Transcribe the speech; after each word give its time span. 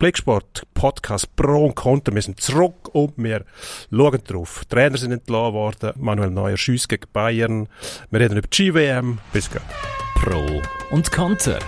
Blicksport 0.00 0.66
Podcast 0.72 1.36
Pro 1.36 1.66
und 1.66 1.74
Konter. 1.74 2.14
Wir 2.14 2.22
sind 2.22 2.40
zurück 2.40 2.88
und 2.94 3.12
wir 3.18 3.44
schauen 3.90 4.20
drauf. 4.26 4.62
Die 4.64 4.74
Trainer 4.74 4.96
sind 4.96 5.12
entlassen 5.12 5.52
worden. 5.52 5.92
Manuel 5.98 6.30
Neuer 6.30 6.56
schießt 6.56 6.88
gegen 6.88 7.04
Bayern. 7.12 7.68
Wir 8.10 8.20
reden 8.20 8.38
über 8.38 8.48
die 8.48 8.70
GWM. 8.70 9.18
Bis 9.34 9.50
gleich. 9.50 9.62
Pro 10.14 10.62
und 10.90 11.12
Konter. 11.12 11.58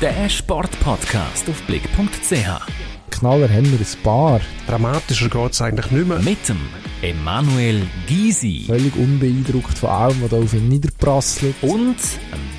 Der 0.00 0.30
Sportpodcast 0.30 1.50
auf 1.50 1.62
blick.ch. 1.64 3.10
Knaller 3.10 3.50
haben 3.50 3.70
wir 3.70 3.78
ein 3.78 4.02
paar. 4.02 4.40
Dramatischer 4.66 5.28
geht 5.28 5.52
es 5.52 5.60
eigentlich 5.60 5.90
nicht 5.90 6.08
mehr. 6.08 6.20
Mit 6.20 6.48
dem 6.48 6.56
Emanuel 7.02 7.86
Gysi 8.06 8.64
Völlig 8.66 8.94
unbeeindruckt 8.94 9.78
von 9.78 9.88
allem, 9.90 10.20
was 10.22 10.30
da 10.30 10.36
auf 10.36 10.52
ihn 10.52 10.68
niederprasselt. 10.68 11.54
und 11.62 11.96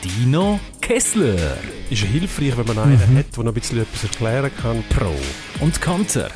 Dino 0.04 0.60
Kessler. 0.82 1.58
Ist 1.92 2.02
ja 2.02 2.08
hilfreich, 2.08 2.58
wenn 2.58 2.66
man 2.76 2.80
einen 2.80 3.18
hat, 3.18 3.38
der 3.38 3.44
noch 3.44 3.52
ein 3.52 3.54
bisschen 3.54 3.82
etwas 3.82 4.04
erklären 4.04 4.52
kann. 4.60 4.84
Pro 4.90 5.14
und 5.64 5.80
Konter. 5.80 6.30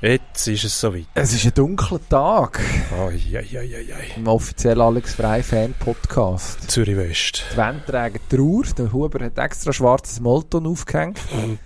Jetzt 0.00 0.48
ist 0.48 0.64
es 0.64 0.80
soweit. 0.80 1.04
Es 1.12 1.34
ist 1.34 1.44
ein 1.44 1.52
dunkler 1.52 2.00
Tag 2.08 2.58
Oh, 2.98 3.10
ja, 3.10 3.42
ja, 3.42 3.60
ja, 3.60 3.78
ja. 3.78 3.96
im 4.16 4.26
offiziellen 4.26 4.80
Alex 4.80 5.12
Frei 5.14 5.42
Fan 5.42 5.74
Podcast. 5.78 6.70
Zürich 6.70 6.96
West. 6.96 7.44
Die 7.52 7.56
Wände 7.58 7.84
tragen 7.84 8.18
Trauer. 8.30 8.64
Der 8.78 8.90
Huber 8.94 9.22
hat 9.26 9.36
extra 9.36 9.74
schwarzes 9.74 10.20
Molton 10.20 10.66
aufgehängt. 10.66 11.18
Mhm. 11.34 11.58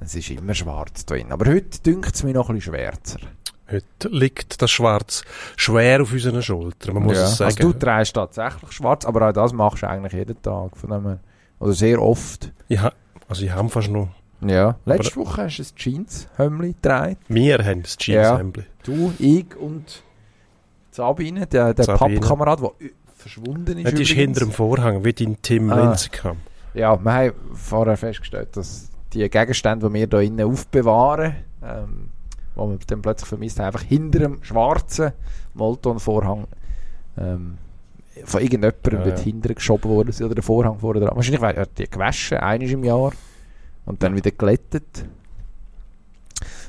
Es 0.00 0.14
ist 0.14 0.30
immer 0.30 0.54
schwarz 0.54 1.04
drin. 1.04 1.30
Aber 1.30 1.44
heute 1.50 1.78
dünkt 1.80 2.14
es 2.14 2.22
mir 2.22 2.32
noch 2.32 2.48
ein 2.48 2.56
bisschen 2.56 2.72
schwärzer. 2.74 3.18
Heute 3.70 4.08
liegt 4.08 4.60
das 4.60 4.70
Schwarz 4.70 5.22
schwer 5.56 6.02
auf 6.02 6.12
unseren 6.12 6.42
Schultern. 6.42 6.94
Man 6.94 7.04
muss 7.04 7.16
es 7.16 7.38
sagen. 7.38 7.50
Also 7.56 7.72
du 7.72 7.78
trägst 7.78 8.14
tatsächlich 8.14 8.72
schwarz, 8.72 9.04
aber 9.06 9.28
auch 9.28 9.32
das 9.32 9.52
machst 9.52 9.82
du 9.82 9.88
eigentlich 9.88 10.12
jeden 10.12 10.40
Tag. 10.42 10.76
Von 10.76 10.90
dem. 10.90 11.18
Oder 11.60 11.72
sehr 11.72 12.00
oft. 12.02 12.52
ha, 12.76 12.92
also 13.28 13.44
ich 13.44 13.50
habe 13.52 13.68
fast 13.70 13.88
noch... 13.90 14.08
Ja. 14.42 14.76
Letzte 14.84 15.16
Woche 15.16 15.44
hast 15.44 15.56
du 15.58 15.62
ein 15.62 15.76
Jeans-Hömmli 15.76 16.72
getragen. 16.74 17.16
Wir 17.28 17.64
haben 17.64 17.82
das 17.82 17.96
Jeans-Hemd. 17.96 18.64
Du, 18.82 19.14
ich 19.18 19.56
und 19.56 20.02
Sabine, 20.90 21.46
der, 21.46 21.72
der. 21.72 21.84
Pappkamerad, 21.84 22.60
der 22.60 22.70
verschwunden 23.16 23.78
ist. 23.78 23.90
Das 23.92 23.98
ist 23.98 24.10
hinter 24.10 24.40
dem 24.40 24.52
Vorhang, 24.52 25.04
wie 25.04 25.14
dein 25.14 25.40
Tim 25.40 25.72
Ah. 25.72 25.88
Linzekam. 25.88 26.36
Ja, 26.74 27.02
wir 27.02 27.12
haben 27.12 27.32
vorher 27.54 27.96
festgestellt, 27.96 28.56
dass 28.56 28.90
die 29.14 29.28
Gegenstände, 29.30 29.88
die 29.88 29.94
wir 29.94 30.06
hier 30.08 30.20
innen 30.20 30.46
aufbewahren, 30.46 31.36
ähm, 31.62 32.10
wo 32.54 32.68
wir 32.70 32.78
dann 32.86 33.02
plötzlich 33.02 33.28
vermisst 33.28 33.58
haben, 33.58 33.66
einfach 33.66 33.82
hinter 33.82 34.18
dem 34.20 34.42
schwarzen 34.42 35.12
Molton-Vorhang 35.54 36.46
ähm, 37.18 37.58
von 38.24 38.40
irgendjemandem 38.40 38.92
Ja, 38.92 39.04
dort 39.04 39.18
ja. 39.18 39.24
hinten 39.24 39.54
geschoben 39.54 39.90
worden 39.90 40.12
sind 40.12 40.26
oder 40.26 40.36
der 40.36 40.44
Vorhang 40.44 40.78
vorne 40.78 41.00
dran. 41.00 41.16
Wahrscheinlich 41.16 41.42
er 41.42 41.66
die 41.66 41.88
gewaschen, 41.90 42.38
einmal 42.38 42.68
im 42.70 42.84
Jahr 42.84 43.12
und 43.86 44.02
dann 44.02 44.16
wieder 44.16 44.30
glättet. 44.30 45.06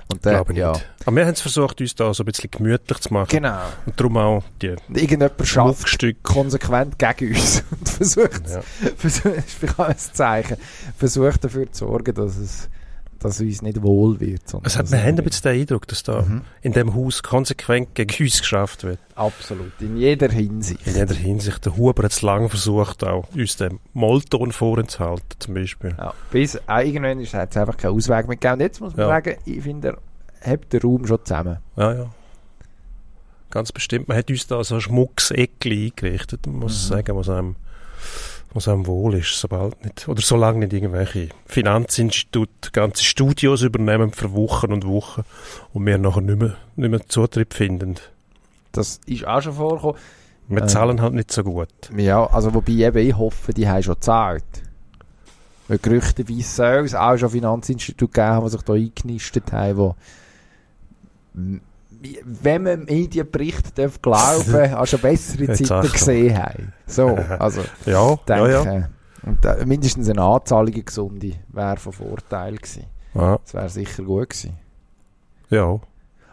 Und 0.07 0.23
dann, 0.23 0.35
Glaube 0.35 0.53
ja, 0.53 0.71
nicht. 0.73 0.85
Aber 1.05 1.15
wir 1.15 1.25
haben 1.25 1.33
es 1.33 1.41
versucht, 1.41 1.81
uns 1.81 1.95
da 1.95 2.13
so 2.13 2.21
ein 2.21 2.27
bisschen 2.27 2.51
gemütlich 2.51 2.99
zu 2.99 3.11
machen. 3.11 3.27
genau. 3.29 3.57
Und 3.87 3.99
darum 3.99 4.17
auch 4.17 4.43
die 4.61 4.75
irgendjemand 4.93 5.33
schafft 5.43 6.05
konsequent 6.21 6.99
gegen 6.99 7.33
uns 7.35 7.63
und 7.71 7.89
versucht, 7.89 8.47
Ja. 8.47 8.61
versucht 8.95 9.25
ist 9.37 9.79
ein 9.79 9.97
Zeichen, 9.97 10.57
versucht 10.95 11.43
dafür 11.43 11.71
zu 11.71 11.87
sorgen, 11.87 12.13
dass 12.13 12.37
es 12.37 12.69
dass 13.25 13.39
uns 13.41 13.61
nicht 13.61 13.81
wohl 13.81 14.19
wird. 14.19 14.47
sondern 14.47 14.67
Es 14.67 14.75
hat, 14.77 14.83
dass 14.85 14.91
wir 14.91 14.99
haben 15.01 15.17
ein 15.17 15.23
bisschen 15.23 15.51
den 15.51 15.61
Eindruck, 15.61 15.87
dass 15.87 16.03
da 16.03 16.21
Mhm. 16.21 16.41
in 16.61 16.73
dem 16.73 16.93
Haus 16.95 17.23
konsequent 17.23 17.93
gegen 17.95 18.23
uns 18.23 18.39
geschafft 18.39 18.83
wird. 18.83 18.99
Absolut, 19.15 19.71
in 19.79 19.97
jeder 19.97 20.29
Hinsicht. 20.29 20.85
In 20.87 20.95
jeder 20.95 21.13
Hinsicht. 21.15 21.65
Der 21.65 21.75
Huber 21.77 22.03
hat 22.03 22.11
es 22.11 22.21
lange 22.21 22.49
versucht, 22.49 23.03
auch 23.03 23.27
uns 23.33 23.57
den 23.57 23.79
Mollton 23.93 24.51
vorzuhalten, 24.51 25.25
zum 25.39 25.53
Beispiel. 25.53 25.95
Ja, 25.97 26.13
bis 26.31 26.59
irgendwann 26.67 27.19
ist, 27.19 27.33
es 27.33 27.57
einfach 27.57 27.77
keinen 27.77 27.95
Ausweg 27.95 28.27
mehr 28.27 28.37
gegeben. 28.37 28.53
Und 28.53 28.59
jetzt 28.61 28.79
muss 28.81 28.95
man 28.95 29.07
Ja. 29.07 29.13
sagen, 29.15 29.35
ich 29.45 29.61
finde, 29.61 29.97
er 30.41 30.51
hat 30.53 30.71
den 30.73 30.81
Raum 30.81 31.05
schon 31.07 31.19
zusammen. 31.23 31.57
Ja, 31.75 31.93
ja. 31.93 32.05
Ganz 33.51 33.71
bestimmt. 33.71 34.07
Man 34.09 34.17
hat 34.17 34.29
uns 34.29 34.47
da 34.47 34.63
so 34.63 34.75
ein 34.75 34.81
Schmucksäckchen 34.81 35.71
eingerichtet, 35.71 36.45
man 36.45 36.57
muss 36.57 36.89
Mhm. 36.89 36.93
sagen, 36.95 37.15
was 37.15 37.29
einem, 37.29 37.55
was 38.55 38.67
einem 38.67 38.87
wohl 38.87 39.13
ist, 39.15 39.39
sobald 39.39 39.83
nicht, 39.83 40.07
oder 40.07 40.21
solange 40.21 40.59
nicht 40.59 40.73
irgendwelche 40.73 41.29
Finanzinstitute 41.45 42.71
ganze 42.71 43.03
Studios 43.03 43.61
übernehmen 43.61 44.11
für 44.11 44.33
Wochen 44.33 44.71
und 44.73 44.87
Wochen 44.87 45.23
und 45.73 45.85
wir 45.85 45.97
nachher 45.97 46.21
nicht 46.21 46.39
mehr, 46.39 46.55
nicht 46.75 46.89
mehr 46.89 47.07
Zutritt 47.07 47.53
finden. 47.53 47.95
Das 48.71 48.99
ist 49.05 49.27
auch 49.27 49.41
schon 49.41 49.53
vorgekommen. 49.53 49.95
Wir 50.47 50.61
Ähm. 50.61 50.67
zahlen 50.67 51.01
halt 51.01 51.13
nicht 51.13 51.31
so 51.31 51.43
gut. 51.43 51.67
Ja, 51.95 52.25
also 52.27 52.53
wobei 52.53 52.71
eben 52.73 52.97
ich 53.07 53.17
hoffe, 53.17 53.53
die 53.53 53.67
haben 53.67 53.83
schon 53.83 53.95
gezahlt. 53.95 54.43
Weil 55.67 55.79
gerüchteweise 55.79 56.43
soll 56.43 56.85
es 56.85 56.95
auch 56.95 57.17
schon 57.17 57.31
Finanzinstitute 57.31 58.11
geben, 58.13 58.27
haben, 58.27 58.45
die 58.45 58.51
sich 58.51 58.61
da 58.61 58.73
eingenistet 58.73 59.51
haben, 59.51 59.93
m- 61.35 61.61
wenn 62.23 62.63
man 62.63 62.85
Medienberichten 62.85 63.71
darf 63.75 64.01
glauben, 64.01 64.73
auch 64.73 64.85
schon 64.85 64.99
bessere 65.01 65.43
Jetzt 65.47 65.65
Zeiten 65.65 65.91
gesehen 65.91 66.37
haben. 66.37 66.73
So, 66.85 67.07
also 67.39 67.61
Ja, 67.85 68.15
denke, 68.27 68.51
ja, 68.51 68.63
ja. 68.63 68.89
Und, 69.23 69.43
äh, 69.43 69.65
mindestens 69.65 70.09
eine 70.09 70.21
Anzahlung 70.21 70.85
gesunde 70.85 71.33
wäre 71.49 71.77
von 71.77 71.93
Vorteil 71.93 72.55
gewesen. 72.57 72.85
Ja, 73.13 73.37
Das 73.43 73.53
wäre 73.53 73.69
sicher 73.69 74.03
gut 74.03 74.29
gewesen. 74.29 74.57
ja. 75.49 75.79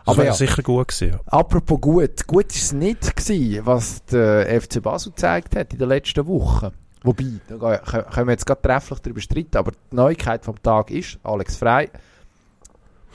Das 0.05 0.17
Aber 0.17 0.25
ja. 0.25 0.33
sicher 0.35 0.63
gut 0.65 0.89
gewesen. 0.89 1.13
Ja. 1.13 1.21
Apropos 1.27 1.81
gut, 1.81 2.27
gut 2.27 2.47
ist 2.47 2.63
es 2.65 2.73
nicht 2.73 3.15
gewesen, 3.17 3.65
was 3.65 4.05
der 4.07 4.61
FC 4.61 4.83
Basel 4.83 5.13
gezeigt 5.13 5.55
hat 5.55 5.73
in 5.73 5.79
den 5.79 5.89
letzten 5.89 6.27
Wochen. 6.27 6.73
Wobei, 7.05 7.25
da 7.47 7.79
können 7.79 8.27
wir 8.27 8.33
jetzt 8.33 8.47
gerade 8.47 8.63
trefflich 8.63 8.99
darüber 8.99 9.21
streiten, 9.21 9.57
aber 9.57 9.71
die 9.71 9.95
Neuigkeit 9.95 10.45
vom 10.45 10.61
Tag 10.61 10.91
ist, 10.91 11.21
Alex 11.23 11.55
Frei, 11.57 11.89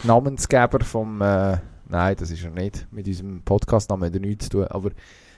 Namensgeber 0.03 0.79
vom, 0.83 1.21
äh, 1.21 1.57
nein, 1.89 2.15
das 2.17 2.31
ist 2.31 2.43
er 2.43 2.51
nicht, 2.51 2.87
mit 2.91 3.07
unserem 3.07 3.41
Podcast-Namen 3.43 4.05
hat 4.07 4.13
er 4.13 4.19
nichts 4.19 4.45
zu 4.45 4.51
tun, 4.51 4.65
aber 4.69 4.91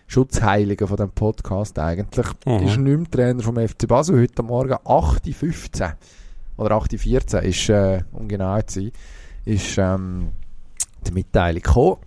Schutzheiliger 0.07 0.87
von 0.87 0.97
dem 0.97 1.11
Podcast 1.11 1.77
eigentlich, 1.79 2.25
Mhm. 2.45 2.53
ist 2.67 2.77
nicht 2.77 2.97
mehr 2.97 3.11
Trainer 3.11 3.43
vom 3.43 3.57
FC 3.57 3.87
Basel, 3.87 4.19
heute 4.21 4.41
Morgen 4.43 4.73
8.15 4.73 5.93
oder 6.57 6.75
8.14 6.75 7.41
ist, 7.43 7.69
äh, 7.69 8.01
um 8.11 8.27
genau 8.27 8.59
zu 8.63 8.81
sein, 8.81 8.91
ist 9.45 9.77
ähm, 9.77 10.29
die 11.07 11.11
Mitteilung 11.11 11.61
gekommen, 11.61 11.97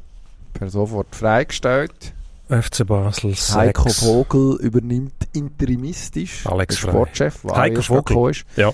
per 0.53 0.69
sofort 0.69 1.15
freigestellt. 1.15 2.13
FC 2.49 2.85
Basel 2.87 3.33
Heiko 3.35 3.89
6. 3.89 4.01
Vogel 4.05 4.57
übernimmt 4.61 5.15
interimistisch 5.33 6.47
Alex 6.47 6.81
der. 6.81 6.89
Sportchef, 6.91 7.41
der 7.43 7.57
Heiko 7.57 7.81
Vogel. 7.83 8.03
gekommen 8.05 8.31
ist. 8.33 8.45
Ja. 8.57 8.73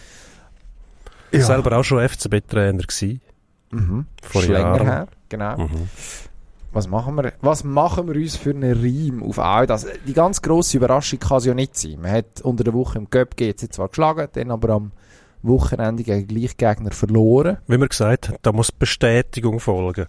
Ja. 1.31 1.41
Selber 1.45 1.79
auch 1.79 1.85
schon 1.85 2.01
FCB-Trainer 2.01 2.83
gewesen. 2.83 3.21
Mhm. 3.71 4.07
Vor 4.23 4.41
Ist 4.43 4.49
länger 4.49 4.61
Jahren. 4.77 4.87
her, 4.87 5.09
genau. 5.29 5.59
Mhm. 5.59 5.89
Was 6.73 6.87
machen 6.87 7.15
wir, 7.15 7.33
was 7.41 7.65
machen 7.65 8.09
wir 8.09 8.15
uns 8.15 8.37
für 8.37 8.51
einen 8.51 8.79
Reim 8.79 9.23
auf 9.23 9.39
all 9.39 9.67
das? 9.67 9.87
Die 10.07 10.13
ganz 10.13 10.43
grosse 10.43 10.77
Überraschung 10.77 11.19
kann 11.19 11.39
es 11.39 11.47
ja 11.47 11.55
nicht 11.55 11.77
sein. 11.77 11.99
Man 12.03 12.13
hat 12.13 12.43
unter 12.43 12.63
der 12.63 12.75
Woche 12.75 12.99
im 12.99 13.09
Cup 13.09 13.37
GC 13.37 13.73
zwar 13.73 13.89
geschlagen, 13.89 14.29
dann 14.33 14.51
aber 14.51 14.71
am 14.71 14.93
Wochenende 15.43 16.03
gegen 16.03 16.27
Gleichgegner 16.27 16.91
verloren. 16.91 17.59
Wie 17.67 17.79
wir 17.79 17.89
gesagt 17.89 18.29
haben, 18.29 18.39
da 18.43 18.53
muss 18.53 18.71
Bestätigung 18.71 19.61
folgen. 19.61 20.07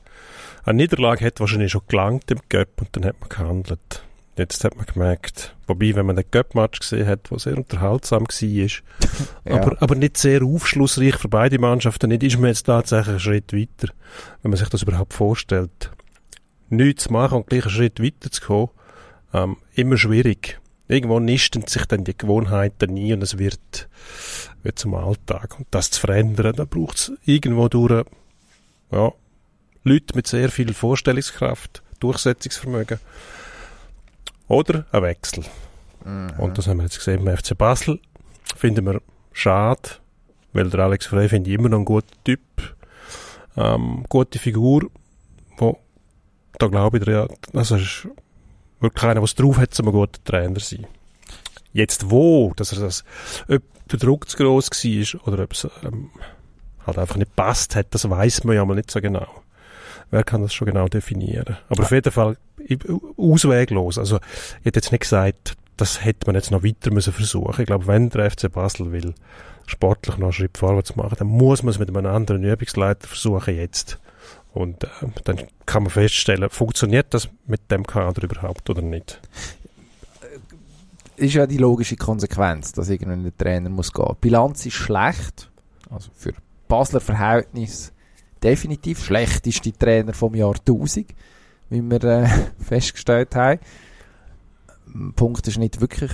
Eine 0.65 0.77
Niederlage 0.77 1.25
hat 1.25 1.39
wahrscheinlich 1.39 1.71
schon 1.71 1.81
gelangt 1.87 2.29
im 2.29 2.39
Cup 2.49 2.81
und 2.81 2.89
dann 2.91 3.05
hat 3.05 3.15
man 3.21 3.29
gehandelt. 3.29 4.03
Jetzt 4.37 4.63
hat 4.63 4.77
man 4.77 4.85
gemerkt, 4.85 5.55
wobei, 5.67 5.93
wenn 5.95 6.05
man 6.05 6.15
den 6.15 6.29
Cup-Match 6.31 6.79
gesehen 6.79 7.07
hat, 7.07 7.29
der 7.29 7.39
sehr 7.39 7.57
unterhaltsam 7.57 8.23
war, 8.23 8.29
Ja. 9.51 9.61
aber, 9.61 9.81
aber 9.81 9.95
nicht 9.95 10.17
sehr 10.17 10.43
aufschlussreich 10.43 11.15
für 11.17 11.27
beide 11.27 11.59
Mannschaften, 11.59 12.09
nicht 12.09 12.23
ist 12.23 12.37
man 12.39 12.47
jetzt 12.49 12.63
tatsächlich 12.63 13.09
einen 13.09 13.19
Schritt 13.19 13.53
weiter, 13.53 13.93
wenn 14.41 14.51
man 14.51 14.57
sich 14.57 14.69
das 14.69 14.83
überhaupt 14.83 15.13
vorstellt. 15.13 15.91
Nichts 16.69 17.05
zu 17.05 17.13
machen 17.13 17.39
und 17.39 17.47
gleich 17.47 17.63
einen 17.63 17.71
Schritt 17.71 18.01
weiter 18.01 18.31
zu 18.31 18.41
kommen, 18.41 18.69
ähm, 19.33 19.57
immer 19.73 19.97
schwierig. 19.97 20.59
Irgendwo 20.87 21.19
nisten 21.19 21.67
sich 21.67 21.85
dann 21.85 22.03
die 22.03 22.17
Gewohnheiten 22.17 22.93
nie 22.93 23.13
und 23.13 23.21
es 23.21 23.37
wird, 23.37 23.89
wird 24.63 24.79
zum 24.79 24.95
Alltag. 24.95 25.59
Und 25.59 25.67
das 25.69 25.91
zu 25.91 25.99
verändern, 25.99 26.55
da 26.55 26.65
braucht 26.65 26.97
es 26.97 27.11
irgendwo 27.25 27.67
durch, 27.67 28.05
ja, 28.91 29.11
Leute 29.83 30.15
mit 30.15 30.27
sehr 30.27 30.49
viel 30.49 30.73
Vorstellungskraft, 30.73 31.83
Durchsetzungsvermögen 31.99 32.99
oder 34.49 34.85
ein 34.91 35.03
Wechsel. 35.03 35.45
Mhm. 36.03 36.31
Und 36.37 36.57
das 36.57 36.67
haben 36.67 36.77
wir 36.77 36.83
jetzt 36.83 36.97
gesehen 36.97 37.23
beim 37.23 37.37
FC 37.37 37.57
Basel. 37.57 37.99
Finden 38.55 38.85
wir 38.85 39.01
schade, 39.31 39.89
weil 40.53 40.69
der 40.69 40.81
Alex 40.81 41.05
Frey 41.05 41.29
finde 41.29 41.49
ich 41.49 41.57
immer 41.57 41.69
noch 41.69 41.79
ein 41.79 41.85
guter 41.85 42.07
Typ. 42.25 42.41
Ähm, 43.55 44.05
gute 44.09 44.39
Figur, 44.39 44.89
wo, 45.57 45.79
da 46.57 46.67
glaube 46.67 46.97
ich, 46.97 47.07
ja, 47.07 47.27
also 47.53 47.75
ist 47.75 48.07
wirklich 48.79 49.03
einer, 49.03 49.15
der 49.15 49.23
es 49.23 49.35
drauf 49.35 49.57
hat, 49.57 49.79
um 49.79 49.87
ein 49.87 49.93
guter 49.93 50.23
Trainer 50.23 50.55
zu 50.55 50.75
sein. 50.75 50.87
Jetzt 51.71 52.09
wo, 52.09 52.53
dass 52.55 52.71
er 52.73 52.79
das, 52.79 53.03
ob 53.47 53.61
der 53.91 53.99
Druck 53.99 54.29
zu 54.29 54.37
gross 54.37 54.69
war 54.69 55.27
oder 55.27 55.43
ob 55.43 55.53
es 55.53 55.67
ähm, 55.83 56.09
halt 56.85 56.97
einfach 56.97 57.17
nicht 57.17 57.35
passt 57.35 57.75
hat, 57.75 57.87
das 57.91 58.09
weiß 58.09 58.43
man 58.43 58.55
ja 58.55 58.65
mal 58.65 58.75
nicht 58.75 58.91
so 58.91 59.01
genau. 59.01 59.27
Wer 60.11 60.23
kann 60.23 60.41
das 60.41 60.53
schon 60.53 60.67
genau 60.67 60.87
definieren? 60.87 61.57
Aber 61.69 61.83
auf 61.83 61.91
jeden 61.91 62.11
Fall 62.11 62.37
ausweglos. 63.17 63.97
Also, 63.97 64.17
ich 64.59 64.65
hätte 64.65 64.79
jetzt 64.79 64.91
nicht 64.91 65.01
gesagt, 65.01 65.55
das 65.77 66.03
hätte 66.03 66.27
man 66.27 66.35
jetzt 66.35 66.51
noch 66.51 66.63
weiter 66.63 66.91
müssen 66.91 67.13
versuchen. 67.13 67.61
Ich 67.61 67.67
glaube, 67.67 67.87
wenn 67.87 68.09
der 68.09 68.29
FC 68.29 68.51
Basel 68.51 68.91
will 68.91 69.13
sportlich 69.65 70.17
noch 70.17 70.27
einen 70.27 70.33
Schritt 70.33 70.57
vorwärts 70.57 70.95
machen, 70.95 71.15
dann 71.19 71.27
muss 71.27 71.63
man 71.63 71.71
es 71.71 71.79
mit 71.79 71.89
einem 71.89 72.05
anderen 72.05 72.43
Übungsleiter 72.43 73.07
versuchen 73.07 73.55
jetzt. 73.55 73.99
Und 74.51 74.83
äh, 74.83 74.87
dann 75.23 75.37
kann 75.65 75.83
man 75.83 75.91
feststellen, 75.91 76.49
funktioniert 76.49 77.13
das 77.13 77.29
mit 77.45 77.71
dem 77.71 77.85
Kader 77.85 78.23
überhaupt 78.23 78.69
oder 78.69 78.81
nicht. 78.81 79.21
Ist 81.15 81.35
ja 81.35 81.45
die 81.45 81.57
logische 81.57 81.97
Konsequenz, 81.97 82.71
dass 82.71 82.89
irgendwann 82.89 83.23
der 83.23 83.37
Trainer 83.37 83.69
muss 83.69 83.93
gehen. 83.93 84.07
Die 84.09 84.21
Bilanz 84.21 84.65
ist 84.65 84.73
schlecht, 84.73 85.51
also 85.89 86.09
für 86.15 86.33
Basler 86.67 87.01
Verhältnis 87.01 87.93
definitiv 88.43 89.03
schlechteste 89.03 89.71
Trainer 89.71 90.13
vom 90.13 90.35
Jahr 90.35 90.55
1000, 90.55 91.07
wie 91.69 91.81
wir 91.81 92.03
äh, 92.03 92.27
festgestellt 92.59 93.35
haben. 93.35 93.59
Punkt 95.15 95.47
ist 95.47 95.57
nicht 95.57 95.81
wirklich 95.81 96.11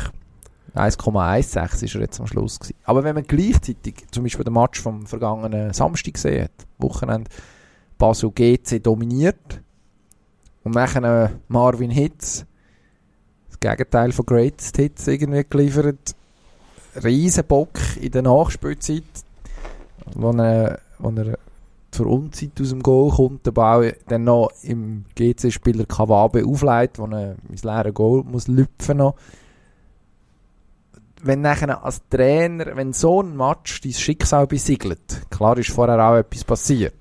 1,16 0.76 1.84
ist 1.84 1.96
er 1.96 2.02
jetzt 2.02 2.20
am 2.20 2.28
Schluss 2.28 2.60
gewesen. 2.60 2.76
Aber 2.84 3.04
wenn 3.04 3.16
man 3.16 3.24
gleichzeitig 3.24 4.06
zum 4.12 4.24
Beispiel 4.24 4.44
den 4.44 4.54
Match 4.54 4.82
vom 4.82 5.06
vergangenen 5.06 5.72
Samstag 5.74 6.16
gesehen 6.16 6.44
hat, 6.44 6.68
Wochenende 6.78 7.32
Basel 7.98 8.32
GC 8.32 8.84
dominiert 8.84 9.62
und 10.64 10.76
nachher 10.76 11.32
Marvin 11.48 11.92
Hitz 11.92 12.46
das 13.48 13.60
Gegenteil 13.60 14.12
von 14.12 14.26
Greatest 14.26 14.76
Hits 14.76 15.08
irgendwie 15.08 15.46
geliefert. 15.50 16.16
Riesenbock 17.02 17.80
in 18.02 18.12
der 18.12 18.22
Nachspielzeit, 18.22 19.04
wo 20.14 20.32
er, 20.32 20.80
wo 21.00 21.10
er 21.10 21.38
zur 21.96 22.08
Unzeit 22.08 22.60
aus 22.62 22.70
dem 22.70 22.84
Goal 22.84 23.12
kommt, 23.12 23.46
der 23.46 23.52
Ball 23.52 23.96
dann 24.08 24.24
noch 24.26 24.52
im 24.64 25.06
GC-Spieler 25.16 25.86
Kawabe 25.86 26.46
aufleitet, 26.46 27.00
wo 27.00 27.06
er 27.08 27.36
ins 27.50 27.64
leere 27.64 27.94
Goal 27.94 28.24
muss 28.24 28.48
lüpfen 28.48 28.98
noch. 28.98 29.16
Wenn 31.24 31.42
nachher 31.42 31.84
als 31.84 32.02
Trainer, 32.10 32.76
wenn 32.76 32.94
so 32.94 33.22
ein 33.24 33.36
Match 33.36 33.82
dein 33.82 33.94
Schicksal 33.94 34.46
besiegelt, 34.46 35.22
klar 35.32 35.58
ist 35.58 35.72
vorher 35.72 36.00
auch 36.08 36.18
etwas 36.18 36.44
passiert, 36.44 36.94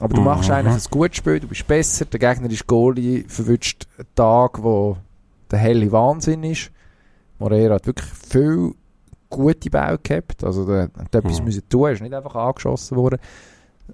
aber 0.00 0.14
du 0.14 0.20
machst 0.20 0.48
Mhm. 0.50 0.54
eigentlich 0.56 0.84
ein 0.84 0.90
gutes 0.90 1.16
Spiel, 1.16 1.40
du 1.40 1.48
bist 1.48 1.66
besser, 1.66 2.04
der 2.04 2.20
Gegner 2.20 2.50
ist 2.50 2.66
Goalie, 2.66 3.24
verwünscht 3.26 3.86
einen 3.98 4.06
Tag, 4.14 4.62
wo 4.62 4.98
der 5.50 5.58
helle 5.58 5.90
Wahnsinn 5.90 6.44
ist. 6.44 6.70
Moreira 7.38 7.74
hat 7.74 7.86
wirklich 7.86 8.08
viel 8.12 8.72
gute 9.30 9.68
Bälle 9.70 9.98
gehabt, 10.00 10.44
also 10.44 10.64
der 10.64 10.82
hat 10.96 11.14
etwas 11.14 11.40
Mhm. 11.40 11.46
müssen 11.46 11.68
tun, 11.68 11.90
ist 11.90 12.02
nicht 12.02 12.14
einfach 12.14 12.34
angeschossen 12.36 12.96
worden. 12.96 13.18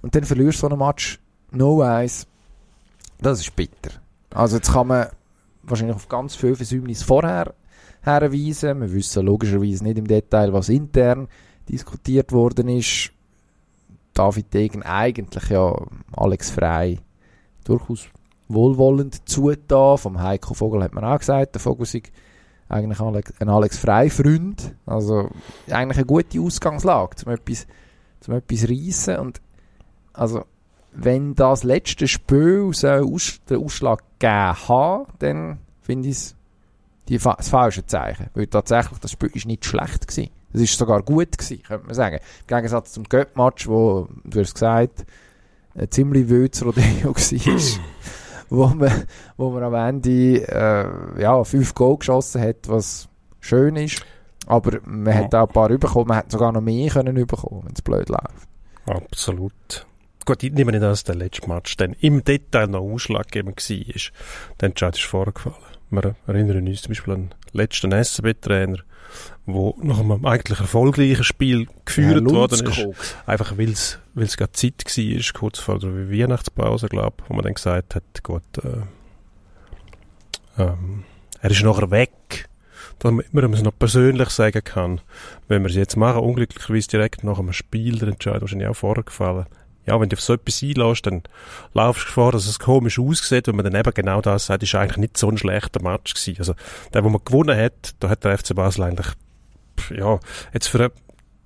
Und 0.01 0.15
dann 0.15 0.25
verlierst 0.25 0.59
du 0.59 0.61
so 0.61 0.69
einen 0.69 0.79
Match 0.79 1.21
no 1.51 1.83
eins. 1.83 2.27
Das 3.21 3.41
ist 3.41 3.55
bitter. 3.55 3.91
Also 4.35 4.57
jetzt 4.57 4.73
kann 4.73 4.87
man 4.89 5.09
wahrscheinlich 5.63 5.97
auf 5.97 6.09
ganz 6.09 6.35
viele 6.35 6.57
Versäumnisse 6.57 7.05
vorher 7.05 7.55
herweisen. 8.01 8.81
Wir 8.81 8.93
wissen 8.93 9.25
logischerweise 9.25 9.85
nicht 9.85 9.99
im 9.99 10.07
Detail, 10.07 10.53
was 10.53 10.69
intern 10.69 11.29
diskutiert 11.69 12.33
worden 12.33 12.69
ist. 12.69 13.13
David 14.15 14.53
Degen 14.53 14.83
eigentlich 14.83 15.49
ja 15.49 15.75
Alex 16.13 16.51
Frei 16.51 16.99
durchaus 17.65 18.09
wohlwollend 18.49 19.29
zugetan. 19.29 19.99
Vom 19.99 20.21
Heiko 20.21 20.55
Vogel 20.55 20.83
hat 20.83 20.95
man 20.95 21.05
auch 21.05 21.19
gesagt, 21.19 21.55
der 21.55 21.61
Vogel 21.61 21.87
sei 21.87 22.03
eigentlich 22.69 23.01
ein 23.01 23.49
Alex 23.49 23.79
Frei-Freund. 23.79 24.75
Also 24.87 25.31
eigentlich 25.71 25.99
eine 25.99 26.07
gute 26.07 26.41
Ausgangslage, 26.41 27.17
um 27.25 27.33
etwas, 27.33 27.67
zum 28.21 28.35
etwas 28.35 28.69
reissen. 28.69 29.19
Und 29.19 29.41
also, 30.13 30.45
wenn 30.93 31.35
das 31.35 31.65
letzte 31.65 32.07
Spiel 32.09 32.71
so 32.73 32.89
aus, 32.89 33.41
den 33.49 33.65
Ausschlag 33.65 34.03
gegeben 34.19 34.69
hat, 34.69 35.07
dann 35.21 35.59
finde 35.81 36.09
ich 36.11 36.17
es 36.17 37.23
fa- 37.23 37.35
das 37.37 37.49
falsche 37.49 37.87
Zeichen. 37.87 38.29
Weil 38.35 38.47
tatsächlich, 38.47 38.99
das 38.99 39.13
Spiel 39.13 39.31
ist 39.35 39.47
nicht 39.47 39.65
schlecht 39.65 40.07
gewesen. 40.07 40.31
Es 40.55 40.61
ist 40.61 40.77
sogar 40.79 41.03
gut 41.03 41.39
gewesen, 41.39 41.63
könnte 41.63 41.87
man 41.87 41.95
sagen. 41.95 42.17
Im 42.17 42.47
Gegensatz 42.47 42.93
zum 42.93 43.05
Göpp-Match, 43.05 43.67
wo, 43.69 44.07
du 44.25 44.41
hast 44.41 44.53
gesagt, 44.55 45.07
ein 45.75 45.91
ziemlich 45.91 46.29
wildes 46.29 46.63
Rodeo 46.65 46.83
war. 47.15 47.61
wo 48.51 48.67
man, 48.67 49.05
wo 49.39 49.51
man 49.51 49.63
am 49.63 49.75
Ende, 49.75 50.47
äh, 50.47 51.23
ja, 51.23 51.43
fünf 51.45 51.75
Goal 51.75 51.97
geschossen 51.97 52.43
hat, 52.43 52.69
was 52.69 53.09
schön 53.41 53.77
ist. 53.77 54.05
Aber 54.47 54.79
man 54.85 55.15
hat 55.15 55.35
auch 55.35 55.47
ein 55.49 55.53
paar 55.55 55.69
bekommen, 55.71 56.09
man 56.09 56.19
hätte 56.19 56.33
sogar 56.33 56.53
noch 56.53 56.61
mehr 56.61 56.91
können 56.91 57.15
bekommen, 57.15 57.63
wenn 57.65 57.73
es 57.73 57.81
blöd 57.81 58.11
läuft. 58.11 58.47
Absolut. 58.87 59.87
Gut, 60.25 60.43
ich 60.43 60.53
nehme 60.53 60.73
nicht 60.73 60.83
an, 60.83 60.91
dass 60.91 61.05
der 61.05 61.17
letzte 61.17 61.49
Match 61.49 61.77
dann 61.77 61.95
im 62.01 62.23
Detail 62.23 62.69
noch 62.69 62.81
ausschlaggebend 62.81 63.59
war. 63.59 64.03
Der 64.61 64.69
Entscheid 64.69 64.97
ist 64.97 65.05
vorgefallen. 65.05 65.57
Wir 65.91 66.15
erinnern 66.27 66.67
uns 66.67 66.83
zum 66.83 66.91
Beispiel 66.91 67.15
an 67.15 67.29
den 67.29 67.35
letzten 67.53 67.93
SCB-Trainer, 67.93 68.79
wo 69.47 69.77
nach 69.83 70.01
einem 70.01 70.25
eigentlich 70.25 70.61
erfolgreichen 70.61 71.25
Spiel 71.25 71.67
geführt 71.85 72.25
worden 72.25 72.67
ist. 72.67 73.17
Einfach 73.27 73.59
weil 73.59 73.71
es 73.71 73.99
weil 74.15 74.25
es 74.25 74.37
gerade 74.37 74.53
Zeit 74.53 74.85
war, 74.85 75.33
kurz 75.35 75.59
vor 75.59 75.79
der 75.79 76.11
Weihnachtspause, 76.11 76.89
glaube 76.89 77.17
ich, 77.19 77.29
wo 77.29 77.35
man 77.35 77.45
dann 77.45 77.55
gesagt 77.55 77.95
hat, 77.95 78.23
gut, 78.23 78.43
äh, 78.63 78.83
ähm, 80.63 81.05
er 81.41 81.51
ist 81.51 81.63
nachher 81.63 81.91
weg, 81.91 82.49
damit 82.99 83.33
man 83.33 83.53
es 83.53 83.63
noch 83.63 83.77
persönlich 83.79 84.31
sagen 84.31 84.63
kann. 84.63 85.01
Wenn 85.49 85.63
wir 85.63 85.71
es 85.71 85.77
jetzt 85.77 85.97
machen, 85.97 86.23
unglücklicherweise 86.23 86.89
direkt 86.89 87.25
nach 87.25 87.39
einem 87.39 87.53
Spiel, 87.53 87.99
der 87.99 88.09
Entscheid 88.09 88.41
wahrscheinlich 88.41 88.69
auch 88.69 88.77
vorgefallen. 88.77 89.47
Ja, 89.87 90.01
wenn 90.01 90.09
du 90.09 90.17
auf 90.17 90.21
so 90.21 90.35
etwas 90.35 90.63
einlässt, 90.63 91.07
dann 91.07 91.23
laufst 91.75 92.05
du 92.05 92.07
Gefahr, 92.07 92.33
dass 92.33 92.47
es 92.47 92.59
komisch 92.59 92.99
aussieht, 92.99 93.49
wenn 93.49 93.57
man 93.57 93.65
dann 93.65 93.75
eben 93.75 93.93
genau 93.95 94.21
das 94.21 94.47
sagt, 94.47 94.63
ist 94.63 94.75
eigentlich 94.75 94.97
nicht 94.99 95.17
so 95.17 95.29
ein 95.29 95.39
schlechter 95.39 95.83
Match 95.83 96.15
gewesen. 96.15 96.39
Also, 96.39 96.55
der, 96.95 97.05
wo 97.05 97.09
man 97.09 97.21
gewonnen 97.25 97.59
hat, 97.59 97.95
da 97.99 98.09
hat 98.09 98.25
der 98.25 98.39
FC 98.39 98.55
Basel 98.55 98.85
eigentlich, 98.85 99.09
ja, 99.91 100.21
jetzt 100.53 100.69
für 100.69 100.79
eine 100.79 100.93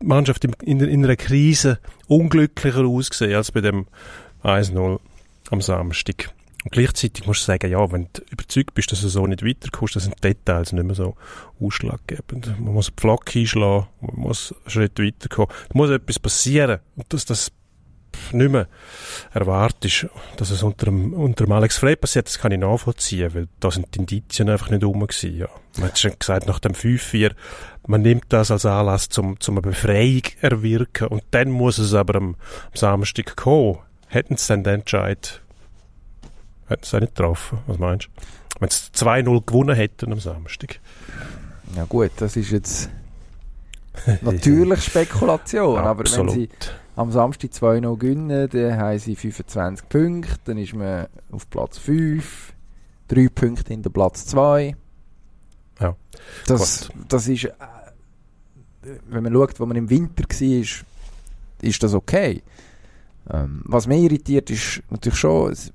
Mannschaft 0.03 0.45
in, 0.45 0.53
in, 0.63 0.81
in 0.81 1.05
einer 1.05 1.17
Krise 1.17 1.79
unglücklicher 2.09 2.85
ausgesehen 2.85 3.35
als 3.35 3.53
bei 3.53 3.63
dem 3.63 3.87
1-0 4.43 5.01
am 5.51 5.61
Samstag. 5.61 6.31
Und 6.65 6.73
gleichzeitig 6.73 7.27
musst 7.27 7.43
du 7.43 7.47
sagen, 7.47 7.71
ja, 7.71 7.93
wenn 7.93 8.09
du 8.13 8.23
überzeugt 8.31 8.75
bist, 8.75 8.91
dass 8.91 9.01
du 9.01 9.09
so 9.09 9.25
nicht 9.27 9.45
weiterkommst, 9.45 9.95
dann 9.95 10.03
sind 10.03 10.17
die 10.17 10.29
Details 10.29 10.73
nicht 10.73 10.85
mehr 10.85 10.97
so 10.97 11.15
ausschlaggebend. 11.61 12.59
Man 12.59 12.75
muss 12.75 12.89
einen 12.89 12.97
Pflock 12.97 13.37
einschlagen, 13.37 13.87
man 14.01 14.17
muss 14.17 14.53
einen 14.53 14.71
Schritt 14.71 14.99
weiterkommen. 14.99 15.49
Da 15.69 15.79
muss 15.79 15.91
etwas 15.91 16.19
passieren. 16.19 16.81
Und 16.97 17.13
dass 17.13 17.25
das 17.25 17.53
nicht 18.33 18.51
mehr 18.51 18.67
erwartest, 19.33 20.07
dass 20.37 20.51
es 20.51 20.63
unter 20.63 20.87
dem, 20.87 21.13
unter 21.13 21.45
dem 21.45 21.53
Alex 21.53 21.79
Frey 21.79 21.97
passiert, 21.97 22.27
das 22.27 22.39
kann 22.39 22.53
ich 22.53 22.59
nachvollziehen, 22.59 23.35
weil 23.35 23.49
da 23.61 23.71
sind 23.71 23.95
die 23.95 24.01
Indizien 24.01 24.49
einfach 24.49 24.71
nicht 24.71 24.85
rum 24.85 25.01
gewesen, 25.07 25.37
ja. 25.37 25.49
Man 25.77 25.89
hat 25.89 25.99
schon 25.99 26.19
gesagt, 26.19 26.47
nach 26.47 26.59
dem 26.59 26.73
5-4, 26.73 27.33
man 27.87 28.03
nimmt 28.03 28.25
das 28.31 28.51
als 28.51 28.67
Anlass 28.67 29.09
zum, 29.09 29.39
zum 29.41 29.57
eine 29.57 29.63
Befreiung 29.63 30.23
erwirken 30.41 31.09
und 31.09 31.23
dann 31.31 31.51
muss 31.51 31.79
es 31.79 31.95
aber 31.95 32.17
am, 32.17 32.25
am 32.25 32.37
Samstag 32.75 33.37
kommen. 33.37 33.79
Hätten 34.09 34.37
sie 34.37 34.49
dann 34.49 34.65
den 34.65 34.75
Entscheid, 34.81 35.43
hätten 36.69 36.85
sie 36.85 37.01
nicht 37.01 37.15
getroffen, 37.15 37.59
was 37.67 37.79
meinst 37.79 38.07
du? 38.07 38.61
Wenn 38.61 38.71
sie 38.71 38.91
2-0 38.95 39.45
gewonnen 39.45 39.77
hätten 39.77 40.13
am 40.13 40.21
Samstag. 40.21 40.81
Ja 41.75 41.85
gut, 41.85 42.13
das 42.19 42.37
ist 42.37 42.51
jetzt 42.51 42.89
natürlich 44.23 44.83
Spekulation, 44.85 45.79
aber 45.79 46.05
wenn 46.05 46.29
sie. 46.29 46.49
Am 46.97 47.13
Samstag 47.13 47.51
2-0 47.53 47.97
gewinnen, 47.99 48.49
dann 48.51 48.77
haben 48.79 48.99
sie 48.99 49.15
25 49.17 49.89
Punkte, 49.89 50.39
dann 50.47 50.59
ist 50.59 50.75
man 50.75 51.07
auf 51.31 51.49
Platz 51.51 51.79
5, 51.79 52.53
3 53.09 53.29
Punkte 53.29 53.73
hinter 53.73 53.91
Platz 53.91 54.27
2. 54.27 54.75
Ja. 55.81 55.95
Das, 56.47 56.89
das 57.09 57.29
ist, 57.29 57.45
äh, 57.45 57.51
wenn 59.09 59.23
man 59.25 59.33
schaut, 59.33 59.61
wo 59.61 59.67
man 59.67 59.77
im 59.77 59.91
Winter 59.91 60.25
war, 60.25 60.65
ist 61.63 61.83
das 61.83 61.95
okay. 61.95 62.43
Ähm, 63.31 63.63
was 63.67 63.87
mich 63.87 64.03
irritiert, 64.03 64.51
ist 64.51 64.83
natürlich 64.91 65.19
schon, 65.19 65.53
es- 65.53 65.73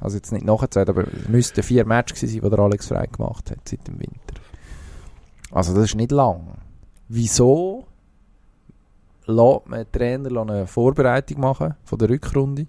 also 0.00 0.16
jetzt 0.16 0.32
nicht 0.32 0.44
nachgezählt, 0.44 0.88
aber 0.88 1.04
es 1.06 1.28
müssten 1.28 1.62
vier 1.62 1.84
Matches 1.84 2.20
sein, 2.20 2.30
die 2.30 2.40
der 2.40 2.58
Alex 2.58 2.86
Frey 2.86 3.06
gemacht 3.08 3.50
hat 3.50 3.58
seit 3.68 3.86
dem 3.88 3.98
Winter. 3.98 4.40
Also 5.50 5.74
das 5.74 5.84
ist 5.84 5.94
nicht 5.96 6.12
lang. 6.12 6.48
Wieso 7.08 7.85
lässt 9.26 9.66
man 9.68 9.80
den 9.84 9.92
Trainer 9.92 10.40
eine 10.40 10.66
Vorbereitung 10.66 11.40
machen 11.40 11.74
von 11.84 11.98
der 11.98 12.08
Rückrunde 12.08 12.66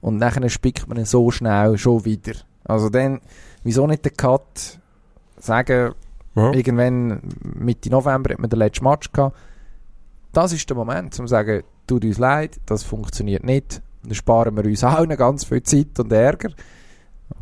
und 0.00 0.16
nachher 0.16 0.48
spickt 0.48 0.88
man 0.88 0.98
ihn 0.98 1.04
so 1.04 1.30
schnell 1.30 1.76
schon 1.78 2.04
wieder. 2.04 2.34
Also 2.64 2.88
dann, 2.88 3.20
wieso 3.64 3.86
nicht 3.86 4.04
den 4.04 4.14
Cut 4.16 4.78
sagen, 5.38 5.94
Ja. 6.36 6.52
irgendwann 6.52 7.20
Mitte 7.42 7.90
November 7.90 8.32
hat 8.32 8.38
man 8.38 8.50
den 8.50 8.58
letzten 8.58 8.84
Match 8.84 9.10
gehabt. 9.12 9.36
Das 10.32 10.52
ist 10.52 10.68
der 10.68 10.76
Moment, 10.76 11.18
um 11.18 11.26
zu 11.26 11.30
sagen, 11.30 11.62
tut 11.86 12.04
uns 12.04 12.18
leid, 12.18 12.60
das 12.66 12.82
funktioniert 12.82 13.44
nicht. 13.44 13.80
Dann 14.04 14.14
sparen 14.14 14.56
wir 14.56 14.64
uns 14.64 14.84
allen 14.84 15.16
ganz 15.16 15.44
viel 15.44 15.62
Zeit 15.62 15.98
und 15.98 16.12
Ärger. 16.12 16.50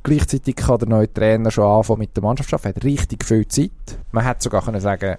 Gleichzeitig 0.02 0.56
kann 0.56 0.78
der 0.78 0.88
neue 0.88 1.12
Trainer 1.12 1.50
schon 1.50 1.64
anfangen 1.64 2.00
mit 2.00 2.16
der 2.16 2.22
Mannschaft. 2.22 2.52
Er 2.52 2.60
hat 2.70 2.84
richtig 2.84 3.24
viel 3.24 3.46
Zeit. 3.48 3.70
Man 4.12 4.24
hätte 4.24 4.44
sogar 4.44 4.62
können 4.62 4.80
sagen, 4.80 5.16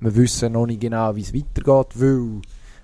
wir 0.00 0.14
wissen 0.16 0.52
noch 0.52 0.66
nicht 0.66 0.80
genau, 0.80 1.14
wie 1.16 1.22
es 1.22 1.34
weitergeht, 1.34 2.00
weil 2.00 2.40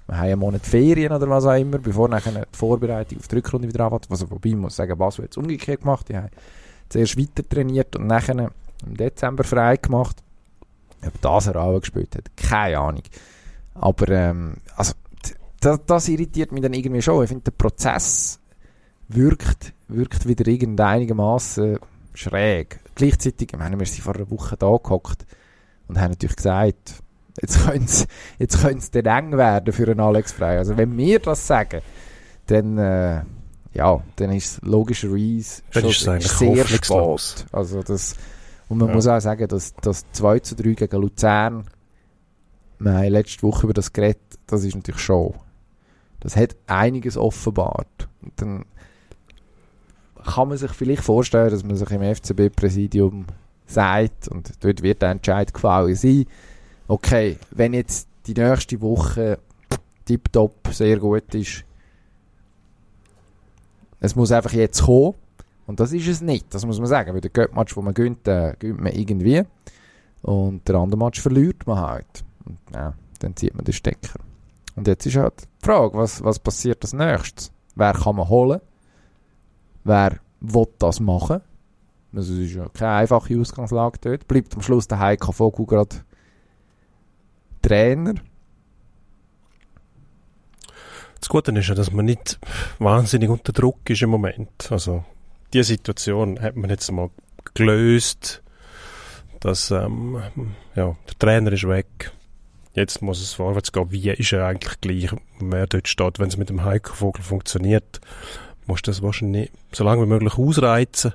wir 0.07 0.17
haben 0.17 0.25
einen 0.25 0.39
Monat 0.39 0.67
Ferien 0.67 1.13
oder 1.13 1.29
was 1.29 1.47
auch 1.47 1.55
immer, 1.55 1.79
bevor 1.79 2.09
nachher 2.09 2.33
die 2.33 2.57
Vorbereitung 2.57 3.19
auf 3.19 3.29
die 3.29 3.37
Rückrunde 3.37 3.69
wieder 3.69 3.85
anfängt. 3.85 4.11
Also, 4.11 4.31
wobei 4.31 4.51
ich 4.51 4.57
muss 4.57 4.77
sagen, 4.77 4.99
Basel 4.99 5.25
hat 5.25 5.31
es 5.31 5.37
umgekehrt 5.39 5.81
gemacht. 5.81 6.09
Die 6.09 6.17
haben 6.17 6.29
zuerst 6.91 7.19
weiter 7.19 7.49
trainiert 7.49 7.97
und 7.97 8.07
nachher 8.07 8.51
im 8.87 8.97
Dezember 8.97 9.45
frei 9.45 9.77
gemacht. 9.77 10.23
Ob 11.07 11.21
das 11.21 11.49
eine 11.49 11.59
Rolle 11.59 11.81
gespielt 11.81 12.17
hat, 12.17 12.37
keine 12.37 12.79
Ahnung. 12.79 13.03
Aber 13.75 14.09
ähm, 14.09 14.55
also, 14.77 14.93
das, 15.61 15.81
das 15.87 16.09
irritiert 16.09 16.53
mich 16.53 16.63
dann 16.63 16.75
irgendwie 16.75 17.03
schon. 17.03 17.23
Ich 17.23 17.29
finde, 17.29 17.45
der 17.45 17.53
Prozess 17.53 18.39
wirkt, 19.09 19.73
wirkt 19.89 20.27
wieder 20.29 20.87
einigermaßen 20.87 21.79
schräg. 22.13 22.81
Gleichzeitig, 22.95 23.53
ich 23.53 23.59
meine, 23.59 23.79
wir 23.79 23.87
sind 23.87 24.03
vor 24.03 24.15
einer 24.15 24.31
Woche 24.31 24.57
da 24.57 24.77
gehockt 24.77 25.27
und 25.89 25.99
haben 25.99 26.11
natürlich 26.11 26.37
gesagt, 26.37 27.03
jetzt 27.41 27.65
könnte 27.65 27.85
es 27.85 28.07
jetzt 28.39 28.61
könnte 28.63 28.79
es 28.79 28.91
dann 28.91 29.07
eng 29.07 29.37
werden 29.37 29.73
für 29.73 29.89
einen 29.91 30.01
Alex 30.01 30.33
Frey. 30.33 30.59
Also 30.59 30.77
wenn 30.77 30.97
wir 30.97 31.19
das 31.19 31.47
sagen, 31.47 31.81
dann, 32.47 32.79
äh, 32.79 33.23
ja, 33.73 34.01
dann 34.17 34.31
ist 34.33 34.53
es 34.53 34.61
logischerweise 34.63 35.63
Dann 35.73 35.91
schon 35.93 36.21
sehr 36.21 36.67
spät. 36.67 37.47
Also 37.53 37.83
das, 37.83 38.15
und 38.69 38.79
man 38.79 38.89
Ja. 38.89 38.95
muss 38.95 39.07
auch 39.07 39.21
sagen, 39.21 39.49
dass 39.49 39.75
das 39.77 40.05
2 40.13 40.39
zu 40.41 40.55
3 40.55 40.75
gegen 40.75 41.01
Luzern, 41.01 41.65
wir 42.79 42.93
haben 42.93 43.09
letzte 43.09 43.43
Woche 43.43 43.65
über 43.65 43.75
das 43.75 43.93
geredet, 43.93 44.21
das 44.47 44.63
ist 44.65 44.75
natürlich 44.75 45.01
schon, 45.01 45.35
das 46.21 46.37
hat 46.37 46.55
einiges 46.67 47.17
offenbart. 47.17 48.09
Und 48.23 48.33
dann 48.37 48.65
kann 50.25 50.49
man 50.49 50.59
sich 50.59 50.71
vielleicht 50.73 51.03
vorstellen, 51.03 51.51
dass 51.51 51.65
man 51.65 51.77
sich 51.77 51.91
im 51.91 52.03
FCB-Präsidium 52.03 53.27
sagt, 53.67 54.29
und 54.29 54.53
dort 54.61 54.83
wird 54.83 55.03
der 55.03 55.11
Entscheid 55.11 55.53
gefallen 55.53 55.95
sein, 55.95 56.27
okay, 56.89 57.39
wenn 57.51 57.75
jetzt 57.75 58.09
die 58.27 58.35
nächste 58.35 58.81
Woche 58.81 59.39
tiptop 60.05 60.69
sehr 60.71 60.99
gut 60.99 61.35
ist, 61.35 61.65
es 64.01 64.15
muss 64.15 64.33
einfach 64.33 64.53
jetzt 64.53 64.83
kommen, 64.83 65.15
und 65.67 65.81
das 65.81 65.93
ist 65.93 66.07
es 66.07 66.21
nicht, 66.21 66.53
das 66.53 66.67
muss 66.67 66.79
man 66.79 66.89
sagen, 66.89 67.15
weil 67.15 67.23
der 67.23 67.31
Göttmatch, 67.31 67.75
wo 67.77 67.83
man 67.83 67.95
gönnt, 67.95 68.29
äh, 68.29 68.55
gönnt 68.59 68.81
man 68.81 68.93
irgendwie, 68.93 69.45
und 70.23 70.67
der 70.69 70.77
andere 70.77 70.99
Match 70.99 71.21
verliert 71.21 71.67
man 71.67 71.79
halt. 71.79 72.25
Und, 72.45 72.59
ja, 72.73 72.95
dann 73.19 73.37
zieht 73.37 73.55
man 73.55 73.65
den 73.65 73.75
Stecker. 73.75 74.19
Und 74.75 74.89
jetzt 74.89 75.07
ist 75.07 75.17
halt 75.17 75.43
die 75.43 75.67
Frage, 75.67 75.97
was, 75.97 76.25
was 76.25 76.39
passiert 76.39 76.83
als 76.83 76.93
nächstes? 76.93 77.53
Wer 77.75 77.93
kann 77.93 78.17
man 78.17 78.29
holen? 78.29 78.61
Wer 79.85 80.19
will 80.41 80.67
das 80.79 81.01
machen? 81.01 81.41
Also 82.15 82.33
es 82.35 82.39
ist 82.41 82.55
ja 82.55 82.69
keine 82.73 82.93
einfache 82.93 83.39
Ausgangslage 83.39 83.99
dort. 84.01 84.29
Bleibt 84.29 84.55
am 84.55 84.63
Schluss 84.63 84.89
der 84.89 84.99
Heiko 84.99 85.33
Vogel 85.33 85.67
gerade 85.67 85.97
Trainer. 87.65 88.15
Das 91.19 91.31
Gute 91.31 91.53
ist 91.53 91.69
ja, 91.69 91.75
dass 91.75 91.91
man 91.91 92.05
nicht 92.05 92.39
wahnsinnig 92.79 93.31
unter 93.31 93.53
Druck 93.53 93.89
ist 93.89 94.03
im 94.03 94.11
Moment. 94.11 94.71
Also, 94.71 95.05
die 95.55 95.63
Situation 95.63 96.39
hat 96.43 96.57
man 96.57 96.69
jetzt 96.69 96.93
mal 96.93 97.09
gelöst, 97.55 98.43
dass, 99.41 99.71
ähm, 99.71 100.21
ja, 100.75 100.95
der 101.09 101.19
Trainer 101.19 101.53
ist 101.53 101.67
weg. 101.67 102.13
Jetzt 102.75 103.01
muss 103.01 103.23
es 103.23 103.33
vorwärts 103.33 103.73
gehen. 103.73 103.91
Wie 103.91 104.11
ist 104.11 104.33
er 104.33 104.47
eigentlich 104.47 104.81
gleich, 104.83 105.19
wer 105.41 105.67
dort 105.67 105.89
steht? 105.89 106.19
Wenn 106.19 106.29
es 106.29 106.37
mit 106.37 106.51
dem 106.51 106.65
Heiko 106.65 106.93
Vogel 106.93 107.23
funktioniert, 107.23 108.01
muss 108.67 108.83
das 108.83 109.01
wahrscheinlich 109.01 109.51
so 109.73 109.85
lange 109.85 110.03
wie 110.03 110.09
möglich 110.09 110.37
ausreizen 110.37 111.15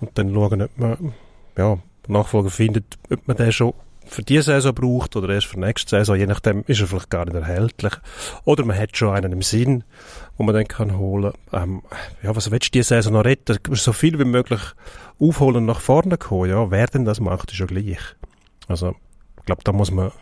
und 0.00 0.18
dann 0.18 0.34
schauen, 0.34 0.60
ob 0.60 0.78
man, 0.78 1.14
ja, 1.56 1.78
Nachfolger 2.08 2.50
findet, 2.50 2.98
ob 3.10 3.26
man 3.26 3.36
den 3.36 3.52
schon 3.52 3.72
für 4.06 4.22
diese 4.22 4.44
Saison 4.44 4.74
braucht 4.74 5.16
oder 5.16 5.34
erst 5.34 5.46
für 5.46 5.60
nächste 5.60 5.90
Saison. 5.90 6.16
Je 6.16 6.26
nachdem 6.26 6.64
ist 6.66 6.80
er 6.80 6.86
vielleicht 6.86 7.10
gar 7.10 7.24
nicht 7.24 7.34
erhältlich. 7.34 7.92
Oder 8.44 8.64
man 8.64 8.78
hat 8.78 8.96
schon 8.96 9.14
einen 9.14 9.32
im 9.32 9.42
Sinn, 9.42 9.84
wo 10.36 10.44
man 10.44 10.54
dann 10.54 10.68
kann 10.68 10.96
holen. 10.96 11.32
Ähm, 11.52 11.82
ja, 12.22 12.34
was 12.34 12.50
willst 12.50 12.66
du 12.66 12.78
diese 12.78 12.88
Saison 12.88 13.14
noch 13.14 13.24
retten? 13.24 13.58
So 13.72 13.92
viel 13.92 14.18
wie 14.18 14.24
möglich 14.24 14.60
aufholen 15.18 15.56
und 15.56 15.66
nach 15.66 15.80
vorne 15.80 16.18
kommen. 16.18 16.50
Ja, 16.50 16.70
wer 16.70 16.86
denn 16.86 17.04
das 17.04 17.20
macht, 17.20 17.52
ist 17.52 17.58
ja 17.58 17.66
gleich. 17.66 17.98
Also, 18.68 18.94
ich 19.38 19.44
glaube, 19.44 19.62
da 19.64 19.72
muss 19.72 19.90
man, 19.90 20.12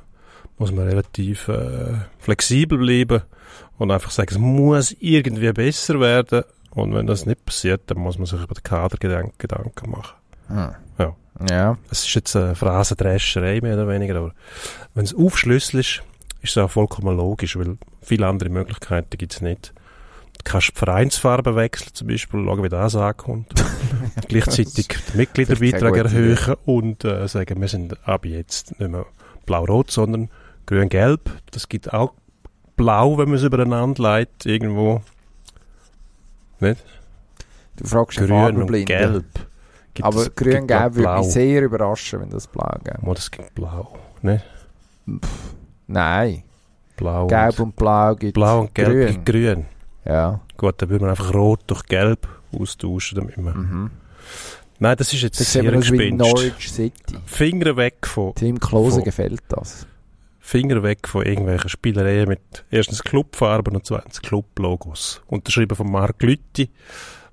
muss 0.59 0.73
man 0.73 0.87
relativ 0.87 1.49
äh, 1.49 1.95
flexibel 2.19 2.79
bleiben 2.79 3.23
und 3.79 3.91
einfach 3.91 4.11
sagen, 4.11 4.31
es 4.31 4.38
muss 4.38 4.97
irgendwie 5.00 5.53
besser 5.53 6.00
werden. 6.00 6.45
Und 6.71 6.95
wenn 6.95 7.07
das 7.07 7.26
nicht 7.26 7.45
passiert, 7.45 7.83
dann 7.87 7.99
muss 7.99 8.19
man 8.19 8.26
sich 8.26 8.43
über 8.43 8.55
den 8.55 8.62
Kader 8.62 8.97
Gedanken, 8.99 9.91
machen. 9.91 10.17
Hm. 10.49 10.75
Ja. 11.49 11.79
Es 11.91 12.07
ist 12.07 12.14
jetzt 12.14 12.37
eine 12.37 12.55
Phrasendrescherei, 12.55 13.61
mehr 13.61 13.75
oder 13.75 13.88
weniger, 13.88 14.17
aber 14.17 14.33
wenn 14.95 15.05
es 15.05 15.14
aufschlüsselt, 15.14 16.03
ist 16.43 16.50
es 16.50 16.59
auch 16.59 16.71
vollkommen 16.71 17.17
logisch, 17.17 17.59
weil 17.59 17.79
viele 18.03 18.26
andere 18.26 18.50
Möglichkeiten 18.50 19.17
gibt 19.17 19.33
es 19.33 19.41
nicht. 19.41 19.73
Du 20.38 20.50
kannst 20.50 20.73
die 20.75 20.79
Vereinsfarbe 20.79 21.57
wechseln, 21.57 21.91
zum 21.95 22.09
Beispiel, 22.09 22.45
schauen, 22.45 22.62
wie 22.62 22.69
das 22.69 22.95
ankommt. 22.95 23.53
Gleichzeitig 24.29 24.88
den 24.88 25.17
Mitgliederbeitrag 25.17 25.97
erhöhen 25.97 26.57
und 26.67 27.05
äh, 27.05 27.26
sagen, 27.29 27.61
wir 27.61 27.69
sind 27.69 27.97
ab 28.07 28.26
jetzt 28.26 28.79
nicht 28.79 28.91
mehr 28.91 29.07
blau-rot, 29.47 29.91
sondern 29.91 30.29
grün-gelb. 30.67 31.31
Das 31.50 31.69
gibt 31.69 31.93
auch 31.93 32.12
blau, 32.76 33.19
wenn 33.19 33.29
man 33.29 33.38
es 33.38 33.43
übereinander 33.43 34.03
leitet, 34.03 34.47
irgendwo. 34.47 35.03
Nicht? 36.61 36.85
Du 37.76 37.87
fragst 37.87 38.19
Grün 38.19 38.57
und 38.57 38.87
gelb. 38.87 39.25
Gibt 39.94 40.06
Aber 40.06 40.22
es- 40.22 40.34
grün-gelb 40.34 40.92
auch 40.92 40.94
würde 40.96 41.18
mich 41.20 41.32
sehr 41.32 41.62
überraschen, 41.62 42.20
wenn 42.20 42.30
das 42.30 42.46
blau 42.48 42.76
gäbe. 42.84 42.98
Oh, 43.06 43.14
das 43.14 43.30
gibt 43.30 43.54
blau. 43.54 43.96
Ne? 44.22 44.42
Nein. 45.86 46.42
Blau. 46.96 47.26
Gelb 47.26 47.58
und, 47.60 47.66
und 47.66 47.76
blau 47.76 48.14
gibt 48.14 48.34
blau 48.34 48.60
und 48.60 48.74
gelb 48.74 48.88
grün. 48.88 49.06
gibt 49.08 49.26
grün. 49.26 49.66
Ja. 50.04 50.40
Gut, 50.56 50.80
dann 50.80 50.88
würde 50.88 51.04
man 51.04 51.10
einfach 51.10 51.34
rot 51.34 51.60
durch 51.66 51.82
gelb 51.84 52.28
austauschen. 52.58 53.18
Damit 53.18 53.36
man 53.36 53.56
Mhm. 53.56 53.90
Nein, 54.78 54.96
das 54.96 55.12
ist 55.12 55.22
jetzt 55.22 55.40
Das 55.40 55.52
sehr 55.52 55.62
Gespinst. 55.62 56.18
Norwich 56.18 56.70
City. 56.72 57.16
Finger 57.26 57.76
weg 57.76 58.06
von, 58.06 58.34
Tim 58.34 58.58
Klose 58.58 58.96
Von- 58.96 59.04
gefällt 59.04 59.42
das. 59.48 59.86
Finger 60.40 60.82
weg 60.82 61.08
von 61.08 61.24
irgendwelchen 61.24 61.70
Spielereien 61.70 62.28
mit 62.28 62.64
erstens 62.70 63.02
Clubfarben 63.02 63.76
und 63.76 63.86
zweitens 63.86 64.20
Clublogos. 64.20 65.22
Unterschrieben 65.26 65.74
von 65.74 65.90
Marc 65.90 66.22
Lütti, 66.22 66.70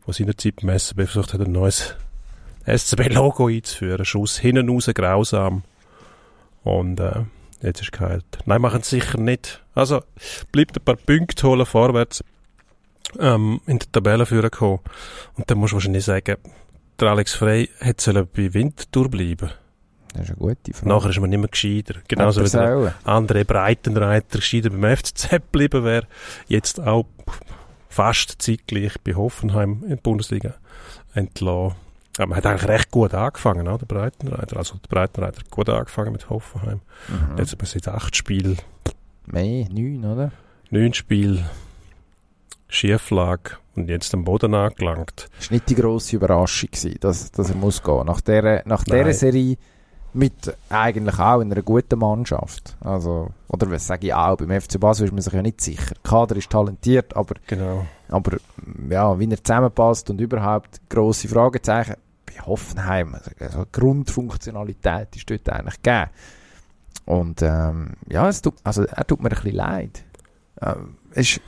der 0.07 0.13
seinerzeit 0.13 0.55
beim 0.61 0.69
SCB 0.69 1.05
versucht 1.07 1.33
hat, 1.33 1.41
ein 1.41 1.51
neues 1.51 1.95
SCB-Logo 2.65 3.47
einzuführen. 3.47 4.05
Schuss 4.05 4.37
hinten 4.37 4.69
raus, 4.69 4.89
grausam. 4.93 5.63
Und 6.63 6.99
äh, 6.99 7.23
jetzt 7.61 7.81
ist 7.81 7.91
kalt. 7.91 8.25
Nein, 8.45 8.61
machen 8.61 8.83
sie 8.83 8.99
sicher 8.99 9.19
nicht. 9.19 9.63
Also, 9.73 10.01
bleibt 10.51 10.77
ein 10.77 10.83
paar 10.83 10.95
Punkte 10.95 11.47
holen 11.47 11.65
vorwärts 11.65 12.23
ähm, 13.19 13.61
in 13.65 13.79
der 13.79 13.91
Tabelle 13.91 14.25
führen 14.25 14.51
kommen. 14.51 14.79
Und 15.35 15.49
dann 15.49 15.57
musst 15.57 15.71
du 15.71 15.75
wahrscheinlich 15.75 16.05
sagen, 16.05 16.37
der 16.99 17.09
Alex 17.09 17.33
Frey 17.33 17.69
hätte 17.79 18.25
bei 18.25 18.53
Winterthur 18.53 19.09
bleiben. 19.09 19.49
Das 20.13 20.23
ist 20.23 20.29
eine 20.29 20.37
gute 20.37 20.73
Frage. 20.73 20.89
Nachher 20.89 21.09
ist 21.09 21.19
man 21.19 21.29
nicht 21.29 21.39
mehr 21.39 21.47
gescheiter. 21.47 21.95
Genauso 22.07 22.43
wie 22.43 22.49
der 22.49 22.93
andere 23.05 23.45
Breitenreiter 23.45 24.39
gescheiter 24.39 24.69
beim 24.69 24.97
FCZ 24.97 25.29
geblieben 25.29 25.83
wäre, 25.83 26.07
jetzt 26.47 26.79
auch 26.79 27.05
fast 27.89 28.41
zeitgleich 28.41 28.99
bei 29.03 29.15
Hoffenheim 29.15 29.79
in 29.83 29.89
der 29.89 29.95
Bundesliga 29.97 30.55
entlassen. 31.13 31.75
Aber 32.17 32.27
man 32.27 32.37
hat 32.37 32.45
eigentlich 32.45 32.67
recht 32.69 32.91
gut 32.91 33.13
angefangen, 33.13 33.67
oder? 33.67 33.77
der 33.79 33.85
Breitenreiter. 33.85 34.57
Also 34.57 34.75
der 34.75 34.89
Breitenreiter 34.89 35.39
hat 35.39 35.49
gut 35.51 35.69
angefangen 35.69 36.11
mit 36.11 36.29
Hoffenheim. 36.29 36.81
Mhm. 37.07 37.37
Jetzt 37.37 37.53
haben 37.53 37.61
wir 37.61 37.67
seit 37.67 37.87
acht 37.87 38.15
Spielen, 38.15 38.57
Mehr, 39.25 39.67
neun, 39.71 40.03
oder? 40.03 40.31
neun 40.69 40.93
Spiele, 40.93 41.45
Schieflage 42.67 43.57
und 43.75 43.89
jetzt 43.89 44.13
am 44.13 44.23
Boden 44.23 44.53
angelangt. 44.53 45.29
Das 45.37 45.49
war 45.49 45.55
nicht 45.55 45.69
die 45.69 45.75
grosse 45.75 46.15
Überraschung, 46.17 46.69
gewesen, 46.71 46.97
dass, 46.99 47.31
dass 47.31 47.49
er 47.49 47.55
muss 47.55 47.81
gehen. 47.83 48.05
Nach 48.05 48.21
dieser, 48.21 48.61
nach 48.65 48.83
dieser 48.83 49.03
Nein. 49.03 49.13
Serie 49.13 49.57
mit 50.13 50.55
eigentlich 50.69 51.19
auch 51.19 51.39
in 51.39 51.51
einer 51.51 51.61
guten 51.61 51.99
Mannschaft. 51.99 52.75
Also, 52.81 53.29
oder 53.47 53.69
was 53.71 53.87
sage 53.87 54.07
ich 54.07 54.13
auch, 54.13 54.37
beim 54.37 54.59
FC 54.61 54.79
Basel 54.79 55.05
ist 55.05 55.13
man 55.13 55.21
sich 55.21 55.33
ja 55.33 55.41
nicht 55.41 55.61
sicher. 55.61 55.93
Der 55.95 56.09
Kader 56.09 56.35
ist 56.35 56.49
talentiert, 56.49 57.15
aber, 57.15 57.35
Genau. 57.47 57.85
aber 58.09 58.37
ja, 58.89 59.17
wie 59.19 59.29
er 59.29 59.43
zusammenpasst 59.43 60.09
und 60.09 60.19
überhaupt 60.19 60.81
grosse 60.89 61.27
Fragezeichen 61.27 61.95
bei 62.25 62.41
Hoffenheim. 62.45 63.15
Also, 63.15 63.31
also 63.39 63.65
Grundfunktionalität 63.71 65.15
ist 65.15 65.29
dort 65.29 65.49
eigentlich 65.49 65.81
gegeben. 65.81 66.09
Und 67.05 67.41
ähm, 67.41 67.93
ja, 68.09 68.27
es 68.29 68.41
tut, 68.41 68.55
also, 68.63 68.83
er 68.83 69.05
tut 69.07 69.21
mir 69.21 69.29
ein 69.29 69.35
bisschen 69.35 69.55
leid. 69.55 70.03
Ähm, 70.61 70.97
es 71.11 71.31
ist, 71.31 71.41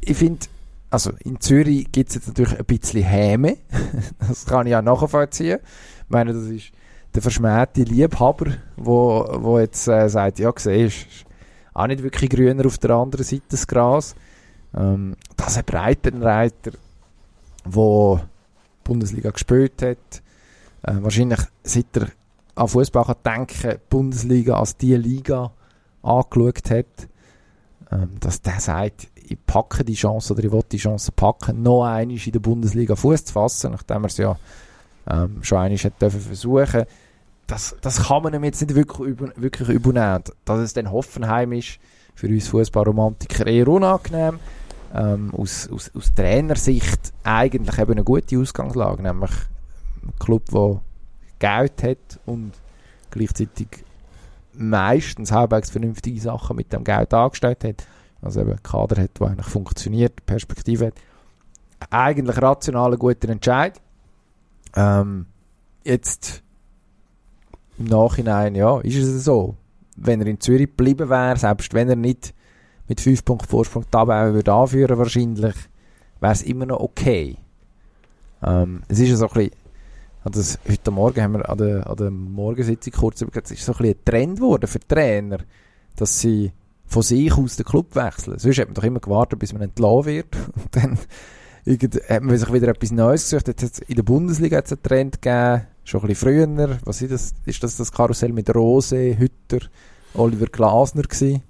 ich 0.00 0.16
finde, 0.16 0.46
also 0.90 1.12
in 1.24 1.40
Zürich 1.40 1.90
gibt 1.92 2.08
es 2.10 2.16
jetzt 2.16 2.28
natürlich 2.28 2.58
ein 2.58 2.64
bisschen 2.64 3.02
Häme. 3.02 3.56
das 4.26 4.46
kann 4.46 4.66
ich 4.66 4.74
auch 4.74 4.82
nachvollziehen. 4.82 5.58
Ich 5.62 6.10
meine, 6.10 6.32
das 6.32 6.44
ist 6.44 6.72
der 7.14 7.22
verschmähte 7.22 7.82
Liebhaber, 7.82 8.52
wo, 8.76 9.26
wo 9.40 9.58
jetzt 9.58 9.88
äh, 9.88 10.08
sagt, 10.08 10.38
ja, 10.38 10.52
siehst 10.56 11.06
ist 11.06 11.26
auch 11.74 11.86
nicht 11.86 12.02
wirklich 12.02 12.30
grüner 12.30 12.66
auf 12.66 12.78
der 12.78 12.90
anderen 12.90 13.24
Seite 13.24 13.48
des 13.50 13.66
Gras. 13.66 14.14
Ähm, 14.76 15.16
das 15.36 15.52
ist 15.52 15.58
ein 15.58 15.64
Breitenreiter, 15.64 16.72
der 17.64 18.28
Bundesliga 18.84 19.30
gespielt 19.30 19.80
hat. 19.82 20.22
Äh, 20.82 21.02
wahrscheinlich 21.02 21.40
seit 21.62 21.96
er 21.96 22.08
an 22.54 22.68
Fußball 22.68 23.04
kann 23.04 23.16
denken, 23.24 23.70
die 23.70 23.80
Bundesliga 23.88 24.58
als 24.58 24.76
die 24.76 24.96
Liga 24.96 25.52
angeschaut 26.02 26.70
hat, 26.70 27.08
ähm, 27.92 28.10
dass 28.20 28.42
der 28.42 28.60
sagt, 28.60 29.08
ich 29.14 29.38
packe 29.46 29.84
die 29.84 29.94
Chance 29.94 30.32
oder 30.32 30.44
ich 30.44 30.52
will 30.52 30.64
die 30.70 30.78
Chance 30.78 31.12
packen, 31.12 31.62
noch 31.62 31.84
einmal 31.84 32.18
in 32.18 32.32
der 32.32 32.40
Bundesliga 32.40 32.96
Fuß 32.96 33.26
zu 33.26 33.32
fassen, 33.32 33.72
nachdem 33.72 34.04
er 34.04 34.08
es 34.08 34.16
ja 34.16 34.36
ähm, 35.08 35.38
schon 35.42 35.58
einmal 35.58 35.78
hat 35.78 36.02
dürfen 36.02 36.20
versuchen. 36.20 36.84
das, 37.46 37.76
das 37.80 38.08
kann 38.08 38.22
man 38.22 38.34
ihm 38.34 38.44
jetzt 38.44 38.60
nicht 38.60 38.74
wirklich, 38.74 39.08
über, 39.08 39.32
wirklich 39.36 39.68
übernehmen. 39.68 40.24
Dass 40.44 40.58
es 40.58 40.74
dann 40.74 40.90
Hoffenheim 40.90 41.52
ist, 41.52 41.78
für 42.14 42.28
uns 42.28 42.48
Fußballromantiker 42.48 43.46
eher 43.46 43.68
unangenehm. 43.68 44.38
Ähm, 44.94 45.34
aus, 45.34 45.68
aus, 45.68 45.90
aus 45.94 46.14
Trainersicht 46.14 47.12
eigentlich 47.22 47.78
eben 47.78 47.92
eine 47.92 48.04
gute 48.04 48.38
Ausgangslage, 48.38 49.02
nämlich 49.02 49.30
ein 50.02 50.12
Club, 50.18 50.46
der 50.50 50.80
Geld 51.38 51.82
hat 51.82 52.20
und 52.24 52.52
gleichzeitig 53.10 53.84
meistens 54.54 55.30
halbwegs 55.30 55.70
vernünftige 55.70 56.20
Sachen 56.20 56.56
mit 56.56 56.72
dem 56.72 56.84
Geld 56.84 57.12
angestellt 57.14 57.64
hat. 57.64 57.86
Also 58.20 58.40
eben 58.40 58.62
Kader 58.62 59.02
hat, 59.02 59.20
der 59.20 59.28
eigentlich 59.28 59.46
funktioniert, 59.46 60.24
Perspektive 60.26 60.86
hat. 60.86 60.94
Eigentlich 61.90 62.42
rational 62.42 62.92
ein 62.92 62.98
guter 62.98 63.28
Entscheid. 63.28 63.80
Ähm, 64.76 65.26
jetzt 65.84 66.42
im 67.78 67.86
Nachhinein, 67.86 68.54
ja, 68.54 68.80
ist 68.80 68.96
es 68.96 69.24
so. 69.24 69.56
Wenn 69.96 70.20
er 70.20 70.26
in 70.26 70.40
Zürich 70.40 70.68
geblieben 70.68 71.08
wäre, 71.08 71.36
selbst 71.36 71.74
wenn 71.74 71.88
er 71.88 71.96
nicht 71.96 72.34
mit 72.88 73.00
5 73.00 73.24
Punkten 73.24 73.48
Vorsprung 73.48 73.84
die 73.84 73.90
Tabelle 73.90 74.34
würde 74.34 74.52
anführen 74.52 74.98
wahrscheinlich, 74.98 75.54
wäre 76.20 76.32
es 76.32 76.42
immer 76.42 76.66
noch 76.66 76.80
okay. 76.80 77.36
Ähm, 78.42 78.82
es 78.88 79.00
ist 79.00 79.10
ja 79.10 79.16
so 79.16 79.28
ein 79.28 79.34
bisschen, 79.34 79.52
das, 80.24 80.58
heute 80.68 80.90
Morgen 80.90 81.22
haben 81.22 81.32
wir 81.34 81.48
an 81.48 81.58
der, 81.58 81.88
an 81.88 81.96
der 81.96 82.10
Morgensitzung 82.10 82.92
kurz 82.92 83.20
überlegt, 83.20 83.46
es 83.46 83.58
ist 83.58 83.64
so 83.64 83.72
ein 83.72 83.78
bisschen 83.78 83.98
ein 83.98 84.04
Trend 84.04 84.36
geworden 84.36 84.66
für 84.66 84.80
Trainer, 84.80 85.38
dass 85.96 86.20
sie 86.20 86.52
von 86.86 87.02
sich 87.02 87.32
aus 87.32 87.56
den 87.56 87.66
Club 87.66 87.94
wechseln. 87.94 88.38
Sonst 88.38 88.58
hat 88.58 88.68
man 88.68 88.74
doch 88.74 88.84
immer 88.84 89.00
gewartet, 89.00 89.38
bis 89.38 89.52
man 89.52 89.62
entlassen 89.62 90.06
wird. 90.06 90.36
Und 90.54 90.76
dann 90.76 90.98
hat 92.08 92.22
man 92.22 92.36
sich 92.38 92.52
wieder 92.52 92.68
etwas 92.68 92.90
Neues 92.90 93.30
gesucht. 93.30 93.48
Jetzt 93.48 93.80
in 93.80 93.96
der 93.96 94.02
Bundesliga 94.02 94.56
hat 94.58 94.66
es 94.66 94.72
einen 94.72 94.82
Trend 94.82 95.20
gegeben, 95.22 95.66
schon 95.84 96.00
ein 96.02 96.06
bisschen 96.08 96.46
früher. 96.56 96.78
Was 96.84 97.02
ist 97.02 97.12
das? 97.12 97.34
Ist 97.44 97.62
das 97.62 97.76
das 97.76 97.92
Karussell 97.92 98.32
mit 98.32 98.54
Rose, 98.54 99.16
Hütter, 99.18 99.66
Oliver 100.14 100.46
Glasner 100.46 101.02
gewesen? 101.02 101.42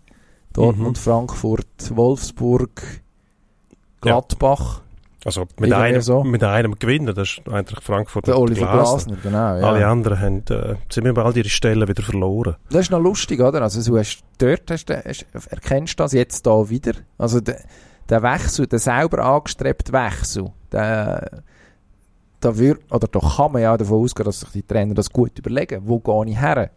Dortmund, 0.52 0.96
Mhm. 0.96 1.00
Frankfurt, 1.00 1.66
Wolfsburg, 1.94 2.82
Gladbach. 4.00 4.82
Also 5.24 5.46
mit 5.58 5.72
einem, 5.72 6.00
so. 6.00 6.22
mit 6.22 6.42
einem 6.44 6.78
gewinnen, 6.78 7.12
das 7.14 7.30
ist 7.30 7.42
eigentlich 7.50 7.80
Frankfurt 7.80 8.28
Der 8.28 8.38
Oliver 8.38 8.60
Glasner. 8.72 9.16
Glasner, 9.16 9.16
genau. 9.22 9.56
Ja. 9.58 9.68
Alle 9.72 9.86
anderen 9.86 10.20
haben 10.20 10.44
äh, 10.48 10.76
ziemlich 10.88 11.12
bald 11.14 11.36
ihre 11.36 11.48
Stellen 11.48 11.86
wieder 11.88 12.02
verloren. 12.02 12.54
Das 12.70 12.82
ist 12.82 12.90
noch 12.90 13.00
lustig, 13.00 13.40
oder? 13.40 13.60
Also 13.62 13.82
du 13.82 13.98
hast 13.98 14.20
dort 14.38 14.70
hast, 14.70 14.88
hast, 14.90 15.26
erkennst 15.50 15.98
du 15.98 16.04
das 16.04 16.12
jetzt 16.12 16.46
da 16.46 16.70
wieder. 16.70 16.92
Also 17.18 17.40
der, 17.40 17.60
der 18.08 18.22
Wechsel, 18.22 18.66
der 18.66 18.78
selber 18.78 19.24
angestrebte 19.24 19.92
Wechsel, 19.92 20.50
der, 20.72 21.42
da 22.40 22.56
wird, 22.56 22.80
oder 22.92 23.08
da 23.08 23.18
kann 23.20 23.52
man 23.52 23.62
ja 23.62 23.76
davon 23.76 24.02
ausgehen, 24.02 24.24
dass 24.24 24.40
sich 24.40 24.50
die 24.50 24.62
Trainer 24.62 24.94
das 24.94 25.10
gut 25.10 25.38
überlegen. 25.38 25.82
Wo 25.84 25.98
gehe 25.98 26.32
ich 26.32 26.40
her? 26.40 26.70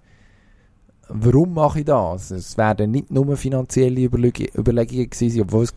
Warum 1.07 1.53
mache 1.53 1.79
ich 1.79 1.85
das? 1.85 2.31
Es 2.31 2.57
werden 2.57 2.91
nicht 2.91 3.11
nur 3.11 3.35
finanzielle 3.37 4.01
Überleg 4.01 4.57
Überlegungen 4.57 5.09
gewesen 5.09 5.41
obwohl 5.41 5.63
es 5.63 5.73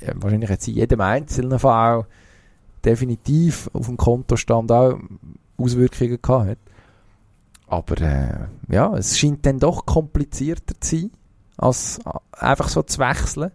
ja, 0.00 0.12
wahrscheinlich 0.16 0.50
jetzt 0.50 0.68
in 0.68 0.74
jedem 0.74 1.00
einzelnen 1.00 1.58
Fall 1.58 2.06
definitiv 2.84 3.70
auf 3.72 3.86
dem 3.86 3.96
Kontostand 3.96 4.70
auch 4.70 4.98
Auswirkungen 5.56 6.18
gehabt 6.20 6.48
hat. 6.48 6.58
Aber 7.66 8.00
äh, 8.00 8.46
ja, 8.68 8.94
es 8.96 9.18
scheint 9.18 9.46
dann 9.46 9.58
doch 9.58 9.86
komplizierter 9.86 10.74
zu 10.80 10.96
sein, 10.96 11.10
als 11.56 11.98
äh, 12.04 12.10
einfach 12.32 12.68
so 12.68 12.82
zu 12.82 12.98
wechseln. 12.98 13.50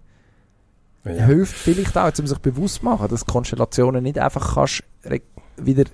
Ja. 1.05 1.25
Hilft 1.25 1.55
vielleicht 1.55 1.97
auch, 1.97 2.11
um 2.19 2.27
sich 2.27 2.39
bewusst 2.39 2.75
zu 2.75 2.85
machen, 2.85 3.07
dass 3.07 3.25
Konstellationen 3.25 4.03
nicht 4.03 4.19
einfach 4.19 4.55
kannst 4.55 4.83
wieder 5.57 5.85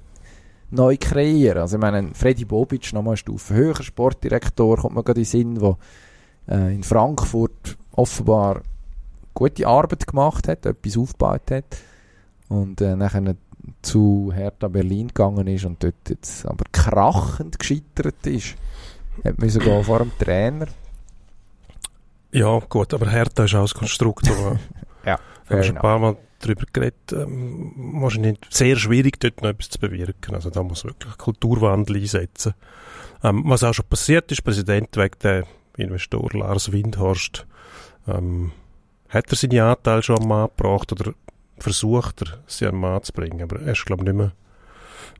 neu 0.71 0.97
kreieren. 0.99 1.59
Also 1.59 1.77
ich 1.77 1.81
meine, 1.81 2.13
Freddy 2.13 2.45
Bobic, 2.45 2.91
nochmal 2.93 3.11
eine 3.11 3.17
Stufe 3.17 3.53
höher, 3.53 3.81
Sportdirektor, 3.81 4.77
kommt 4.77 4.95
mir 4.95 5.03
gerade 5.03 5.19
in 5.19 5.25
den 5.25 5.29
Sinn, 5.29 5.55
der 5.59 5.77
äh, 6.49 6.73
in 6.73 6.83
Frankfurt 6.83 7.77
offenbar 7.91 8.61
gute 9.33 9.67
Arbeit 9.67 10.07
gemacht 10.07 10.47
hat, 10.47 10.65
etwas 10.65 10.97
aufgebaut 10.97 11.51
hat 11.51 11.77
und 12.49 12.81
äh, 12.81 12.95
nachher 12.95 13.35
zu 13.81 14.31
Hertha 14.33 14.67
Berlin 14.67 15.07
gegangen 15.07 15.47
ist 15.47 15.65
und 15.65 15.83
dort 15.83 16.09
jetzt 16.09 16.45
aber 16.45 16.63
krachend 16.71 17.57
gescheitert 17.59 18.25
ist. 18.25 18.55
Hat 19.23 19.39
müssen 19.39 19.61
gehen 19.61 19.83
vor 19.83 19.99
dem 19.99 20.11
Trainer. 20.17 20.67
ja, 22.31 22.59
gut, 22.59 22.93
aber 22.93 23.09
Hertha 23.09 23.45
ist 23.45 23.55
auch 23.55 23.67
ein 23.67 23.79
Konstrukt, 23.79 24.29
wo 24.29 24.57
Ja, 25.05 25.19
wir 25.47 25.57
haben 25.57 25.63
schon 25.63 25.77
ein 25.77 25.77
enough. 25.77 25.81
paar 25.81 25.99
Mal 25.99 26.17
darüber 26.39 26.63
geredet, 26.71 27.13
ähm, 27.13 27.73
wahrscheinlich 28.01 28.39
sehr 28.49 28.75
schwierig, 28.75 29.19
dort 29.19 29.41
noch 29.41 29.49
etwas 29.49 29.69
zu 29.69 29.79
bewirken. 29.79 30.35
Also 30.35 30.49
da 30.49 30.63
muss 30.63 30.85
wirklich 30.85 31.17
Kulturwandel 31.17 31.97
einsetzen. 31.97 32.53
Ähm, 33.23 33.43
was 33.45 33.63
auch 33.63 33.73
schon 33.73 33.85
passiert 33.85 34.31
ist, 34.31 34.43
Präsident 34.43 34.95
wegen 34.97 35.19
der 35.23 35.43
Investor 35.77 36.29
Lars 36.33 36.71
Windhorst, 36.71 37.45
ähm, 38.07 38.51
hat 39.09 39.31
er 39.31 39.35
seine 39.35 39.63
Anteile 39.63 40.03
schon 40.03 40.19
am 40.21 40.27
Mann 40.27 40.49
gebracht 40.55 40.91
oder 40.91 41.13
versucht 41.57 42.21
er, 42.21 42.39
sie 42.47 42.67
am 42.67 42.79
Mann 42.79 43.03
zu 43.03 43.13
bringen. 43.13 43.41
Aber 43.41 43.61
er 43.61 43.71
ist, 43.71 43.85
glaube 43.85 44.03
ich, 44.03 44.07
nicht 44.07 44.17
mehr, 44.17 44.31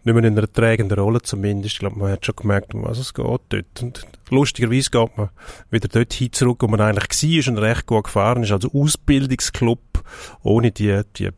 nicht 0.06 0.14
mehr 0.14 0.24
in 0.24 0.38
einer 0.38 0.52
tragenden 0.52 1.00
Rolle 1.00 1.22
zumindest. 1.22 1.74
Ich 1.74 1.80
glaube, 1.80 1.98
man 1.98 2.12
hat 2.12 2.26
schon 2.26 2.36
gemerkt, 2.36 2.76
um 2.76 2.84
was 2.84 3.00
es 3.00 3.14
geht 3.14 3.26
dort. 3.26 3.82
Und 3.82 4.08
lustigerweise 4.30 4.92
geht 4.92 5.18
man 5.18 5.30
wieder 5.72 5.88
dort 5.88 6.14
hin 6.14 6.32
zurück, 6.32 6.62
wo 6.62 6.68
man 6.68 6.80
eigentlich 6.80 7.46
war 7.46 7.52
und 7.52 7.58
recht 7.60 7.86
gut 7.88 8.04
gefahren 8.04 8.44
ist. 8.44 8.52
Also 8.52 8.72
Ausbildungsclub, 8.72 10.04
ohne 10.44 10.72
die, 10.72 11.02
die 11.18 11.30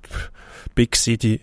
Big 0.76 0.96
City 0.98 1.42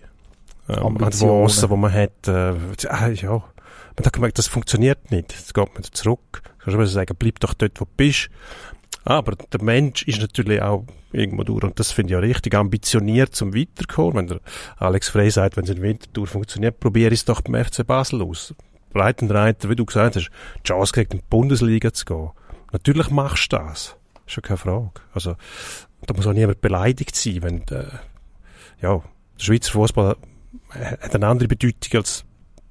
ähm. 0.69 1.03
Advancen, 1.03 1.69
die 1.69 1.75
man 1.75 1.93
hat. 1.93 2.27
Äh, 2.27 2.51
äh, 2.51 3.13
ja, 3.13 3.31
man 3.31 4.05
hat 4.05 4.13
gemerkt, 4.13 4.37
das 4.37 4.47
funktioniert 4.47 5.11
nicht. 5.11 5.33
Jetzt 5.33 5.53
geht 5.53 5.73
man 5.73 5.83
zurück. 5.83 6.43
Kannst 6.59 6.79
du 6.79 6.85
sagen, 6.87 7.15
bleib 7.17 7.39
doch 7.39 7.53
dort, 7.53 7.79
wo 7.79 7.85
du 7.85 7.91
bist. 7.97 8.29
Aber 9.05 9.35
der 9.35 9.61
Mensch 9.61 10.03
ist 10.03 10.19
natürlich 10.19 10.61
auch 10.61 10.83
irgendwo 11.11 11.43
durch, 11.43 11.63
und 11.63 11.79
das 11.79 11.91
finde 11.91 12.09
ich 12.09 12.13
ja 12.13 12.19
richtig, 12.19 12.55
ambitioniert 12.55 13.35
zum 13.35 13.53
Weiterkommen. 13.53 14.15
Wenn 14.15 14.27
der 14.27 14.39
Alex 14.77 15.09
Frey 15.09 15.29
sagt, 15.29 15.57
wenn 15.57 15.63
es 15.63 15.69
in 15.69 15.81
Winterthur 15.81 16.25
funktioniert, 16.25 16.79
probiere 16.79 17.13
es 17.13 17.23
doch 17.23 17.41
beim 17.41 17.63
FC 17.63 17.85
Basel 17.85 18.23
aus. 18.23 18.55
Breitenreiter, 18.91 19.69
wie 19.69 19.75
du 19.75 19.85
gesagt 19.85 20.15
hast, 20.15 20.31
die 20.57 20.63
Chance 20.63 20.91
kriegt, 20.91 21.13
in 21.13 21.19
die 21.19 21.25
Bundesliga 21.29 21.93
zu 21.93 22.05
gehen. 22.05 22.29
Natürlich 22.71 23.11
machst 23.11 23.53
du 23.53 23.57
das. 23.57 23.95
Ist 24.25 24.33
schon 24.33 24.43
keine 24.43 24.57
Frage. 24.57 24.91
Also, 25.13 25.35
da 26.07 26.13
muss 26.15 26.25
auch 26.25 26.33
niemand 26.33 26.61
beleidigt 26.61 27.15
sein, 27.15 27.43
wenn, 27.43 27.61
äh, 27.67 27.85
ja, 28.81 29.03
der 29.37 29.43
Schweizer 29.43 29.71
Fußball 29.73 30.15
hat 30.69 31.15
eine 31.15 31.27
andere 31.27 31.47
Bedeutung 31.47 31.99
als 31.99 32.25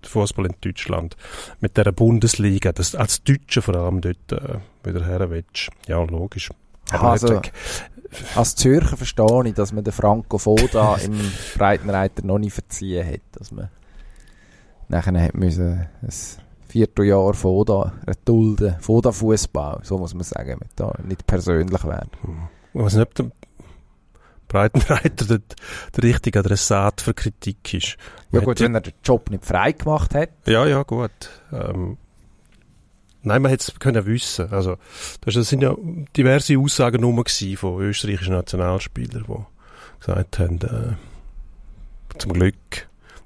Fußball 0.06 0.46
in 0.46 0.54
Deutschland. 0.60 1.16
Mit 1.60 1.76
der 1.76 1.90
Bundesliga, 1.92 2.72
das 2.72 2.94
als 2.94 3.22
Deutsche 3.22 3.62
vor 3.62 3.74
allem 3.76 4.00
dort 4.00 4.32
äh, 4.32 4.58
wieder 4.84 5.04
her 5.04 5.30
willst. 5.30 5.70
Ja, 5.86 6.02
logisch. 6.02 6.50
Aber 6.90 7.10
Also, 7.12 7.40
Als 8.34 8.54
Zürcher 8.54 8.96
verstehe 8.96 9.42
ich, 9.46 9.54
dass 9.54 9.72
man 9.72 9.84
den 9.84 9.92
Franco 9.92 10.38
Foda 10.38 10.96
im 11.04 11.18
Breitenreiter 11.56 12.24
noch 12.24 12.38
nicht 12.38 12.52
verziehen 12.52 13.06
hat. 13.06 13.20
Dass 13.32 13.50
man 13.50 13.68
nachher 14.88 15.20
hat 15.20 15.34
müssen 15.34 15.86
ein 16.02 16.12
Vierteljahr 16.68 17.34
Foda 17.34 17.92
erdulden. 18.06 18.76
Foda 18.80 19.12
Fußball, 19.12 19.80
so 19.82 19.98
muss 19.98 20.14
man 20.14 20.24
sagen, 20.24 20.56
mit 20.60 20.70
da 20.76 20.92
nicht 21.04 21.26
persönlich 21.26 21.84
werden. 21.84 22.10
Ich 22.72 22.80
weiß 22.80 22.94
nicht, 22.94 23.20
ob 23.20 23.32
Breitenreiter 24.54 25.26
der, 25.38 25.40
der 25.96 26.02
richtige 26.04 26.38
Adressat 26.38 27.00
für 27.00 27.12
Kritik 27.14 27.74
ist. 27.74 27.96
Ja 28.32 28.38
Man 28.38 28.44
gut, 28.44 28.56
hat- 28.56 28.64
wenn 28.64 28.74
er 28.74 28.80
den 28.80 28.94
Job 29.04 29.30
nicht 29.30 29.44
frei 29.44 29.72
gemacht 29.72 30.14
hat. 30.14 30.30
Ja, 30.46 30.64
ja, 30.66 30.82
gut. 30.84 31.10
Ähm, 31.52 31.98
nein, 33.22 33.42
man 33.42 33.50
hätte 33.50 33.72
es 33.72 33.78
können 33.78 34.06
wissen. 34.06 34.50
Also, 34.52 34.76
das 35.22 35.34
sind 35.34 35.62
ja 35.62 35.74
diverse 36.16 36.58
Aussagen 36.58 37.00
nur 37.00 37.24
von 37.56 37.82
österreichischen 37.82 38.34
Nationalspielern, 38.34 39.24
die 39.28 39.44
gesagt 40.00 40.38
haben, 40.38 40.58
äh, 40.60 42.18
zum 42.18 42.32
Glück 42.32 42.54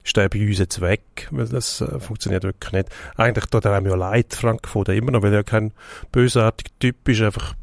ist 0.05 0.17
der 0.17 0.31
bei 0.31 0.41
uns 0.47 0.59
jetzt 0.59 0.81
weg, 0.81 1.29
weil 1.31 1.47
das 1.49 1.83
äh, 1.83 2.01
funktioniert 2.01 2.43
wirklich 2.43 2.73
nicht. 2.73 2.89
Eigentlich 3.17 3.45
tut 3.47 3.67
er 3.67 3.75
einem 3.75 3.87
ja 3.87 3.95
leid, 3.95 4.33
Frank 4.33 4.67
Foda, 4.67 4.95
immer 4.95 5.11
noch, 5.11 5.23
weil 5.23 5.35
er 5.35 5.45
kein 5.45 5.73
bösartiger 6.13 6.71
Typ 6.81 7.07
ist, 7.09 7.21
einfach 7.21 7.55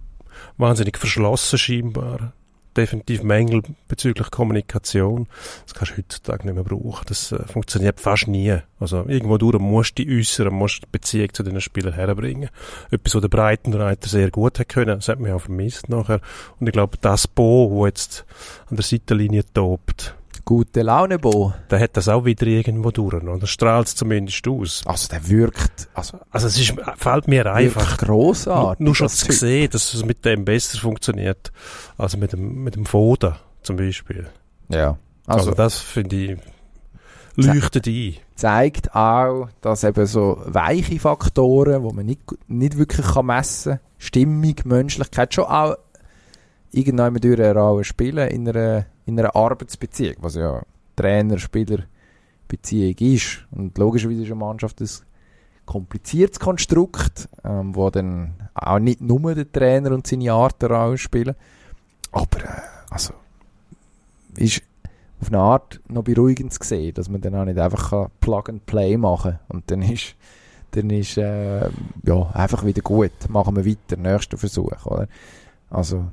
wahnsinnig 0.58 0.98
verschlossen 0.98 1.58
scheinbar. 1.58 2.34
Definitiv 2.76 3.24
Mängel 3.24 3.62
bezüglich 3.88 4.30
Kommunikation. 4.32 5.28
Das 5.66 5.74
kannst 5.74 5.94
du 5.94 5.98
heutzutage 5.98 6.46
nicht 6.46 6.56
mehr 6.56 6.64
brauchen. 6.64 7.06
Das 7.08 7.32
äh, 7.32 7.44
funktioniert 7.48 8.00
fast 8.00 8.28
nie. 8.28 8.58
Also 8.80 9.06
irgendwo 9.08 9.38
durch 9.38 9.60
musst 9.60 9.98
du 9.98 10.04
dich 10.04 10.20
äußern, 10.20 10.54
musst 10.54 10.84
die 10.84 10.88
Beziehung 10.92 11.34
zu 11.34 11.44
den 11.44 11.62
Spielern 11.62 11.94
herbringen. 11.94 12.50
Etwas, 12.92 13.16
was 13.16 13.22
der 13.22 13.30
Breitenreiter 13.30 14.10
sehr 14.10 14.30
gut 14.30 14.60
hat 14.60 14.70
können. 14.70 14.98
Das 14.98 15.08
hat 15.08 15.20
man 15.20 15.30
ja 15.30 15.36
auch 15.36 15.42
vermisst 15.42 15.88
nachher. 15.90 16.20
Und 16.60 16.68
ich 16.68 16.74
glaube, 16.74 16.98
das 17.00 17.28
Bo, 17.28 17.70
wo 17.72 17.86
jetzt 17.86 18.26
an 18.70 18.76
der 18.76 18.84
Seitenlinie 18.84 19.44
tobt, 19.54 20.16
Gute 20.46 20.84
Laune, 20.84 21.18
Bo. 21.18 21.54
der 21.72 21.80
hat 21.80 21.98
das 21.98 22.08
auch 22.08 22.24
wieder 22.24 22.46
irgendwo 22.46 22.92
durch. 22.92 23.16
Oder 23.16 23.48
strahlt 23.48 23.88
es 23.88 23.96
zumindest 23.96 24.48
aus. 24.48 24.84
Also 24.86 25.08
der 25.10 25.28
wirkt, 25.28 25.88
also 25.96 26.20
Also 26.30 26.46
es 26.46 26.60
ist, 26.60 26.76
fällt 26.98 27.28
mir 27.28 27.52
einfach. 27.52 27.98
grossartig. 27.98 28.80
Nur, 28.80 28.90
nur 28.90 28.96
schon 28.96 29.08
das 29.08 29.18
zu 29.18 29.32
sehen, 29.32 29.70
dass 29.72 29.94
es 29.96 30.06
mit 30.06 30.24
dem 30.24 30.46
besser 30.46 30.78
funktioniert, 30.78 31.52
als 31.98 32.16
mit 32.16 32.34
dem, 32.34 32.64
mit 32.64 32.76
dem 32.76 32.86
Foda 32.86 33.40
zum 33.64 33.76
Beispiel. 33.78 34.28
Ja. 34.70 34.98
Also, 35.26 35.50
Also, 35.50 35.52
das 35.56 35.80
finde 35.80 36.16
ich 36.16 36.38
leuchtet 37.36 37.88
ein. 37.88 38.16
zeigt 38.36 38.96
auch, 38.96 39.50
dass 39.62 39.84
eben 39.84 40.06
so 40.06 40.42
weiche 40.46 41.00
Faktoren, 41.00 41.84
wo 41.84 41.92
man 41.92 42.06
nicht, 42.06 42.22
nicht 42.48 42.78
wirklich 42.78 43.06
kann 43.08 43.26
messen 43.26 43.72
kann, 43.74 43.80
Stimmung, 43.98 44.56
Menschlichkeit, 44.66 45.34
schon 45.34 45.46
auch 45.46 45.76
irgendwann 46.72 47.14
durch 47.16 47.40
eine 47.40 47.54
Rolle 47.54 47.84
spielen 47.84 48.30
in 48.30 48.50
einer, 48.50 48.86
in 49.06 49.20
einer 49.20 49.36
Arbeitsbeziehung, 49.36 50.16
was 50.20 50.36
ja 50.36 50.64
Trainer-Spieler-Beziehung 50.96 52.96
ist. 53.00 53.46
Und 53.52 53.78
logischerweise 53.78 54.24
ist 54.24 54.32
eine 54.32 54.36
Mannschaft 54.36 54.82
ein 54.82 54.90
kompliziertes 55.66 56.40
Konstrukt, 56.40 57.28
ähm, 57.44 57.76
wo 57.76 57.90
dann 57.90 58.36
auch 58.54 58.80
nicht 58.80 59.02
nur 59.02 59.36
der 59.36 59.52
Trainer 59.52 59.92
und 59.92 60.08
seine 60.08 60.32
Art 60.34 60.64
eine 60.64 60.74
Rolle 60.74 60.98
spielen. 60.98 61.36
Aber, 62.12 62.44
äh, 62.44 62.62
also, 62.90 63.14
ist 64.38 64.62
auf 65.22 65.30
eine 65.30 65.40
Art 65.40 65.80
noch 65.88 66.04
beruhigend 66.04 66.54
zu 66.54 66.64
sehen, 66.64 66.94
dass 66.94 67.10
man 67.10 67.22
dann 67.22 67.36
auch 67.36 67.46
nicht 67.46 67.58
einfach 67.58 68.10
Plug 68.20 68.44
and 68.48 68.66
Play 68.66 68.98
machen 68.98 69.32
kann. 69.32 69.40
Und 69.48 69.72
dann 69.72 69.82
ist, 69.82 70.16
dann 70.72 70.90
ist 70.90 71.18
äh, 71.18 71.70
ja, 72.04 72.30
einfach 72.34 72.66
wieder 72.66 72.82
gut. 72.82 73.12
Machen 73.30 73.56
wir 73.56 73.66
weiter, 73.66 73.98
nächster 73.98 74.38
Versuch. 74.38 74.86
Oder? 74.86 75.08
Also 75.70 76.06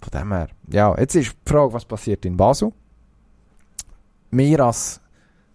von 0.00 0.20
dem 0.20 0.32
her. 0.32 0.48
Ja, 0.70 0.98
jetzt 0.98 1.14
ist 1.14 1.32
die 1.32 1.50
Frage, 1.50 1.72
was 1.72 1.84
passiert 1.84 2.24
in 2.24 2.36
Basel? 2.36 2.72
Wir 4.30 4.60
als 4.60 5.00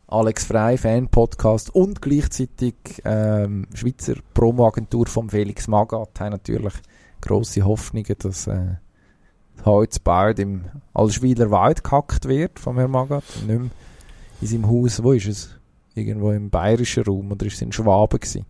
Alex 0.07 0.45
Frei 0.45 0.77
Fan 0.77 1.07
Podcast 1.07 1.73
und 1.73 2.01
gleichzeitig 2.01 2.75
ähm, 3.05 3.67
Schweizer 3.73 4.15
Promo-Agentur 4.33 5.07
von 5.07 5.29
Felix 5.29 5.67
Magath 5.67 6.19
haben 6.19 6.31
natürlich 6.31 6.73
grosse 7.21 7.63
Hoffnungen, 7.63 8.15
dass 8.19 8.47
äh, 8.47 8.75
heute 9.63 9.99
bald 10.03 10.39
im 10.39 10.65
Allschwiler 10.93 11.49
Wald 11.51 11.83
gehackt 11.83 12.27
wird 12.27 12.59
vom 12.59 12.77
Herrn 12.77 12.91
Magath. 12.91 13.23
Nicht 13.47 13.59
mehr 13.59 13.69
in 14.41 14.47
seinem 14.47 14.67
Haus, 14.67 15.01
wo 15.01 15.13
ist 15.13 15.27
es? 15.27 15.49
Irgendwo 15.93 16.31
im 16.31 16.49
bayerischen 16.49 17.03
Raum 17.03 17.31
oder 17.31 17.45
ist 17.45 17.55
es 17.55 17.61
in 17.61 17.71
Schwaben 17.71 18.19
gewesen? 18.19 18.45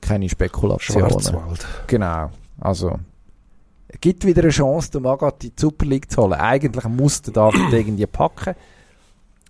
Keine 0.00 0.28
Spekulationen. 0.28 1.10
Schwarzwald. 1.10 1.66
Genau. 1.86 2.30
Also, 2.58 2.98
gibt 4.00 4.24
wieder 4.24 4.42
eine 4.42 4.50
Chance, 4.50 4.90
den 4.90 5.02
Magath 5.02 5.44
in 5.44 5.52
die 5.56 5.60
Super 5.60 5.86
League 5.86 6.10
zu 6.10 6.22
holen. 6.22 6.34
Eigentlich 6.34 6.84
muss 6.84 7.22
der 7.22 7.32
David 7.32 7.72
irgendwie 7.72 8.06
packen. 8.06 8.54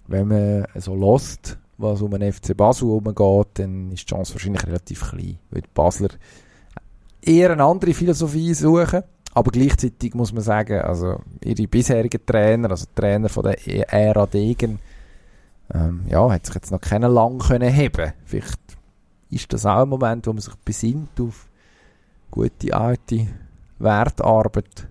Wenn 0.07 0.29
man 0.29 0.67
so 0.77 0.95
lost, 0.95 1.59
was 1.79 2.03
um 2.03 2.11
den 2.11 2.33
FC 2.33 2.57
Basel 2.57 2.89
umgeht, 2.89 3.49
dann 3.55 3.93
ist 3.93 4.03
die 4.03 4.15
Chance 4.15 4.35
wahrscheinlich 4.35 4.67
relativ 4.67 5.11
klein. 5.11 5.39
Weil 5.51 5.63
die 5.63 5.69
Basler 5.73 6.09
eher 7.23 7.53
eine 7.53 7.65
andere 7.65 7.95
Philosophie 7.95 8.55
suchen. 8.55 9.03
Aber 9.33 9.51
gleichzeitig 9.53 10.15
muss 10.15 10.33
man 10.33 10.43
sagen, 10.43 10.81
also 10.81 11.21
ihre 11.45 11.69
bisherigen 11.69 12.25
Trainer, 12.27 12.71
also 12.71 12.87
Trainer 12.95 13.29
von 13.29 13.45
der 13.45 13.93
Ära 13.93 14.27
Degen, 14.27 14.81
ähm, 15.73 16.05
ja, 16.09 16.31
hat 16.31 16.47
sich 16.47 16.55
jetzt 16.57 16.73
noch 16.73 16.81
keinen 16.81 17.13
lang 17.13 17.39
können 17.39 17.73
heben. 17.73 18.13
Vielleicht 18.25 18.59
ist 19.31 19.53
das 19.53 19.67
auch 19.67 19.83
ein 19.83 19.89
Moment, 19.89 20.27
wo 20.27 20.33
man 20.33 20.41
sich 20.41 20.55
besinnt 20.65 21.21
auf 21.21 21.47
gute 22.31 22.75
alte 22.75 23.29
Wertarbeit. 23.81 24.89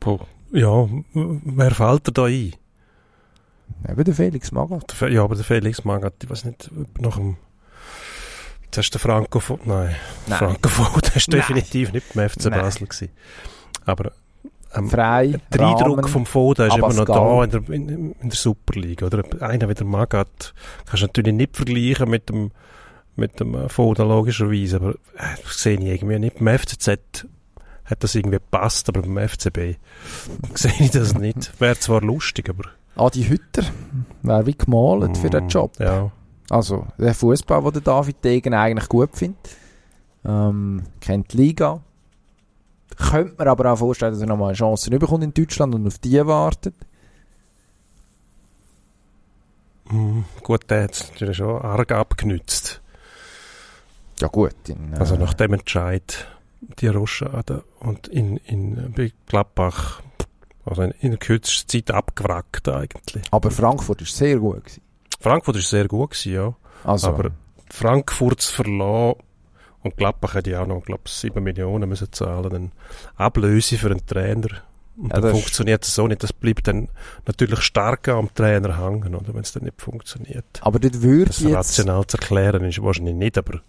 Boah. 0.00 0.26
Ja, 0.52 0.86
wer 1.14 1.70
fällt 1.70 2.08
dir 2.08 2.12
da 2.12 2.24
ein? 2.24 2.52
Eben 3.88 4.04
der 4.04 4.14
Felix 4.14 4.52
Magath. 4.52 4.94
Ja, 5.10 5.24
aber 5.24 5.34
der 5.34 5.44
Felix 5.44 5.84
Magath, 5.84 6.22
ich 6.22 6.30
weiß 6.30 6.44
nicht, 6.44 6.70
ob 6.78 7.00
nach 7.00 7.16
dem... 7.16 7.36
Jetzt 8.64 8.78
hast 8.78 8.90
du 8.90 8.98
den 8.98 9.02
Franco 9.02 9.40
von... 9.40 9.60
Nein, 9.64 9.96
Nein. 10.26 10.56
Franco 10.62 11.00
ist 11.14 11.28
Nein. 11.28 11.40
definitiv 11.40 11.92
nicht 11.92 12.14
beim 12.14 12.28
FC 12.28 12.44
Nein. 12.46 12.60
Basel 12.60 12.86
gewesen. 12.86 13.08
Aber 13.84 14.12
ähm, 14.74 14.88
Frei, 14.88 15.40
der 15.52 15.60
Eindruck 15.60 15.98
Rahmen, 15.98 16.08
vom 16.08 16.26
Foda 16.26 16.66
ist 16.66 16.76
immer 16.76 16.92
noch 16.92 17.04
da 17.04 17.44
in 17.44 17.50
der, 17.50 17.68
in, 17.70 18.12
in 18.12 18.28
der 18.28 18.36
Superliga. 18.36 19.06
Oder? 19.06 19.24
Einer 19.40 19.68
wie 19.68 19.74
der 19.74 19.86
Magath 19.86 20.54
kannst 20.86 21.02
du 21.02 21.06
natürlich 21.06 21.34
nicht 21.34 21.56
vergleichen 21.56 22.08
mit 22.08 22.28
dem, 22.28 22.52
mit 23.16 23.40
dem 23.40 23.54
äh, 23.54 23.68
Foda 23.68 24.04
logischerweise, 24.04 24.76
aber 24.76 24.90
äh, 24.92 25.36
das 25.42 25.62
sehe 25.62 25.78
ich 25.78 25.84
irgendwie 25.84 26.18
nicht. 26.18 26.38
Beim 26.38 26.58
FCZ 26.58 27.26
hat 27.84 28.02
das 28.04 28.14
irgendwie 28.14 28.36
gepasst, 28.36 28.88
aber 28.88 29.02
beim 29.02 29.28
FCB 29.28 29.76
sehe 30.54 30.72
ich 30.78 30.90
das 30.90 31.14
nicht. 31.14 31.60
Wäre 31.60 31.78
zwar 31.78 32.00
lustig, 32.02 32.48
aber... 32.48 32.64
Adi 32.96 33.24
Hütter 33.24 33.64
wäre 34.22 34.46
wie 34.46 34.56
gemalt 34.56 35.16
für 35.16 35.30
den 35.30 35.46
Mm, 35.46 35.48
Job. 35.48 35.72
Ja. 35.78 36.10
Also, 36.50 36.86
der 36.98 37.14
Fußball, 37.14 37.62
den 37.62 37.72
der 37.72 37.82
David 37.82 38.22
Degen 38.22 38.52
eigentlich 38.52 38.88
gut 38.88 39.16
findet. 39.16 39.56
Ähm, 40.24 40.82
kennt 41.00 41.32
die 41.32 41.38
Liga. 41.38 41.80
Könnte 42.98 43.34
man 43.38 43.48
aber 43.48 43.72
auch 43.72 43.78
vorstellen, 43.78 44.12
dass 44.12 44.20
er 44.20 44.26
nochmal 44.26 44.48
eine 44.48 44.56
Chance 44.56 44.90
bekommt 44.90 45.24
in 45.24 45.32
Deutschland 45.32 45.74
und 45.74 45.86
auf 45.86 45.98
die 45.98 46.24
wartet. 46.26 46.74
Mm, 49.90 50.20
Gut, 50.42 50.70
der 50.70 50.84
hat 50.84 50.92
es 50.92 51.10
natürlich 51.10 51.38
schon 51.38 51.62
arg 51.62 51.90
abgenützt. 51.92 52.81
Ja 54.22 54.28
gut. 54.28 54.54
In, 54.68 54.92
äh, 54.94 54.98
Also 54.98 55.16
nach 55.16 55.34
dem 55.34 55.52
Entscheid, 55.54 56.26
die 56.78 56.86
Rochade 56.86 57.64
und 57.80 58.08
in, 58.08 58.36
in 58.38 58.92
bei 58.96 59.12
Gladbach, 59.26 60.00
also 60.64 60.82
in, 60.82 60.92
in 61.00 61.10
der 61.10 61.18
kürzesten 61.18 61.68
Zeit 61.68 61.90
abgewrackt 61.94 62.68
eigentlich. 62.68 63.24
aber 63.32 63.50
Frankfurt 63.50 64.00
ist 64.02 64.16
sehr 64.16 64.38
gut 64.38 64.64
gewesen. 64.64 64.82
Frankfurt 65.20 65.56
ist 65.56 65.70
sehr 65.70 65.88
gut 65.88 66.10
gewesen, 66.10 66.32
ja. 66.32 66.54
Also, 66.84 67.08
Aber 67.08 67.30
Frankfurt 67.70 68.40
zu 68.40 68.54
verlassen 68.54 69.20
und 69.82 69.96
Gladbach 69.96 70.34
hätte 70.34 70.50
ja 70.50 70.62
auch 70.62 70.66
noch, 70.66 70.84
glaube 70.84 71.02
ich, 71.06 71.12
7 71.12 71.42
Millionen 71.42 71.88
müssen 71.88 72.12
zahlen, 72.12 72.50
dann 72.50 72.72
Ablöse 73.16 73.76
für 73.76 73.90
einen 73.90 74.06
Trainer. 74.06 74.48
Und 74.96 75.04
Ja, 75.08 75.14
dann 75.14 75.22
das 75.22 75.32
ist- 75.32 75.38
funktioniert 75.40 75.84
es 75.84 75.94
so 75.94 76.06
nicht. 76.06 76.22
Das 76.22 76.32
bleibt 76.32 76.66
dann 76.68 76.88
natürlich 77.26 77.60
stark 77.62 78.08
am 78.08 78.32
Trainer 78.34 78.78
hängen, 78.78 79.14
oder, 79.14 79.32
wenn 79.34 79.40
es 79.40 79.52
dann 79.52 79.64
nicht 79.64 79.80
funktioniert. 79.80 80.44
aber 80.60 80.78
dort 80.78 81.00
würde 81.02 81.26
Das 81.26 81.44
rational 81.44 82.06
zu 82.06 82.18
erklären 82.18 82.64
ist 82.64 82.82
wahrscheinlich 82.82 83.14
nicht, 83.14 83.38
aber 83.38 83.60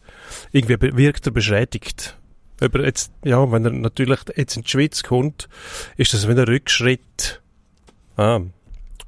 irgendwie 0.51 0.77
wirkt 0.97 1.25
er 1.25 1.31
beschädigt. 1.31 2.17
Aber 2.61 2.83
jetzt, 2.85 3.11
ja, 3.23 3.51
wenn 3.51 3.65
er 3.65 3.71
natürlich 3.71 4.19
jetzt 4.35 4.55
in 4.57 4.63
die 4.63 4.69
Schweiz 4.69 5.01
kommt, 5.03 5.47
ist 5.97 6.13
das 6.13 6.27
wieder 6.27 6.43
ein 6.43 6.47
Rückschritt. 6.49 7.41
Ah, 8.17 8.41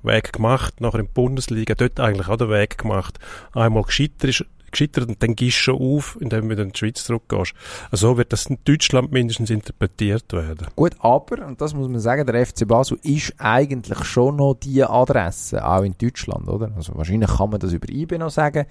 Weg 0.04 0.34
gemacht, 0.34 0.82
nachher 0.82 1.00
in 1.00 1.06
die 1.08 1.12
Bundesliga, 1.14 1.74
dort 1.76 2.00
eigentlich 2.00 2.28
auch 2.28 2.38
den 2.38 2.50
Weg 2.50 2.78
gemacht. 2.78 3.18
Einmal 3.54 3.84
gescheitert, 3.84 4.24
ist, 4.26 4.46
gescheitert 4.76 5.10
und 5.10 5.24
dann 5.24 5.36
gehst 5.36 5.58
du 5.58 5.62
schon 5.62 5.82
auf, 5.82 6.18
indem 6.20 6.44
du 6.44 6.50
wieder 6.50 6.64
in 6.64 6.72
die 6.72 6.78
Schweiz 6.78 7.04
zurückgehst. 7.04 7.54
Also 7.92 8.10
so 8.10 8.18
wird 8.18 8.34
das 8.34 8.46
in 8.46 8.58
Deutschland 8.66 9.12
mindestens 9.12 9.50
interpretiert 9.50 10.32
werden. 10.34 10.68
Gut, 10.76 10.96
aber, 11.00 11.46
und 11.46 11.60
das 11.62 11.74
muss 11.74 11.88
man 11.88 12.00
sagen, 12.00 12.26
der 12.26 12.46
FC 12.46 12.68
Basel 12.68 13.00
ist 13.04 13.34
eigentlich 13.38 14.04
schon 14.06 14.38
noch 14.38 14.56
die 14.56 14.84
Adresse, 14.84 15.66
auch 15.66 15.84
in 15.84 15.96
Deutschland, 15.98 16.48
oder? 16.48 16.72
Also 16.76 16.96
wahrscheinlich 16.96 17.30
kann 17.30 17.50
man 17.50 17.60
das 17.60 17.74
über 17.74 17.90
IB 17.90 18.18
noch 18.18 18.30
sagen. 18.30 18.66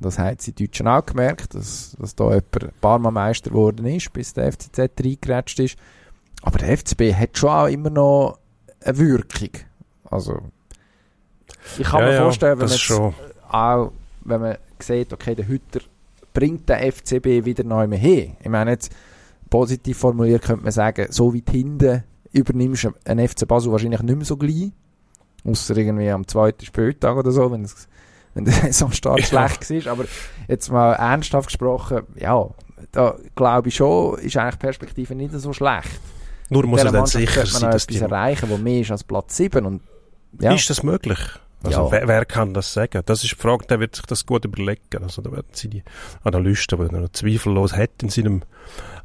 Das 0.00 0.18
haben 0.18 0.36
sie 0.38 0.52
Deutschen 0.52 0.88
auch 0.88 1.06
gemerkt, 1.06 1.54
dass, 1.54 1.96
dass 1.98 2.14
da 2.14 2.24
jemand 2.24 2.64
ein 2.64 2.72
paar 2.80 2.98
Mal 2.98 3.10
Meister 3.10 3.50
geworden 3.50 3.86
ist, 3.86 4.12
bis 4.12 4.34
der 4.34 4.52
FCZ 4.52 4.78
reingerätscht 5.00 5.60
ist. 5.60 5.76
Aber 6.42 6.58
der 6.58 6.76
FCB 6.76 7.14
hat 7.14 7.38
schon 7.38 7.50
auch 7.50 7.66
immer 7.66 7.90
noch 7.90 8.38
eine 8.84 8.98
Wirkung. 8.98 9.50
Also, 10.10 10.40
ich 11.78 11.84
kann 11.84 12.00
ja, 12.00 12.06
mir 12.06 12.14
ja, 12.14 12.22
vorstellen, 12.22 12.52
wenn 12.52 12.58
man 12.58 12.66
das 12.66 12.76
jetzt 12.76 12.82
schon. 12.82 13.14
auch, 13.50 13.92
wenn 14.24 14.40
man 14.40 14.56
sieht, 14.78 15.12
okay, 15.12 15.34
der 15.34 15.48
Hütter 15.48 15.80
bringt 16.32 16.68
den 16.68 16.92
FCB 16.92 17.44
wieder 17.44 17.64
neu 17.64 17.86
mehr 17.86 17.98
hin. 17.98 18.36
Ich 18.42 18.48
meine 18.48 18.72
jetzt, 18.72 18.92
positiv 19.50 19.98
formuliert 19.98 20.42
könnte 20.42 20.64
man 20.64 20.72
sagen, 20.72 21.06
so 21.10 21.34
weit 21.34 21.50
hinten 21.50 22.02
übernimmst 22.32 22.84
du 22.84 22.90
einen 23.04 23.28
FC 23.28 23.46
Basel 23.46 23.70
wahrscheinlich 23.72 24.02
nicht 24.02 24.16
mehr 24.16 24.24
so 24.24 24.36
gleich. 24.36 24.72
Ausser 25.44 25.76
irgendwie 25.76 26.10
am 26.10 26.26
zweiten 26.26 26.64
Spieltag 26.64 27.16
oder 27.16 27.30
so, 27.30 27.50
wenn, 27.52 27.64
es, 27.64 27.86
wenn 28.34 28.44
der 28.46 28.54
Saisonstart 28.62 29.20
Ja. 29.20 29.26
schlecht 29.26 29.70
ist. 29.70 29.86
Aber 29.86 30.04
jetzt 30.48 30.70
mal 30.72 30.94
ernsthaft 30.94 31.48
gesprochen, 31.48 32.02
ja, 32.16 32.48
da 32.92 33.16
glaube 33.36 33.68
ich 33.68 33.76
schon, 33.76 34.18
ist 34.18 34.36
eigentlich 34.36 34.54
die 34.54 34.66
Perspektive 34.66 35.14
nicht 35.14 35.32
so 35.34 35.52
schlecht. 35.52 36.00
Nur 36.50 36.66
muss 36.66 36.82
er 36.82 36.92
dann 36.92 37.06
sicher 37.06 37.40
man 37.40 37.46
sein, 37.46 37.70
dass 37.70 37.84
etwas 37.84 38.00
erreichen, 38.00 38.48
wo 38.50 38.56
mehr 38.56 38.80
ist 38.80 38.90
als 38.90 39.04
Platz 39.04 39.36
7. 39.36 39.64
Und, 39.64 39.82
ja. 40.40 40.52
Ist 40.52 40.68
das 40.68 40.82
möglich? 40.82 41.18
Also 41.64 41.84
Ja. 41.86 41.90
wer, 41.90 42.08
wer 42.08 42.24
kann 42.24 42.54
das 42.54 42.72
sagen? 42.72 43.02
Das 43.06 43.24
ist 43.24 43.32
die 43.32 43.36
Frage, 43.36 43.66
der 43.66 43.80
wird 43.80 43.96
sich 43.96 44.06
das 44.06 44.26
gut 44.26 44.44
überlegen. 44.44 45.02
Also 45.02 45.22
da 45.22 45.32
werden 45.32 45.48
sie 45.52 45.68
die 45.68 45.82
Analysten, 46.22 46.88
die 46.88 46.94
er 46.94 47.12
zweifellos 47.12 47.72
hat 47.74 48.02
in 48.02 48.10
seinem, 48.10 48.42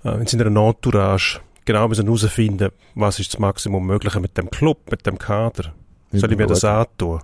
äh, 0.03 0.19
in 0.19 0.27
seiner 0.27 0.45
Entourage, 0.47 1.39
genau 1.65 1.87
müssen 1.87 2.05
herausfinden, 2.05 2.71
was 2.95 3.19
ist 3.19 3.33
das 3.33 3.39
Maximum 3.39 3.85
Mögliche 3.85 4.19
mit 4.19 4.37
dem 4.37 4.49
Club, 4.49 4.91
mit 4.91 5.05
dem 5.05 5.17
Kader. 5.17 5.73
Soll 6.11 6.31
ich 6.31 6.37
mir 6.37 6.47
das 6.47 6.63
antun? 6.63 7.21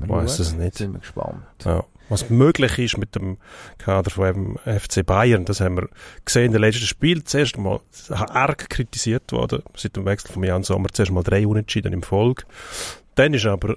Weiss 0.00 0.36
schauen. 0.36 0.46
es 0.46 0.54
nicht. 0.54 0.74
Sind 0.76 0.92
wir 0.92 1.00
gespannt. 1.00 1.42
Ja. 1.64 1.84
Was 2.08 2.30
möglich 2.30 2.78
ist 2.78 2.96
mit 2.96 3.14
dem 3.14 3.36
Kader 3.76 4.10
von 4.10 4.26
eben 4.26 4.56
FC 4.80 5.04
Bayern, 5.04 5.44
das 5.44 5.60
haben 5.60 5.76
wir 5.76 5.88
gesehen 6.24 6.46
in 6.46 6.52
den 6.52 6.62
letzten 6.62 6.86
Spielen. 6.86 7.26
Zuerst 7.26 7.58
mal 7.58 7.80
arg 8.08 8.70
kritisiert 8.70 9.30
worden, 9.32 9.62
seit 9.76 9.96
dem 9.96 10.06
Wechsel 10.06 10.32
von 10.32 10.42
Jan 10.42 10.62
Sommer. 10.62 10.88
Zuerst 10.90 11.12
mal 11.12 11.22
drei 11.22 11.46
Unentschieden 11.46 11.92
im 11.92 12.02
Folge. 12.02 12.44
Dann 13.14 13.34
ist 13.34 13.44
aber 13.44 13.76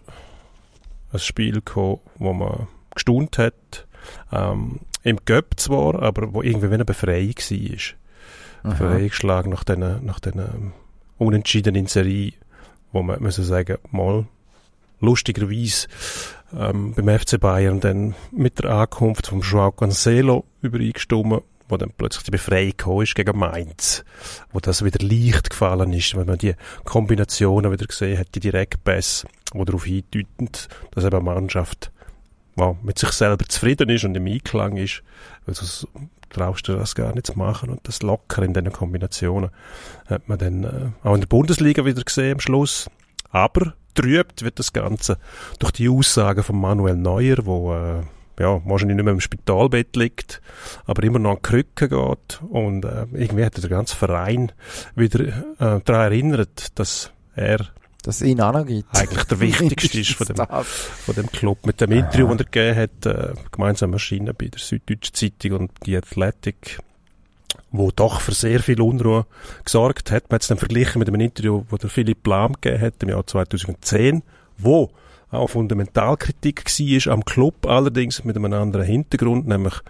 ein 1.11 1.19
Spiel 1.19 1.55
gekommen, 1.55 1.99
wo 2.17 2.33
man 2.33 2.67
gestaunt 2.93 3.37
hat. 3.37 3.87
Ähm, 4.31 4.79
Im 5.03 5.17
Göpp 5.25 5.59
zwar, 5.59 6.01
aber 6.01 6.33
wo 6.33 6.41
irgendwie 6.41 6.69
wie 6.69 6.75
eine 6.75 6.85
Befreiung 6.85 7.35
war. 7.35 8.71
Befreiungsschlag 8.71 9.47
nach 9.47 9.63
diesen 9.63 10.05
nach 10.05 10.19
den, 10.19 10.39
ähm, 10.39 10.73
Unentschieden 11.17 11.75
in 11.75 11.85
Serie, 11.85 12.33
wo 12.91 13.03
man 13.03 13.21
muss 13.21 13.35
sagen, 13.35 13.77
mal, 13.91 14.25
lustigerweise 14.99 15.87
ähm, 16.57 16.93
beim 16.93 17.19
FC 17.19 17.39
Bayern 17.39 17.79
dann 17.79 18.15
mit 18.31 18.59
der 18.59 18.71
Ankunft 18.71 19.27
vom 19.27 19.41
Joao 19.41 19.71
Cancelo 19.71 20.45
übereingestimmt, 20.63 21.43
wo 21.71 21.77
dann 21.77 21.91
plötzlich 21.97 22.23
die 22.23 22.31
Befreiung 22.31 22.71
gekommen 22.71 23.03
ist 23.03 23.15
gegen 23.15 23.37
Mainz, 23.37 24.03
wo 24.51 24.59
das 24.59 24.83
wieder 24.83 25.05
leicht 25.05 25.49
gefallen 25.49 25.93
ist, 25.93 26.15
wenn 26.15 26.27
man 26.27 26.37
die 26.37 26.55
Kombinationen 26.83 27.71
wieder 27.71 27.85
gesehen 27.85 28.19
hat, 28.19 28.35
die 28.35 28.39
Direktpässe, 28.39 29.27
die 29.53 29.65
darauf 29.65 29.85
hindeuten, 29.85 30.49
dass 30.91 31.05
eben 31.05 31.15
eine 31.15 31.23
Mannschaft 31.23 31.91
wow, 32.55 32.75
mit 32.81 32.99
sich 32.99 33.11
selber 33.11 33.45
zufrieden 33.47 33.89
ist 33.89 34.03
und 34.03 34.15
im 34.15 34.27
Einklang 34.27 34.77
ist, 34.77 35.03
weil 35.45 35.55
sonst 35.55 35.87
traust 36.29 36.67
du 36.67 36.75
das 36.75 36.95
gar 36.95 37.13
nicht 37.13 37.27
zu 37.27 37.37
machen 37.37 37.69
und 37.69 37.87
das 37.87 38.01
locker 38.01 38.43
in 38.43 38.53
diesen 38.53 38.71
Kombinationen 38.71 39.49
hat 40.05 40.29
man 40.29 40.37
dann 40.37 40.63
äh, 40.63 41.07
auch 41.07 41.13
in 41.13 41.21
der 41.21 41.27
Bundesliga 41.27 41.85
wieder 41.85 42.03
gesehen 42.03 42.33
am 42.33 42.39
Schluss. 42.39 42.89
Aber 43.31 43.73
trübt 43.93 44.43
wird 44.43 44.59
das 44.59 44.73
Ganze 44.73 45.17
durch 45.59 45.71
die 45.73 45.89
Aussagen 45.89 46.43
von 46.43 46.59
Manuel 46.59 46.95
Neuer, 46.95 47.45
wo 47.45 47.73
äh, 47.73 48.01
ja, 48.41 48.61
wahrscheinlich 48.65 48.95
nicht 48.95 49.05
mehr 49.05 49.13
im 49.13 49.21
Spitalbett 49.21 49.95
liegt, 49.95 50.41
aber 50.85 51.03
immer 51.03 51.19
noch 51.19 51.31
an 51.31 51.41
Krücken 51.41 51.89
geht 51.89 52.41
und 52.49 52.85
äh, 52.85 53.05
irgendwie 53.13 53.45
hat 53.45 53.55
er 53.55 53.61
den 53.61 53.69
ganzen 53.69 53.95
Verein 53.95 54.51
wieder 54.95 55.19
äh, 55.27 55.79
daran 55.85 56.11
erinnert, 56.11 56.79
dass 56.79 57.11
er 57.35 57.67
Dass 58.03 58.21
ihn 58.21 58.41
auch 58.41 58.53
noch 58.53 58.65
gibt. 58.65 58.97
eigentlich 58.97 59.23
der 59.25 59.39
wichtigste 59.39 59.99
ist 60.01 60.13
von 60.13 60.25
dem, 60.27 60.45
von 60.47 61.15
dem 61.15 61.31
Club. 61.31 61.65
Mit 61.67 61.81
dem 61.81 61.91
Interview, 61.91 62.27
das 62.29 62.39
er 62.39 62.45
gegeben 62.45 62.79
hat, 62.79 63.05
äh, 63.05 63.33
gemeinsam 63.51 63.93
erschienen 63.93 64.33
bei 64.35 64.47
der 64.47 64.59
Süddeutschen 64.59 65.13
Zeitung 65.13 65.59
und 65.59 65.71
die 65.85 65.95
Athletic, 65.95 66.79
wo 67.69 67.91
doch 67.91 68.21
für 68.21 68.33
sehr 68.33 68.59
viel 68.59 68.81
Unruhe 68.81 69.27
gesorgt 69.63 70.09
hat. 70.09 70.29
Man 70.29 70.35
hat 70.35 70.41
es 70.41 70.47
dann 70.47 70.57
verglichen 70.57 70.97
mit 70.97 71.09
einem 71.09 71.21
Interview, 71.21 71.63
das 71.69 71.79
der 71.79 71.89
Philipp 71.91 72.25
Lahm 72.25 72.53
gegeben 72.53 72.81
hat 72.81 73.03
im 73.03 73.09
Jahr 73.09 73.27
2010, 73.27 74.23
wo 74.57 74.91
auch 75.31 75.47
Fundamentalkritik 75.47 76.65
war 76.65 77.13
am 77.13 77.25
Club, 77.25 77.65
allerdings 77.65 78.23
mit 78.23 78.35
einem 78.35 78.53
anderen 78.53 78.85
Hintergrund, 78.85 79.47
nämlich 79.47 79.81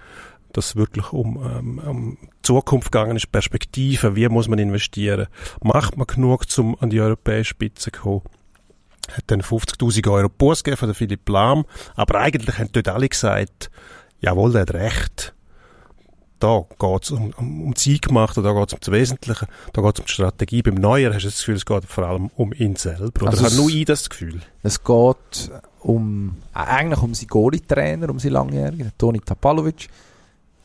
dass 0.53 0.69
es 0.69 0.75
wirklich 0.75 1.13
um, 1.13 1.37
ähm, 1.37 1.79
um 1.79 2.17
Zukunft 2.41 2.91
gegangen 2.91 3.15
ist, 3.15 3.31
Perspektiven, 3.31 4.15
wie 4.15 4.27
muss 4.27 4.47
man 4.47 4.59
investieren, 4.59 5.27
macht 5.61 5.97
man 5.97 6.07
genug, 6.07 6.45
um 6.57 6.77
an 6.79 6.89
die 6.89 6.99
europäische 6.99 7.51
Spitze 7.51 7.91
zu 7.91 7.99
kommen? 7.99 8.21
Hat 9.11 9.23
dann 9.27 9.41
50.000 9.41 10.11
Euro 10.11 10.29
Bus 10.29 10.63
gegeben 10.63 10.77
von 10.77 10.93
Philipp 10.93 11.27
Lahm, 11.27 11.65
aber 11.95 12.19
eigentlich 12.19 12.57
haben 12.57 12.71
dort 12.71 12.87
alle 12.89 13.09
gesagt, 13.09 13.71
jawohl, 14.19 14.51
der 14.51 14.61
hat 14.61 14.73
recht. 14.73 15.33
Da 16.41 16.65
geht's 16.79 17.11
um, 17.11 17.31
um, 17.37 17.61
um 17.65 17.73
die 17.75 17.93
Eingemachte, 17.93 18.41
da 18.41 18.51
geht's 18.53 18.73
um 18.73 18.79
das 18.81 18.91
Wesentliche, 18.91 19.47
da 19.73 19.81
geht's 19.83 19.99
um 19.99 20.05
die 20.07 20.11
Strategie. 20.11 20.61
Beim 20.63 20.73
Neuer 20.73 21.13
hast 21.13 21.21
du 21.23 21.27
das 21.29 21.37
Gefühl, 21.37 21.55
es 21.55 21.65
geht 21.65 21.85
vor 21.85 22.03
allem 22.05 22.31
um 22.35 22.51
ihn 22.51 22.75
selber. 22.75 23.21
Oder 23.21 23.27
Also 23.29 23.43
hat 23.43 23.51
es- 23.51 23.57
nur 23.57 23.69
ich 23.69 23.85
das 23.85 24.09
Gefühl? 24.09 24.41
Es 24.63 24.83
geht 24.83 25.51
um, 25.81 26.35
äh, 26.55 26.57
eigentlich 26.59 27.01
um 27.03 27.13
seinen 27.13 27.27
Goalie-Trainer, 27.27 28.09
um 28.09 28.17
seinen 28.19 28.33
langjährigen, 28.33 28.91
Toni 28.97 29.19
Tapalovic. 29.19 29.87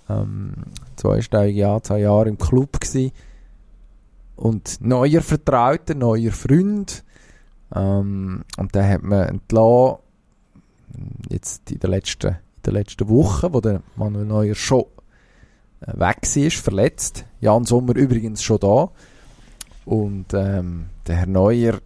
Ähm, 0.08 0.54
zweistellige 0.96 1.68
Anzahl 1.68 2.00
Jahre 2.00 2.28
im 2.30 2.38
Club 2.38 2.80
gsi 2.80 3.12
Und 4.36 4.78
neuer 4.80 5.20
Vertrauter, 5.20 5.94
neuer 5.94 6.32
Freund. 6.32 7.04
Ähm, 7.74 8.44
und 8.56 8.74
den 8.74 8.88
hat 8.88 9.02
man 9.02 9.28
entlassen, 9.28 9.96
jetzt 11.28 11.70
in 11.70 11.80
der 11.80 11.90
letzten, 11.90 12.28
in 12.28 12.36
der 12.64 12.72
letzten 12.72 13.08
Woche, 13.08 13.52
wo 13.52 13.60
der 13.60 13.82
Manuel 13.96 14.24
Neuer 14.24 14.54
schon 14.54 14.84
weg 15.80 16.18
war, 16.22 16.50
verletzt. 16.50 17.24
Jan 17.40 17.64
Sommer 17.64 17.96
übrigens 17.96 18.42
schon 18.42 18.60
da. 18.60 18.90
Und 19.84 20.34
ähm, 20.34 20.86
der 21.06 21.16
Herr 21.16 21.26
Neuer 21.26 21.78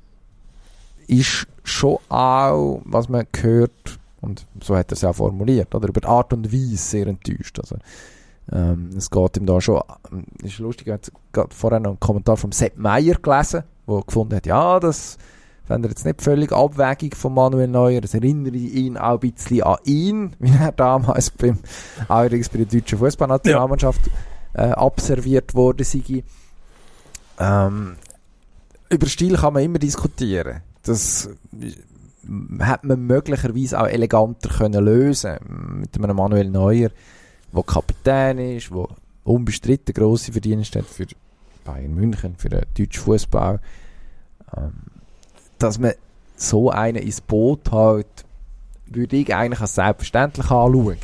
ist 1.06 1.46
schon 1.64 1.98
auch, 2.08 2.80
was 2.84 3.08
man 3.08 3.26
hört, 3.40 3.98
und 4.20 4.46
so 4.62 4.76
hat 4.76 4.92
er 4.92 4.96
es 4.96 5.04
auch 5.04 5.14
formuliert, 5.14 5.74
oder, 5.74 5.88
über 5.88 6.00
die 6.00 6.08
Art 6.08 6.32
und 6.32 6.52
Weise 6.52 6.76
sehr 6.76 7.06
enttäuscht. 7.06 7.58
Also, 7.58 7.76
ähm, 8.52 8.90
es 8.96 9.10
geht 9.10 9.36
ihm 9.36 9.46
da 9.46 9.60
schon, 9.60 9.82
ähm, 10.12 10.24
ist 10.42 10.58
lustig, 10.58 10.86
gerade 10.86 11.54
vorher 11.54 11.80
noch 11.80 11.90
einen 11.90 12.00
Kommentar 12.00 12.36
vom 12.36 12.52
Sepp 12.52 12.78
Meier 12.78 13.16
gelesen, 13.16 13.64
der 13.86 14.02
gefunden 14.06 14.36
hat, 14.36 14.46
ja, 14.46 14.80
das 14.80 15.18
fände 15.70 15.86
er 15.86 15.90
jetzt 15.90 16.04
nicht 16.04 16.20
völlig 16.20 16.50
abwägig 16.50 17.14
von 17.14 17.32
Manuel 17.32 17.68
Neuer, 17.68 18.00
das 18.00 18.14
erinnere 18.14 18.56
ihn 18.56 18.96
auch 18.96 19.12
ein 19.12 19.20
bisschen 19.20 19.62
an 19.62 19.76
ihn, 19.84 20.34
wie 20.40 20.50
er 20.50 20.72
damals 20.72 21.30
beim, 21.30 21.60
auch 22.08 22.24
übrigens 22.24 22.48
bei 22.48 22.58
der 22.58 22.66
deutschen 22.66 22.98
Fußballnationalmannschaft 22.98 24.00
äh, 24.54 24.62
abserviert 24.62 25.54
wurde, 25.54 25.84
sei. 25.84 26.24
Ähm, 27.38 27.94
über 28.88 29.06
Stil 29.06 29.36
kann 29.36 29.52
man 29.52 29.62
immer 29.62 29.78
diskutieren. 29.78 30.62
Das 30.82 31.30
äh, 31.60 32.64
hat 32.64 32.82
man 32.82 33.06
möglicherweise 33.06 33.80
auch 33.80 33.86
eleganter 33.86 34.48
können 34.48 34.84
lösen 34.84 35.38
mit 35.82 35.96
einem 35.96 36.16
Manuel 36.16 36.50
Neuer, 36.50 36.90
der 37.52 37.62
Kapitän 37.62 38.38
ist, 38.38 38.70
der 38.70 38.88
unbestritten 39.22 39.94
grosse 39.94 40.32
Verdienste 40.32 40.80
hat 40.80 40.86
für 40.86 41.06
Bayern 41.64 41.94
München, 41.94 42.34
für 42.36 42.48
den 42.48 42.62
deutschen 42.76 43.02
Fußball. 43.04 43.60
Ähm, 44.56 44.89
dass 45.62 45.78
man 45.78 45.92
so 46.36 46.70
einen 46.70 47.02
ins 47.02 47.20
Boot 47.20 47.70
hält, 47.70 48.06
würde 48.86 49.16
ich 49.16 49.34
eigentlich 49.34 49.60
als 49.60 49.74
selbstverständlich 49.76 50.50
anschauen. 50.50 50.96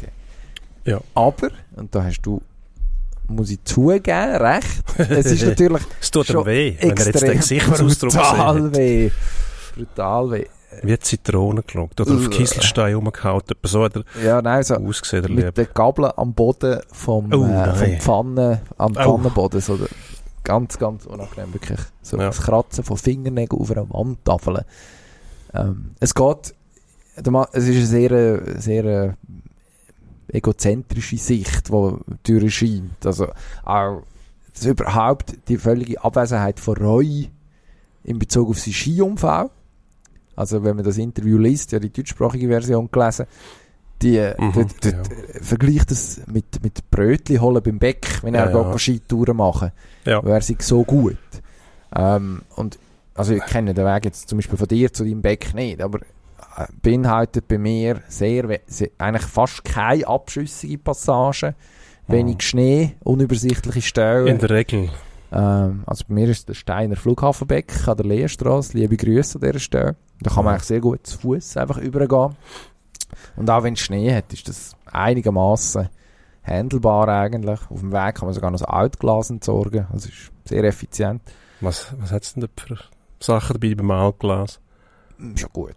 Ja. 0.85 1.01
Aber, 1.15 1.49
und 1.77 1.95
da 1.95 2.05
hast 2.05 2.21
du, 2.23 2.41
muss 3.29 3.51
ich 3.51 3.63
zugeben, 3.65 4.37
recht, 4.37 4.83
es 4.99 5.27
ist 5.27 5.43
natürlich 5.47 5.83
Es 6.01 6.11
tut 6.11 6.27
Schon 6.27 6.47
weh, 6.47 6.77
wenn 6.81 6.91
er 6.97 7.07
jetzt 7.07 7.23
den 7.23 7.37
Gesichtsausdruck 7.39 8.13
brutal 8.13 8.63
sieht. 8.65 8.77
weh. 8.77 9.11
Brutal 9.75 10.31
weh. 10.31 10.47
Wie 10.83 10.99
Zitronen 10.99 11.63
geschaut 11.67 12.01
oder 12.01 12.13
auf 12.15 12.27
Äh. 12.27 12.29
Kieselstein 12.31 12.95
rumgehauen. 12.95 13.43
So 13.65 13.85
hat 13.85 13.97
er 13.97 14.05
Ja, 14.23 14.43
nein, 14.43 14.63
so 14.63 14.75
ausgesehen, 14.75 15.23
der 15.23 15.47
mit 15.47 15.57
der 15.57 15.65
Gabel 15.67 16.13
am 16.17 16.35
Boden 16.35 16.81
vom, 16.93 17.33
Oh, 17.33 17.45
äh, 17.47 17.75
vom 17.75 18.01
Pfanne, 18.37 18.61
am 18.77 18.93
Oh. 18.93 18.95
Pfannenboden. 19.17 19.61
So 19.61 19.77
der, 19.77 19.89
ganz, 20.47 20.79
ganz 20.79 21.05
unangenehm, 21.05 21.53
wirklich. 21.53 21.81
So 22.03 22.17
Ja. 22.17 22.27
das 22.27 22.41
Kratzen 22.41 22.85
von 22.85 22.97
Fingernägeln 22.97 23.61
auf 23.61 23.71
einer 23.71 23.91
Wandtafel. 23.91 24.65
Ähm, 25.53 25.91
es 26.01 26.15
geht, 26.15 26.55
es 27.17 27.25
ist 27.69 27.77
eine 27.77 27.87
sehr, 27.87 28.61
sehr 28.61 28.85
äh, 28.85 29.13
egozentrische 30.29 31.19
Sicht, 31.19 31.69
die 31.69 32.39
durchscheint. 32.39 33.05
Also 33.05 33.29
auch 33.65 34.03
das 34.55 34.65
überhaupt 34.65 35.37
die 35.49 35.59
völlige 35.59 36.03
Abwesenheit 36.03 36.61
von 36.61 36.77
Reue 36.77 37.27
in 38.05 38.19
Bezug 38.19 38.51
auf 38.51 38.59
seinen 38.59 38.75
Skiunfall. 38.75 39.51
Also 40.37 40.63
wenn 40.63 40.77
man 40.77 40.85
das 40.85 40.99
Interview 40.99 41.39
liest, 41.39 41.73
ja 41.73 41.79
die 41.79 41.93
deutschsprachige 41.93 42.49
Version 42.49 42.89
gelesen, 42.91 43.27
die 44.03 44.33
Mhm, 44.39 44.53
dort, 44.53 44.85
dort, 44.85 45.11
äh, 45.13 45.43
vergleicht 45.43 45.91
das 45.91 46.21
mit, 46.27 46.63
mit 46.63 46.91
Brötli 46.91 47.37
holen 47.37 47.63
beim 47.63 47.79
Beck, 47.79 48.07
wenn 48.23 48.35
er 48.35 48.51
Ja, 48.51 48.59
ja, 48.63 48.71
ja. 48.73 48.79
Skitouren 48.79 49.37
machen. 49.37 49.73
Ja. 50.05 50.23
Wäre 50.25 50.43
sie 50.43 50.57
so 50.61 50.85
gut. 50.85 51.17
Ähm, 51.95 52.43
und 52.57 52.79
also 53.15 53.33
ich 53.35 53.45
kenne 53.47 53.73
den 53.73 53.85
Weg 53.87 54.05
jetzt 54.05 54.29
zum 54.29 54.39
Beispiel 54.39 54.59
von 54.59 54.69
dir 54.69 54.93
zu 54.93 55.05
deinem 55.05 55.23
Beck 55.23 55.55
nicht, 55.55 55.81
aber 55.81 56.01
äh, 56.01 56.67
beinhaltet 56.83 57.49
bei 57.49 57.57
mir 57.59 58.03
sehr, 58.09 58.49
we- 58.49 58.61
se- 58.67 58.91
eigentlich 58.99 59.25
fast 59.27 59.65
keine 59.65 60.07
abschüssige 60.07 60.77
Passagen, 60.79 61.55
wenig 62.09 62.43
Schnee, 62.43 62.97
unübersichtliche 63.03 63.83
Stellen. 63.83 64.25
Mhm. 64.25 64.29
In 64.31 64.39
der 64.39 64.51
Regel. 64.51 64.91
Ähm, 65.33 65.83
also 65.87 66.05
bei 66.09 66.15
mir 66.15 66.29
ist 66.29 66.49
der 66.49 66.55
Steiner 66.55 66.97
Flughafenbeck 66.97 67.89
an 67.89 67.97
der 67.97 68.07
Lehenstraße. 68.07 68.77
Liebe 68.77 68.97
Grüße 68.97 69.39
an 69.39 69.47
dieser 69.47 69.59
Stelle. 69.59 69.97
Da 70.21 70.31
kann 70.31 70.45
man 70.45 70.53
Ja. 70.53 70.57
eigentlich 70.57 70.69
sehr 70.69 70.81
gut 70.81 71.07
zu 71.07 71.19
Fuß 71.19 71.57
einfach 71.57 71.79
übergehen. 71.79 72.37
Und 73.37 73.49
auch 73.51 73.63
wenn 73.63 73.75
es 73.75 73.81
Schnee 73.81 74.15
hat, 74.15 74.33
ist 74.33 74.49
das 74.49 74.73
einigermaßen 74.93 75.89
handelbar 76.43 77.09
eigentlich. 77.09 77.61
Auf 77.71 77.81
dem 77.81 77.93
Weg 77.93 78.15
kann 78.17 78.27
man 78.27 78.35
sogar 78.35 78.51
noch 78.51 78.59
das 78.59 78.69
Altglas 78.69 79.31
entsorgen. 79.31 79.87
Das 79.93 80.07
ist 80.07 80.31
sehr 80.45 80.65
effizient. 80.65 81.23
Was, 81.61 81.93
was 81.99 82.13
hat's 82.13 82.35
denn 82.35 82.43
da 82.43 82.49
für 82.63 82.77
Sachen 83.21 83.55
dabei 83.61 83.75
beim 83.75 83.91
Altglas? 83.91 84.61
Ist 85.19 85.41
ja 85.41 85.49
gut. 85.53 85.75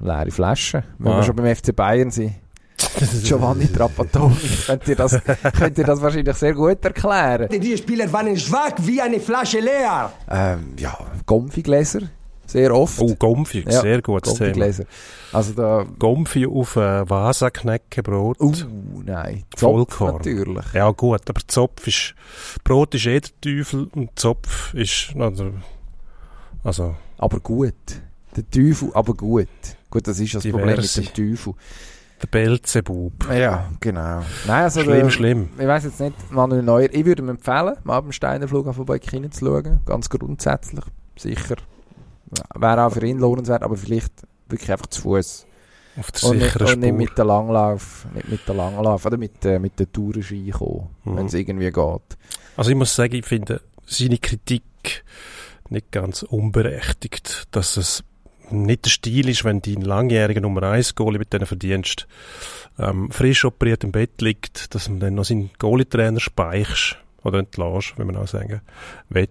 Leere 0.00 0.30
Flaschen. 0.30 0.82
Wenn 0.98 1.12
Ah. 1.12 1.16
wir 1.18 1.22
schon 1.24 1.36
beim 1.36 1.54
FC 1.54 1.74
Bayern 1.76 2.10
sind. 2.10 2.34
Giovanni 3.24 3.66
Trapattoni. 3.70 4.34
könnt, 4.66 4.88
ihr 4.88 4.96
das, 4.96 5.18
könnt 5.58 5.76
ihr 5.76 5.84
das 5.84 6.00
wahrscheinlich 6.00 6.34
sehr 6.36 6.54
gut 6.54 6.82
erklären. 6.82 7.48
Die 7.50 7.76
Spieler 7.76 8.10
waren 8.10 8.34
schwach 8.38 8.72
wie 8.78 9.00
eine 9.02 9.20
Flasche 9.20 9.60
leer. 9.60 10.10
Ähm, 10.30 10.74
ja, 10.78 10.96
Gomfigläser. 11.26 12.00
Sehr 12.50 12.74
oft. 12.74 13.00
Oh, 13.00 13.14
Gomfi, 13.16 13.64
Ja, 13.68 13.80
sehr 13.80 14.02
gutes 14.02 14.34
Thema. 14.34 14.46
Gomfigläser. 14.48 14.84
Also 15.32 15.52
da 15.52 15.86
Gomfi 16.00 16.46
auf 16.46 16.74
äh, 16.74 17.08
Vasa-Knäckebrot. 17.08 18.40
Uh, 18.40 18.52
nein. 19.04 19.44
Zopf 19.54 19.60
Vollkorn. 19.60 20.16
natürlich. 20.16 20.72
Ja 20.72 20.90
gut, 20.90 21.30
aber 21.30 21.40
Zopf 21.46 21.86
ist, 21.86 22.14
Brot 22.64 22.94
ist 22.96 23.06
eh 23.06 23.20
der 23.20 23.30
Teufel 23.40 23.88
und 23.94 24.18
Zopf 24.18 24.74
ist, 24.74 25.14
also, 25.16 25.52
also 26.64 26.96
Aber 27.18 27.38
gut. 27.38 27.74
Der 28.36 28.50
Teufel, 28.50 28.90
aber 28.94 29.14
gut. 29.14 29.48
Gut, 29.88 30.08
das 30.08 30.18
ist 30.18 30.34
das 30.34 30.42
Problem 30.42 30.66
mit 30.66 30.78
Diverse. 30.78 31.02
dem 31.02 31.30
Teufel. 31.36 31.54
der 32.22 32.26
Belzebub. 32.26 33.12
Ja, 33.32 33.70
genau. 33.78 34.22
Nein, 34.46 34.62
also 34.64 34.82
Schlimm, 34.82 35.00
der, 35.02 35.10
schlimm. 35.10 35.48
ich 35.58 35.66
weiß 35.66 35.84
jetzt 35.84 36.00
nicht, 36.00 36.32
Manuel 36.32 36.62
Neuer, 36.62 36.88
ich 36.92 37.04
würde 37.04 37.22
ihm 37.22 37.28
empfehlen, 37.28 37.76
mal 37.84 38.00
beim 38.00 38.12
Steiner 38.12 38.48
Flughafen 38.48 38.84
bei 38.84 38.98
hinzuschauen. 38.98 39.80
Ganz 39.86 40.08
grundsätzlich. 40.10 40.84
Sicher. 41.16 41.56
Wäre 42.54 42.84
auch 42.86 42.92
für 42.92 43.04
ihn 43.06 43.18
lohnenswert, 43.18 43.62
aber 43.62 43.76
vielleicht 43.76 44.12
wirklich 44.48 44.70
einfach 44.70 44.86
zu 44.86 45.02
Fuß. 45.02 45.46
Auf 45.98 46.12
der 46.12 46.30
Und, 46.30 46.38
nicht, 46.38 46.52
sicheren 46.52 46.66
und 46.74 46.80
nicht 46.80 46.88
Spur. 46.90 46.98
mit 46.98 47.18
der 47.18 47.24
Langlauf, 47.24 48.06
nicht 48.14 48.28
mit 48.28 48.48
der 48.48 48.54
Langlauf, 48.54 49.04
oder 49.06 49.16
mit, 49.16 49.44
äh, 49.44 49.58
mit 49.58 49.78
der 49.78 49.90
Tourenski 49.90 50.50
kommen, 50.50 50.88
Mhm. 51.04 51.16
wenn 51.16 51.26
es 51.26 51.34
irgendwie 51.34 51.70
geht. 51.70 52.16
Also 52.56 52.70
ich 52.70 52.76
muss 52.76 52.94
sagen, 52.94 53.14
ich 53.16 53.26
finde 53.26 53.60
seine 53.86 54.18
Kritik 54.18 54.62
nicht 55.68 55.90
ganz 55.90 56.22
unberechtigt, 56.22 57.44
dass 57.50 57.76
es 57.76 58.04
nicht 58.50 58.84
der 58.84 58.90
Stil 58.90 59.28
ist, 59.28 59.44
wenn 59.44 59.62
dein 59.62 59.82
langjähriger 59.82 60.40
Nummer 60.40 60.62
1 60.64 60.94
Goalie 60.96 61.18
mit 61.18 61.32
denen 61.32 61.46
Verdienst 61.46 62.06
ähm, 62.78 63.10
frisch 63.10 63.44
operiert 63.44 63.84
im 63.84 63.92
Bett 63.92 64.20
liegt, 64.22 64.74
dass 64.74 64.88
man 64.88 65.00
dann 65.00 65.14
noch 65.14 65.24
seinen 65.24 65.50
Goalie-Trainer 65.58 66.18
speichst 66.20 66.96
oder 67.22 67.38
entlässt, 67.40 67.94
wenn 67.98 68.06
man 68.06 68.16
auch 68.16 68.26
sagen 68.28 68.60
will. 69.08 69.28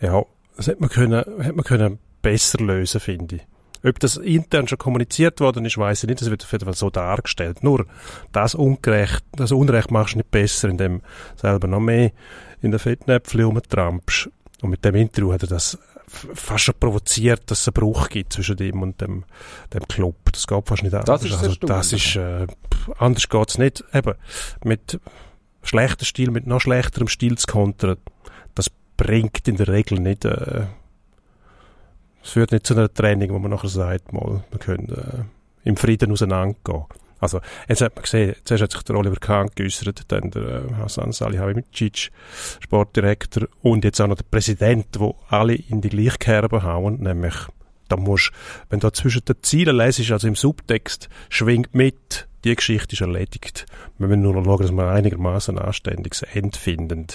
Ja, 0.00 0.24
das 0.56 0.66
hätte 0.68 0.80
man 0.80 0.90
können, 0.90 1.24
hätte 1.40 1.52
man 1.54 1.64
können 1.64 1.98
besser 2.22 2.58
lösen, 2.58 3.00
finde 3.00 3.36
ich. 3.36 3.42
Ob 3.84 3.98
das 3.98 4.16
intern 4.16 4.68
schon 4.68 4.78
kommuniziert 4.78 5.40
worden 5.40 5.64
ist, 5.64 5.76
weiß 5.76 6.04
ich 6.04 6.08
nicht. 6.08 6.20
Das 6.20 6.30
wird 6.30 6.44
auf 6.44 6.52
jeden 6.52 6.64
Fall 6.64 6.74
so 6.74 6.88
dargestellt. 6.88 7.64
Nur, 7.64 7.86
das 8.30 8.54
Ungerecht, 8.54 9.24
das 9.32 9.50
Unrecht 9.50 9.90
machst 9.90 10.14
du 10.14 10.18
nicht 10.18 10.30
besser, 10.30 10.68
indem 10.68 11.00
du 11.00 11.04
selber 11.40 11.66
noch 11.66 11.80
mehr 11.80 12.12
in 12.60 12.70
den 12.70 12.78
Fettnäpfchen 12.78 13.44
rumtrampst. 13.44 14.30
Und 14.60 14.70
mit 14.70 14.84
dem 14.84 14.94
Interview 14.94 15.32
hat 15.32 15.42
er 15.42 15.48
das 15.48 15.78
fast 16.06 16.64
schon 16.64 16.74
provoziert, 16.78 17.50
dass 17.50 17.62
es 17.62 17.68
einen 17.68 17.74
Bruch 17.74 18.08
gibt 18.08 18.32
zwischen 18.34 18.58
ihm 18.58 18.82
und 18.82 19.00
dem, 19.00 19.24
dem 19.72 19.86
Club. 19.88 20.16
Das 20.30 20.46
geht 20.46 20.68
fast 20.68 20.82
nicht 20.82 20.94
anders. 20.94 21.24
ist 21.24 21.32
das 21.32 21.42
also, 21.42 21.66
das 21.66 21.92
ist, 21.92 22.16
äh, 22.16 22.46
anders 22.98 23.28
geht's 23.28 23.58
nicht. 23.58 23.82
Eben, 23.92 24.14
mit 24.64 25.00
schlechtem 25.62 26.04
Stil, 26.04 26.30
mit 26.30 26.46
noch 26.46 26.60
schlechterem 26.60 27.08
Stil 27.08 27.36
zu 27.38 27.46
kontern, 27.46 27.96
das 28.54 28.70
bringt 28.96 29.48
in 29.48 29.56
der 29.56 29.68
Regel 29.68 29.98
nicht, 29.98 30.24
äh, 30.24 30.66
es 32.22 32.30
führt 32.30 32.52
nicht 32.52 32.66
zu 32.66 32.74
einer 32.74 32.92
Training, 32.92 33.30
wo 33.30 33.38
man 33.38 33.50
nachher 33.50 33.68
sagt, 33.68 34.12
mal, 34.12 34.44
wir 34.50 34.58
können 34.58 34.88
äh, 34.90 35.68
im 35.68 35.76
Frieden 35.76 36.12
auseinandergehen. 36.12 36.84
Also, 37.22 37.40
jetzt 37.68 37.80
hat 37.82 37.94
man 37.94 38.02
gesehen, 38.02 38.34
zuerst 38.44 38.64
hat 38.64 38.72
sich 38.72 38.82
der 38.82 38.96
Oliver 38.96 39.16
Kahn 39.16 39.48
geäussert, 39.54 40.02
dann 40.08 40.32
der 40.32 40.42
äh, 40.42 40.74
Hasan 40.74 41.12
Salihamidzic, 41.12 42.10
Sportdirektor, 42.60 43.46
und 43.62 43.84
jetzt 43.84 44.00
auch 44.00 44.08
noch 44.08 44.16
der 44.16 44.24
Präsident, 44.24 44.86
wo 44.98 45.16
alle 45.28 45.54
in 45.54 45.80
die 45.80 45.88
gleiche 45.88 46.18
Kerbe 46.18 46.64
hauen, 46.64 47.00
nämlich, 47.00 47.34
da 47.88 47.96
musst, 47.96 48.32
wenn 48.70 48.80
du 48.80 48.90
zwischen 48.90 49.24
den 49.24 49.36
Zielen 49.42 49.76
lesest, 49.76 50.10
also 50.10 50.26
im 50.26 50.34
Subtext, 50.34 51.08
schwingt 51.28 51.74
mit, 51.74 52.26
die 52.44 52.56
Geschichte 52.56 52.94
ist 52.94 53.00
erledigt. 53.00 53.66
Wir 53.98 54.08
müssen 54.08 54.22
nur 54.22 54.34
noch 54.34 54.44
schauen, 54.44 54.62
dass 54.62 54.72
wir 54.72 54.88
einigermaßen 54.88 55.58
ein 55.58 55.64
anständiges 55.64 56.22
Ende 56.22 56.58
finden. 56.58 57.06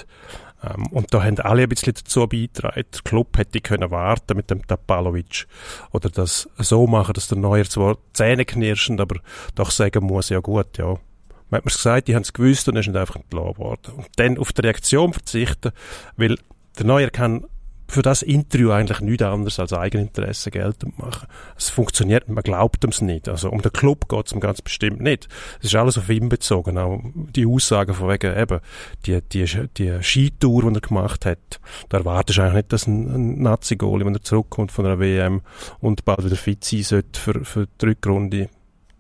Ähm, 0.63 0.87
und 0.87 1.13
da 1.13 1.23
haben 1.23 1.39
alle 1.39 1.63
ein 1.63 1.69
bisschen 1.69 1.93
dazu 1.93 2.27
beigetragen. 2.27 2.83
Der 2.93 3.01
Club 3.03 3.37
hätte 3.37 3.61
können 3.61 3.91
warten 3.91 4.35
mit 4.35 4.49
dem 4.49 4.65
Tapalovic 4.65 5.47
oder 5.91 6.09
das 6.09 6.49
so 6.57 6.87
machen, 6.87 7.13
dass 7.13 7.27
der 7.27 7.37
Neuer 7.37 7.65
zwar 7.65 7.97
Zähne 8.13 8.45
knirschend, 8.45 8.99
aber 8.99 9.19
doch 9.55 9.71
sagen 9.71 10.05
muss, 10.05 10.29
ja 10.29 10.39
gut, 10.39 10.77
ja. 10.77 10.97
Man 11.49 11.59
hat 11.59 11.65
mir's 11.65 11.75
gesagt, 11.77 12.07
die 12.09 12.15
haben 12.15 12.23
es 12.23 12.33
gewusst 12.33 12.67
und 12.67 12.75
er 12.75 12.81
ist 12.81 12.87
nicht 12.87 12.97
einfach 12.97 13.15
entlassen 13.15 13.57
worden. 13.57 13.93
Und 13.95 14.07
dann 14.17 14.37
auf 14.37 14.51
die 14.51 14.61
Reaktion 14.61 15.13
verzichten, 15.13 15.71
weil 16.17 16.37
der 16.77 16.85
Neuer 16.85 17.09
kann 17.09 17.45
für 17.87 18.01
das 18.01 18.21
Interview 18.21 18.71
eigentlich 18.71 18.99
nichts 18.99 19.23
anderes 19.23 19.59
als 19.59 19.73
Eigeninteresse 19.73 20.51
geltend 20.51 20.99
machen. 20.99 21.27
Es 21.57 21.69
funktioniert, 21.69 22.27
man 22.27 22.43
glaubt 22.43 22.83
ihm 22.83 23.05
nicht. 23.05 23.29
Also 23.29 23.49
um 23.49 23.61
den 23.61 23.71
Club 23.71 24.09
geht 24.09 24.27
es 24.27 24.39
ganz 24.39 24.61
bestimmt 24.61 24.99
nicht. 24.99 25.27
Es 25.59 25.67
ist 25.67 25.75
alles 25.75 25.97
auf 25.97 26.09
ihn 26.09 26.29
bezogen. 26.29 26.77
Auch 26.77 27.01
die 27.13 27.45
Aussagen 27.45 27.93
von 27.93 28.09
wegen 28.09 28.37
eben, 28.37 28.59
die, 29.05 29.21
die, 29.21 29.45
die 29.77 30.03
Skitour, 30.03 30.69
die 30.69 30.77
er 30.77 30.81
gemacht 30.81 31.25
hat, 31.25 31.59
da 31.89 31.99
erwartest 31.99 32.37
du 32.37 32.43
eigentlich 32.43 32.55
nicht, 32.55 32.73
dass 32.73 32.87
ein, 32.87 33.07
ein 33.07 33.41
Nazi-Goalie, 33.41 34.05
wenn 34.05 34.15
er 34.15 34.21
zurückkommt 34.21 34.71
von 34.71 34.85
einer 34.85 34.99
WM 34.99 35.41
und 35.79 36.03
bald 36.03 36.25
wieder 36.25 36.35
fit 36.35 36.63
sein 36.63 36.83
sollte 36.83 37.19
für, 37.19 37.45
für 37.45 37.67
die 37.81 37.85
Rückrunde, 37.85 38.49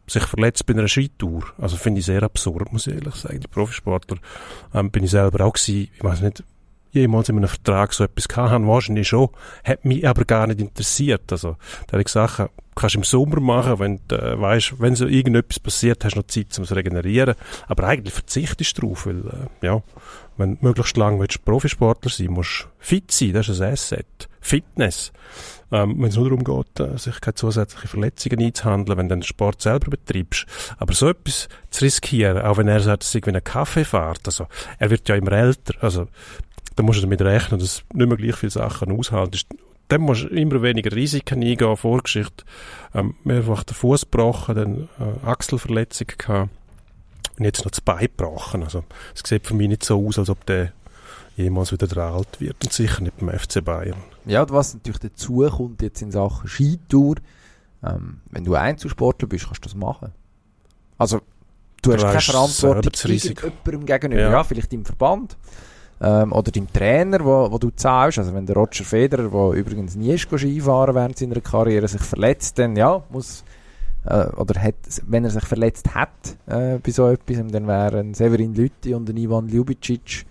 sich 0.09 0.23
verletzt 0.23 0.65
bei 0.65 0.73
einer 0.73 0.87
Skitour. 0.87 1.43
Also 1.57 1.75
finde 1.75 1.99
ich 1.99 2.05
sehr 2.05 2.23
absurd, 2.23 2.71
muss 2.71 2.87
ich 2.87 2.95
ehrlich 2.95 3.15
sagen. 3.15 3.41
Die 3.41 3.47
Profisportler 3.47 4.17
ähm, 4.73 4.89
bin 4.89 5.03
ich 5.03 5.11
selber 5.11 5.45
auch 5.45 5.53
gewesen. 5.53 5.89
Ich 5.93 6.03
weiß 6.03 6.21
nicht, 6.21 6.43
jemals 6.91 7.29
in 7.29 7.37
einem 7.37 7.47
Vertrag 7.47 7.93
so 7.93 8.03
etwas 8.03 8.27
gehabt 8.27 8.51
haben, 8.51 8.67
wahrscheinlich 8.67 9.07
schon, 9.07 9.29
hat 9.63 9.85
mich 9.85 10.07
aber 10.07 10.25
gar 10.25 10.47
nicht 10.47 10.59
interessiert. 10.59 11.31
Also, 11.31 11.57
solche 11.89 12.09
Sachen 12.09 12.49
kannst 12.75 12.95
du 12.95 12.99
im 12.99 13.03
Sommer 13.03 13.39
machen, 13.39 13.79
wenn 13.79 13.99
du 14.07 14.15
äh, 14.15 14.39
weißt, 14.39 14.79
wenn 14.79 14.95
so 14.95 15.07
irgendetwas 15.07 15.59
passiert, 15.59 16.05
hast 16.05 16.15
du 16.15 16.19
noch 16.19 16.27
Zeit, 16.27 16.57
um 16.57 16.63
es 16.63 16.69
zu 16.69 16.75
regenerieren. 16.75 17.35
Aber 17.67 17.83
eigentlich 17.85 18.13
verzichtest 18.13 18.77
du 18.77 18.81
drauf, 18.81 19.05
weil, 19.05 19.19
äh, 19.19 19.65
ja, 19.65 19.81
wenn 20.37 20.57
du 20.57 20.65
möglichst 20.65 20.97
lang 20.97 21.19
willst, 21.19 21.43
Profisportler 21.43 22.11
sein 22.11 22.31
musst 22.31 22.67
fit 22.79 23.11
sein, 23.11 23.33
das 23.33 23.49
ist 23.49 23.61
ein 23.61 23.73
Asset. 23.73 24.29
Fitness. 24.39 25.11
Ähm, 25.71 25.95
wenn 25.97 26.09
es 26.09 26.15
nur 26.15 26.29
darum 26.29 26.43
geht, 26.43 26.79
äh, 26.79 26.97
sich 26.97 27.19
keine 27.19 27.35
zusätzlichen 27.35 27.89
Verletzungen 27.89 28.39
einzuhandeln, 28.39 28.97
wenn 28.97 29.09
du 29.09 29.15
den 29.15 29.23
Sport 29.23 29.61
selber 29.61 29.89
betreibst. 29.89 30.45
Aber 30.77 30.93
so 30.93 31.09
etwas 31.09 31.49
zu 31.69 31.83
riskieren, 31.83 32.41
auch 32.41 32.57
wenn 32.57 32.69
er 32.69 32.79
sagt, 32.79 33.03
es 33.03 33.11
sei 33.11 33.19
wie 33.25 33.29
eine 33.29 33.41
Kaffeefahrt, 33.41 34.21
also, 34.25 34.47
er 34.79 34.89
wird 34.89 35.09
ja 35.09 35.15
immer 35.15 35.33
älter, 35.33 35.73
also, 35.81 36.07
dann 36.77 36.85
musst 36.85 36.99
du 36.99 37.01
damit 37.01 37.21
rechnen, 37.21 37.59
dass 37.59 37.83
nicht 37.93 38.07
mehr 38.07 38.17
gleich 38.17 38.35
viele 38.35 38.51
Sachen 38.51 38.97
aushalten. 38.97 39.39
Dann 39.87 40.01
musst 40.01 40.23
du 40.23 40.27
immer 40.27 40.61
weniger 40.61 40.95
Risiken 40.95 41.43
eingehen. 41.43 41.75
Vorgeschichte, 41.75 42.45
ähm, 42.93 43.15
mehrfach 43.23 43.63
den 43.63 43.73
Fuß 43.73 44.01
gebrochen, 44.01 44.55
dann 44.55 44.89
äh, 44.99 45.25
Achselverletzung 45.25 46.07
gehabt 46.17 46.51
und 47.39 47.45
jetzt 47.45 47.63
noch 47.65 47.71
das 47.71 47.81
Bein 47.81 47.99
gebrochen. 47.99 48.63
Also, 48.63 48.83
es 49.15 49.27
sieht 49.27 49.47
für 49.47 49.55
mich 49.55 49.69
nicht 49.69 49.83
so 49.83 50.05
aus, 50.05 50.19
als 50.19 50.29
ob 50.29 50.45
der 50.45 50.71
jemals 51.35 51.71
wieder 51.71 51.87
der 51.87 52.03
alt 52.03 52.39
wird. 52.39 52.57
Und 52.63 52.71
sicher 52.71 53.01
nicht 53.01 53.17
beim 53.17 53.37
FC 53.37 53.63
Bayern. 53.63 53.97
Ja, 54.25 54.43
und 54.43 54.51
was 54.51 54.75
natürlich 54.75 54.99
dazu 54.99 55.47
kommt 55.49 55.81
jetzt 55.81 56.01
in 56.01 56.11
Sachen 56.11 56.47
Skitour, 56.47 57.15
ähm, 57.83 58.21
wenn 58.29 58.45
du 58.45 58.53
Einzelsportler 58.53 59.27
bist, 59.27 59.45
kannst 59.45 59.65
du 59.65 59.69
das 59.69 59.75
machen. 59.75 60.11
Also, 60.99 61.21
du 61.81 61.89
Du 61.89 61.93
hast 61.93 62.03
keine 62.03 62.21
Verantwortung 62.21 62.93
irgendjemandem 62.93 63.85
gegenüber. 63.85 64.21
Ja. 64.21 64.31
Ja. 64.31 64.43
vielleicht 64.43 64.73
im 64.73 64.85
Verband. 64.85 65.37
Ähm, 65.99 66.31
oder 66.31 66.51
deinem 66.51 66.71
Trainer, 66.71 67.23
wo, 67.25 67.51
wo 67.51 67.57
du 67.57 67.71
zahlst. 67.71 68.19
Also 68.19 68.33
wenn 68.33 68.45
der 68.45 68.55
Roger 68.55 68.83
Federer, 68.83 69.29
der 69.29 69.59
übrigens 69.59 69.95
nie 69.95 70.13
ist 70.13 70.29
Skifahren 70.29 70.95
während 70.95 71.17
seiner 71.17 71.41
Karriere, 71.41 71.87
sich 71.87 72.01
verletzt, 72.01 72.59
dann 72.59 72.75
ja, 72.75 73.01
muss 73.09 73.43
äh, 74.05 74.27
oder 74.35 74.61
hat, 74.61 74.75
wenn 75.07 75.25
er 75.25 75.31
sich 75.31 75.45
verletzt 75.45 75.93
hat 75.95 76.09
äh, 76.45 76.77
bei 76.77 76.91
so 76.91 77.07
etwas, 77.07 77.37
dann 77.51 77.67
wären 77.67 78.13
Severin 78.13 78.53
Lütti 78.53 78.93
und 78.93 79.09
Ivan 79.09 79.49
Ljubicic 79.49 80.25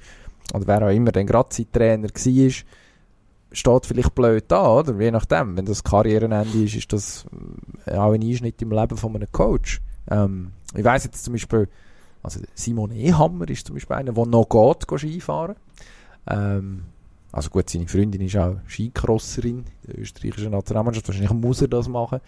oder 0.55 0.67
wer 0.67 0.87
auch 0.87 0.93
immer 0.93 1.13
dann 1.13 1.27
gerade 1.27 1.49
sein 1.51 1.67
Trainer 1.73 2.09
war, 2.09 2.51
steht 3.53 3.87
vielleicht 3.87 4.15
blöd 4.15 4.45
da, 4.49 4.69
oder? 4.69 4.99
Je 5.01 5.11
nachdem. 5.11 5.57
Wenn 5.57 5.67
das 5.67 5.83
Karrierenende 5.83 6.63
ist, 6.63 6.77
ist 6.77 6.93
das 6.93 7.27
äh, 7.87 7.97
auch 7.97 8.13
ein 8.13 8.23
Einschnitt 8.23 8.61
im 8.63 8.71
Leben 8.71 8.97
von 8.97 9.15
einem 9.15 9.31
Coach. 9.33 9.81
Ähm, 10.11 10.53
ich 10.75 10.85
weiss 10.85 11.05
jetzt 11.05 11.25
zum 11.25 11.33
Beispiel, 11.33 11.69
also 12.27 12.41
Simon 12.55 12.91
Ehammer 12.91 13.49
ist 13.49 13.69
zum 13.69 13.77
Beispiel 13.77 13.97
einer, 13.97 14.13
der 14.13 14.27
noch 14.27 14.49
geht, 14.49 14.99
Skifahren. 14.99 15.55
Ähm, 16.27 16.83
also 17.31 17.51
gut, 17.51 17.71
seine 17.71 17.87
Freundin 17.87 18.21
ist 18.23 18.37
auch 18.37 18.57
Skicrosserin 18.69 19.65
der 19.87 20.01
österreichischen 20.01 20.51
Nationalmannschaft. 20.51 21.07
Wahrscheinlich 21.07 21.33
muss 21.33 21.63
er 21.63 21.69
das 21.69 21.87
machen. 21.87 22.21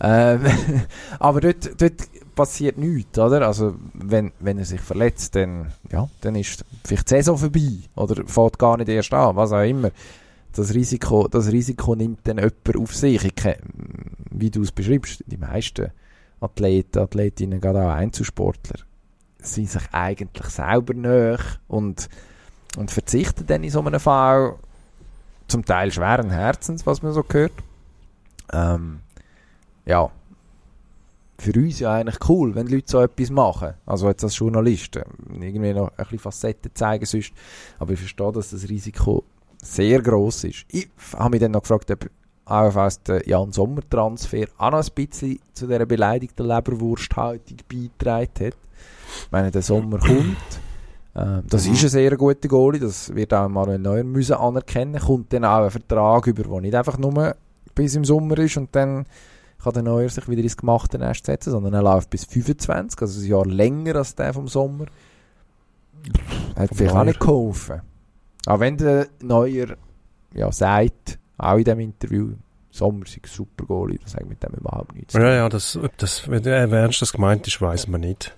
Ähm, 0.00 0.40
aber 1.20 1.40
dort, 1.40 1.80
dort 1.80 2.34
passiert 2.34 2.76
nichts, 2.76 3.16
oder? 3.20 3.46
Also, 3.46 3.76
wenn, 3.94 4.32
wenn 4.40 4.58
er 4.58 4.64
sich 4.64 4.80
verletzt, 4.80 5.36
dann, 5.36 5.72
ja, 5.92 6.08
dann 6.22 6.34
ist 6.34 6.64
vielleicht 6.84 7.08
die 7.08 7.14
Saison 7.14 7.38
vorbei. 7.38 7.78
Oder 7.94 8.26
fährt 8.26 8.58
gar 8.58 8.76
nicht 8.76 8.88
erst 8.88 9.14
an, 9.14 9.36
was 9.36 9.52
auch 9.52 9.62
immer. 9.62 9.90
Das 10.52 10.74
Risiko, 10.74 11.28
das 11.28 11.52
Risiko 11.52 11.94
nimmt 11.94 12.20
dann 12.24 12.38
jemand 12.38 12.76
auf 12.76 12.96
sich. 12.96 13.24
Ich 13.24 13.34
kenn, 13.36 13.60
wie 14.32 14.50
du 14.50 14.62
es 14.62 14.72
beschreibst, 14.72 15.22
die 15.26 15.36
meisten 15.36 15.92
Athleten, 16.40 16.98
Athletinnen, 16.98 17.60
gerade 17.60 17.82
auch 17.82 17.92
Einzelsportler, 17.92 18.80
sind 19.54 19.70
sich 19.70 19.82
eigentlich 19.92 20.46
selber 20.46 20.94
näher 20.94 21.38
und, 21.68 22.08
und 22.76 22.90
verzichten 22.90 23.46
dann 23.46 23.64
in 23.64 23.70
so 23.70 23.80
einem 23.80 24.00
Fall 24.00 24.56
zum 25.48 25.64
Teil 25.64 25.92
schweren 25.92 26.30
Herzens, 26.30 26.86
was 26.86 27.02
man 27.02 27.12
so 27.12 27.24
hört. 27.28 27.52
Ähm, 28.52 29.00
ja, 29.84 30.10
für 31.38 31.52
uns 31.52 31.78
ja 31.80 31.94
eigentlich 31.94 32.18
cool, 32.28 32.54
wenn 32.54 32.66
Leute 32.66 32.86
so 32.86 33.00
etwas 33.00 33.30
machen. 33.30 33.74
Also 33.84 34.08
jetzt 34.08 34.24
als 34.24 34.38
Journalisten. 34.38 35.02
Irgendwie 35.40 35.74
noch 35.74 35.88
ein 35.90 35.96
bisschen 35.96 36.18
Facetten 36.18 36.74
zeigen 36.74 37.04
sonst. 37.04 37.32
Aber 37.78 37.92
ich 37.92 37.98
verstehe, 37.98 38.32
dass 38.32 38.50
das 38.50 38.68
Risiko 38.68 39.24
sehr 39.62 40.00
gross 40.00 40.44
ist. 40.44 40.64
Ich 40.68 40.88
habe 41.12 41.30
mich 41.30 41.40
dann 41.40 41.52
noch 41.52 41.62
gefragt, 41.62 41.90
ob 41.90 42.08
AFS 42.46 43.02
der 43.02 43.28
Jan 43.28 43.52
Sommer 43.52 43.82
Transfer 43.88 44.46
auch 44.56 44.70
noch 44.70 44.82
ein 44.82 44.94
bisschen 44.94 45.40
zu 45.52 45.66
dieser 45.66 45.84
beleidigten 45.84 46.46
Leberwursthaltung 46.46 47.58
beigetragen 47.68 48.46
hat. 48.46 48.56
Ich 49.24 49.32
meine, 49.32 49.50
der 49.50 49.62
Sommer 49.62 49.98
kommt. 49.98 50.36
Ähm, 51.16 51.42
das 51.48 51.66
ist 51.66 51.82
ein 51.82 51.88
sehr 51.88 52.16
guter 52.16 52.48
Goalie, 52.48 52.80
das 52.80 53.14
wird 53.14 53.34
auch 53.34 53.48
Manuel 53.48 53.78
Neuer 53.78 54.04
müssen 54.04 54.34
anerkennen. 54.34 55.00
Kommt 55.00 55.32
dann 55.32 55.44
auch 55.44 55.64
ein 55.64 55.70
Vertrag 55.70 56.26
über, 56.26 56.44
der 56.44 56.60
nicht 56.60 56.74
einfach 56.74 56.98
nur 56.98 57.34
bis 57.74 57.94
im 57.94 58.04
Sommer 58.04 58.38
ist 58.38 58.56
und 58.56 58.74
dann 58.74 59.06
kann 59.62 59.72
der 59.72 59.82
Neuer 59.82 60.08
sich 60.08 60.28
wieder 60.28 60.42
ins 60.42 60.56
gemachte 60.56 60.98
Nest 60.98 61.26
setzen, 61.26 61.50
sondern 61.50 61.74
er 61.74 61.82
läuft 61.82 62.10
bis 62.10 62.24
25, 62.24 63.00
also 63.00 63.20
ein 63.20 63.26
Jahr 63.26 63.46
länger 63.46 63.96
als 63.96 64.14
der 64.14 64.32
vom 64.32 64.46
Sommer. 64.46 64.86
Hat 66.54 66.70
vielleicht 66.72 66.94
auch 66.94 67.04
nicht 67.04 67.20
geholfen. 67.20 67.82
Auch 68.46 68.60
wenn 68.60 68.76
der 68.76 69.08
Neuer 69.22 69.76
ja 70.34 70.52
sagt, 70.52 71.18
auch 71.38 71.56
in 71.56 71.64
diesem 71.64 71.80
Interview, 71.80 72.32
Sommer 72.70 73.04
ein 73.06 73.20
super 73.24 73.64
Goalie, 73.64 73.98
das 74.02 74.12
sagt 74.12 74.28
mit 74.28 74.42
dem 74.42 74.52
überhaupt 74.54 74.94
nichts. 74.94 75.14
Ja, 75.14 75.32
ja, 75.32 75.48
das, 75.48 75.76
ob 75.76 75.96
das, 75.96 76.28
wenn 76.28 76.44
ernst 76.44 77.00
das 77.00 77.12
gemeint 77.12 77.46
ist, 77.46 77.60
weiß 77.60 77.88
man 77.88 78.02
nicht. 78.02 78.36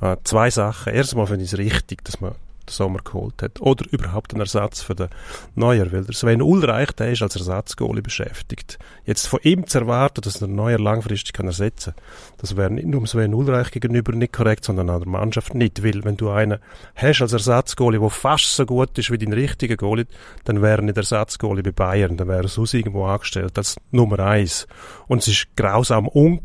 Äh, 0.00 0.16
zwei 0.24 0.50
Sachen. 0.50 0.92
Erstmal 0.92 1.26
finde 1.26 1.44
ich 1.44 1.52
es 1.52 1.58
richtig, 1.58 2.04
dass 2.04 2.20
man 2.20 2.34
Sommer 2.70 3.00
geholt 3.04 3.42
hat. 3.42 3.60
Oder 3.60 3.84
überhaupt 3.90 4.32
einen 4.32 4.40
Ersatz 4.40 4.82
für 4.82 4.94
den 4.94 5.08
Neuer. 5.54 5.92
Weil 5.92 6.04
der 6.04 6.14
Sven 6.14 6.42
Ulreich, 6.42 6.92
der 6.92 7.12
ist 7.12 7.22
als 7.22 7.36
Ersatzgoalie 7.36 8.02
beschäftigt. 8.02 8.78
Jetzt 9.04 9.26
von 9.26 9.40
ihm 9.42 9.66
zu 9.66 9.78
erwarten, 9.80 10.20
dass 10.22 10.38
der 10.38 10.48
Neuer 10.48 10.78
langfristig 10.78 11.32
kann 11.32 11.46
ersetzen 11.46 11.94
kann, 11.94 12.04
das 12.38 12.56
wäre 12.56 12.70
nicht 12.70 12.86
nur 12.86 13.06
Sven 13.06 13.34
Ulreich 13.34 13.70
gegenüber 13.70 14.12
nicht 14.12 14.32
korrekt, 14.32 14.64
sondern 14.64 14.90
auch 14.90 15.00
der 15.00 15.08
Mannschaft 15.08 15.54
nicht. 15.54 15.82
Weil 15.84 16.04
wenn 16.04 16.16
du 16.16 16.30
einen 16.30 16.58
hast 16.94 17.22
als 17.22 17.32
Ersatzgoalie, 17.32 18.00
der 18.00 18.10
fast 18.10 18.56
so 18.56 18.66
gut 18.66 18.96
ist 18.98 19.10
wie 19.10 19.18
dein 19.18 19.32
richtiger 19.32 19.76
Goalie, 19.76 20.06
dann 20.44 20.62
wäre 20.62 20.78
er 20.78 20.82
nicht 20.82 20.96
Ersatzgoalie 20.96 21.62
bei 21.62 21.72
Bayern. 21.72 22.16
Dann 22.16 22.28
wäre 22.28 22.42
er 22.42 22.48
sonst 22.48 22.74
irgendwo 22.74 23.04
angestellt 23.04 23.56
als 23.58 23.76
Nummer 23.90 24.18
eins. 24.20 24.66
Und 25.12 25.18
es 25.18 25.28
ist 25.28 25.48
grausam 25.56 26.08
un 26.08 26.40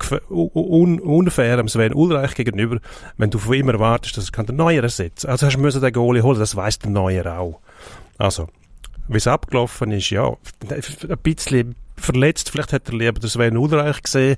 unfair 1.00 1.56
dem 1.56 1.70
Sven 1.70 1.94
Ulreich 1.94 2.36
gegenüber, 2.36 2.82
wenn 3.16 3.30
du 3.30 3.40
von 3.40 3.54
ihm 3.54 3.70
erwartest, 3.70 4.18
dass 4.18 4.30
er 4.30 4.44
den 4.44 4.58
Neuer 4.58 4.84
ersetzen 4.84 5.30
Also 5.30 5.46
hast 5.46 5.56
du 5.56 5.80
den 5.80 5.94
Goalie 5.94 6.22
holen, 6.22 6.38
das 6.38 6.54
weiß 6.54 6.80
der 6.80 6.92
Neuer 6.92 7.40
auch. 7.40 7.62
Also, 8.18 8.50
wie 9.08 9.16
es 9.16 9.28
abgelaufen 9.28 9.94
ist, 9.94 10.10
ja, 10.10 10.36
ein 10.70 11.18
bisschen 11.24 11.76
verletzt. 11.96 12.50
Vielleicht 12.50 12.74
hätte 12.74 12.92
er 12.92 12.98
lieber 12.98 13.22
den 13.22 13.30
Sven 13.30 13.56
Ulreich 13.56 14.04
gesehen, 14.04 14.36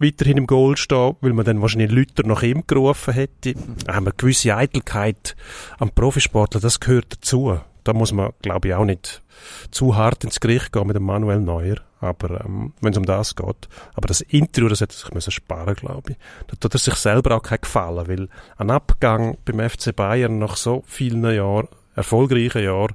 weiterhin 0.00 0.38
im 0.38 0.48
Goal 0.48 0.76
stehen, 0.76 1.14
weil 1.20 1.32
man 1.32 1.44
dann 1.44 1.62
wahrscheinlich 1.62 1.92
Lüter 1.92 2.26
nach 2.26 2.42
ihm 2.42 2.64
gerufen 2.66 3.14
hätte. 3.14 3.54
Da 3.84 3.92
eine 3.92 4.10
gewisse 4.10 4.56
Eitelkeit 4.56 5.36
am 5.78 5.90
Profisportler, 5.90 6.60
das 6.60 6.80
gehört 6.80 7.12
dazu. 7.12 7.60
Da 7.84 7.92
muss 7.92 8.12
man, 8.12 8.32
glaube 8.42 8.66
ich, 8.66 8.74
auch 8.74 8.84
nicht 8.84 9.22
zu 9.70 9.94
hart 9.94 10.24
ins 10.24 10.40
Gericht 10.40 10.72
gehen 10.72 10.88
mit 10.88 10.96
dem 10.96 11.04
Manuel 11.04 11.38
Neuer. 11.38 11.76
Aber 12.00 12.44
ähm, 12.44 12.72
wenn 12.80 12.92
es 12.92 12.98
um 12.98 13.06
das 13.06 13.34
geht. 13.34 13.68
Aber 13.94 14.06
das 14.06 14.20
Interview, 14.20 14.68
das 14.68 14.80
hätte 14.80 14.94
sich 14.94 15.12
müssen 15.12 15.32
sparen, 15.32 15.74
glaube 15.74 16.12
ich. 16.12 16.16
Da 16.46 16.56
tut 16.56 16.74
er 16.74 16.78
sich 16.78 16.94
selber 16.94 17.36
auch 17.36 17.42
keinen 17.42 17.62
Gefallen, 17.62 18.08
weil 18.08 18.28
ein 18.56 18.70
Abgang 18.70 19.36
beim 19.44 19.68
FC 19.68 19.94
Bayern 19.94 20.38
nach 20.38 20.56
so 20.56 20.84
vielen 20.86 21.24
Jahren, 21.24 21.68
erfolgreichen 21.96 22.62
Jahren, 22.62 22.94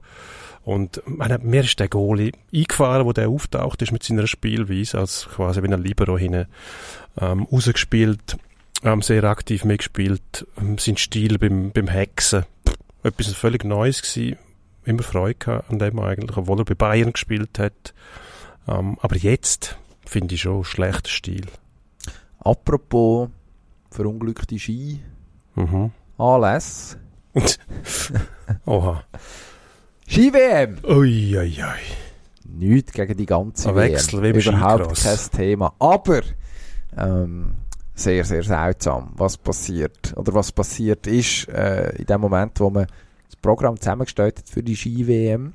und 0.66 1.01
meine, 1.06 1.39
mir 1.39 1.62
ist 1.62 1.80
der 1.80 1.89
Goalie 1.89 2.32
eingefahren, 2.54 3.06
wo 3.06 3.12
der 3.12 3.28
auftaucht 3.28 3.82
ist 3.82 3.91
mit 3.91 4.04
seiner 4.04 4.28
Spielweise, 4.28 4.97
als 4.97 5.28
quasi 5.36 5.62
wie 5.62 5.72
ein 5.72 5.84
Libero 5.84 6.18
hinten 6.18 6.47
ähm, 7.20 7.47
rausgespielt, 7.51 8.38
ähm, 8.84 9.01
sehr 9.01 9.26
aktiv 9.26 9.66
mitgespielt, 9.66 10.47
ähm, 10.58 10.78
sein 10.78 10.97
Stil 10.97 11.38
beim, 11.38 11.72
beim 11.72 11.88
Hexen, 11.88 12.45
pff, 12.68 12.76
etwas 13.04 13.34
völlig 13.34 13.66
Neues 13.66 14.01
gewesen, 14.01 14.38
immer 14.86 15.04
Freude 15.04 15.36
gehabt 15.36 15.70
an 15.70 15.80
dem 15.80 15.99
eigentlich, 15.99 16.38
obwohl 16.38 16.60
er 16.60 16.66
bei 16.66 16.76
Bayern 16.76 17.12
gespielt 17.12 17.60
hat. 17.60 17.93
Ähm, 18.68 18.97
aber 19.01 19.18
jetzt 19.18 19.78
finde 20.05 20.36
ich 20.36 20.41
schon 20.41 20.64
schlechter 20.64 21.09
Stil. 21.09 21.45
Apropos 22.39 23.30
verunglückte 23.89 24.57
Ski, 24.59 25.01
Mhm. 25.55 25.91
Anlässe. 26.18 26.97
Oha. 28.66 29.03
Ski-WM! 30.07 30.78
Ui, 30.84 31.38
ui, 31.38 31.57
ui. 31.64 31.64
Nichts 32.45 32.91
gegen 32.93 33.18
die 33.18 33.26
ganze 33.26 33.70
Ein 33.70 33.76
WM. 33.76 33.91
Wechsel 33.93 34.26
im 34.26 34.36
Überhaupt 34.36 34.97
Skicross. 34.97 35.30
kein 35.32 35.38
Thema. 35.39 35.74
Aber 35.80 36.22
ähm, 36.97 37.55
sehr, 37.95 38.26
sehr 38.26 38.43
seltsam, 38.43 39.11
was 39.16 39.38
passiert. 39.38 40.14
Oder 40.18 40.34
was 40.34 40.51
passiert 40.51 41.07
ist 41.07 41.47
äh, 41.49 41.95
in 41.97 42.05
dem 42.05 42.22
Moment, 42.22 42.59
wo 42.59 42.70
man 42.70 42.88
das 43.28 43.36
Programm 43.38 43.80
zusammengestellt 43.80 44.39
hat 44.39 44.49
für 44.49 44.64
die 44.64 44.76
Ski-WM. 44.76 45.53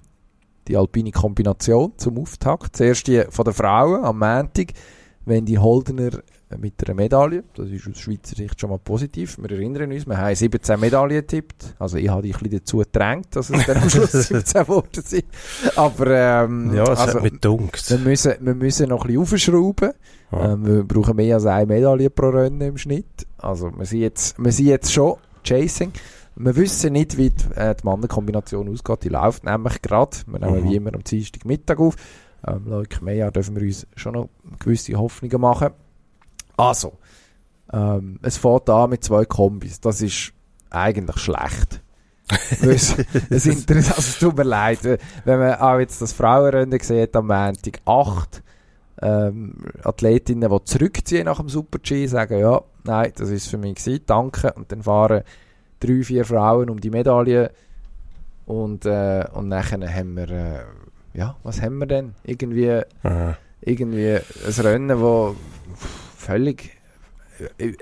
Die 0.69 0.77
alpine 0.77 1.11
Kombination 1.13 1.93
zum 1.97 2.19
Auftakt. 2.19 2.77
Zuerst 2.77 3.07
die 3.07 3.25
von 3.31 3.45
den 3.45 3.55
Frauen 3.55 4.05
am 4.05 4.19
Montag, 4.19 4.73
wenn 5.25 5.45
die 5.45 5.59
Holdener 5.59 6.11
mit 6.59 6.75
einer 6.87 6.95
Medaille, 6.95 7.45
das 7.55 7.69
ist 7.69 7.87
aus 7.87 7.99
Schweizer 7.99 8.35
Sicht 8.35 8.59
schon 8.59 8.71
mal 8.71 8.79
positiv. 8.79 9.37
Wir 9.39 9.51
erinnern 9.51 9.93
uns, 9.93 10.07
wir 10.07 10.17
haben 10.17 10.35
17 10.35 10.81
Medaillen 10.81 11.11
getippt. 11.11 11.75
Also 11.79 11.99
ich 11.99 12.09
habe 12.09 12.23
dich 12.23 12.37
ein 12.37 12.43
bisschen 12.43 12.59
dazu 12.61 12.79
gedrängt, 12.79 13.27
dass 13.37 13.51
es 13.51 13.67
dann 13.67 13.77
am 13.77 13.91
Schluss 13.91 14.13
17 14.13 14.63
geworden 14.63 15.03
sind. 15.05 15.25
Aber 15.77 16.07
ähm, 16.07 16.75
Ja, 16.75 16.85
es 16.85 16.99
also, 17.01 17.15
hat 17.17 17.23
mich 17.23 17.33
gedunkt. 17.33 17.91
wir 17.91 17.99
müssen, 17.99 18.33
wir 18.41 18.55
müssen 18.55 18.89
noch 18.89 19.05
ein 19.05 19.15
bisschen 19.15 19.55
aufschrauben. 19.57 19.93
Ja. 20.33 20.53
Ähm, 20.53 20.67
wir 20.67 20.85
brauchen 20.85 21.17
mehr 21.17 21.35
als 21.35 21.45
eine 21.45 21.67
Medaille 21.67 22.09
pro 22.09 22.29
Rennen 22.31 22.61
im 22.63 22.79
Schnitt. 22.79 23.27
Also 23.37 23.71
wir 23.77 23.85
sind 23.85 24.01
jetzt, 24.01 24.39
wir 24.39 24.53
sind 24.53 24.67
jetzt 24.67 24.91
schon 24.93 25.17
Chasing. 25.45 25.93
Wir 26.41 26.57
wissen 26.57 26.93
nicht, 26.93 27.17
wie 27.17 27.31
die, 27.31 27.45
äh, 27.57 27.75
die 27.75 27.85
Mannenkombination 27.85 28.69
ausgeht. 28.71 29.05
Die 29.05 29.09
läuft 29.09 29.45
nämlich 29.45 29.83
gerade. 29.83 30.17
Wir 30.27 30.39
nehmen 30.39 30.65
Mhm. 30.65 30.71
wie 30.71 30.77
immer 30.77 30.95
am 30.95 31.03
Dienstag 31.05 31.45
Mittag 31.45 31.79
auf. 31.81 31.97
Ähm, 32.47 32.63
laut 32.67 33.01
Meja 33.03 33.31
dürfen 33.31 33.57
wir 33.57 33.63
uns 33.63 33.87
schon 33.97 34.13
noch 34.15 34.29
gewisse 34.61 34.95
Hoffnungen 34.95 35.41
machen. 35.41 35.71
Also, 36.57 36.93
ähm, 37.73 38.19
es 38.23 38.37
fährt 38.39 38.71
an 38.71 38.91
mit 38.91 39.03
zwei 39.05 39.25
Kombis. 39.25 39.81
Das 39.81 40.01
ist 40.01 40.33
eigentlich 40.71 41.19
schlecht. 41.19 41.83
Es, 42.61 42.95
interess- 43.47 43.89
also 43.89 44.01
es 44.01 44.19
tut 44.19 44.37
mir 44.37 44.43
leid, 44.45 44.81
wenn 45.25 45.39
man 45.39 45.55
auch 45.55 45.79
jetzt 45.79 46.03
das 46.03 46.13
Frauenrennen 46.13 46.79
sieht 46.81 47.17
am 47.17 47.27
Montag, 47.29 47.81
acht 47.87 48.43
ähm, 49.01 49.55
Athletinnen, 49.83 50.51
die 50.51 50.65
zurückziehen 50.65 51.25
nach 51.25 51.39
dem 51.39 51.49
Super-G, 51.49 52.07
sagen, 52.07 52.39
ja, 52.39 52.61
nein, 52.85 53.13
das 53.17 53.31
ist 53.31 53.49
für 53.49 53.57
mich 53.57 53.77
gewesen, 53.77 54.03
danke. 54.07 54.53
Und 54.53 54.71
dann 54.73 54.83
fahren 54.83 55.23
drei, 55.81 56.03
vier 56.03 56.25
Frauen 56.25 56.71
um 56.71 56.81
die 56.81 56.91
Medaille 56.91 57.51
und, 58.47 58.87
äh, 58.87 59.27
und 59.33 59.49
nachher 59.49 59.95
haben 59.95 60.17
wir, 60.17 60.31
äh, 60.31 60.65
ja, 61.15 61.37
was 61.43 61.61
haben 61.61 61.79
wir 61.79 61.87
denn? 61.87 62.15
Irgendwie, 62.25 62.81
Aha. 63.03 63.37
irgendwie 63.61 64.17
ein 64.17 64.61
Rennen, 64.61 65.01
wo 65.01 65.37
völlig, 66.17 66.77
äh, 67.59 67.69
äh, 67.69 67.77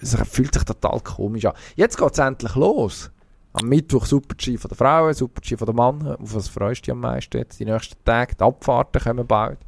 es 0.00 0.16
fühlt 0.28 0.54
sich 0.54 0.64
total 0.64 1.00
komisch 1.00 1.44
an. 1.44 1.52
Jetzt 1.76 1.98
geht 1.98 2.12
es 2.12 2.18
endlich 2.18 2.54
los. 2.54 3.10
Am 3.52 3.68
Mittwoch 3.68 4.06
Super-G 4.06 4.56
von 4.56 4.68
der 4.68 4.76
Frauen, 4.76 5.14
Super-G 5.14 5.56
von 5.56 5.66
der 5.66 5.74
Mann. 5.74 6.06
Auf 6.06 6.34
was 6.34 6.48
freust 6.48 6.82
du 6.82 6.84
dich 6.84 6.92
am 6.92 7.00
meisten 7.00 7.36
jetzt? 7.36 7.60
Die 7.60 7.64
nächsten 7.64 7.96
Tage, 8.04 8.34
die 8.34 8.44
Abfahrten 8.44 9.02
kommen 9.02 9.26
bald. 9.26 9.58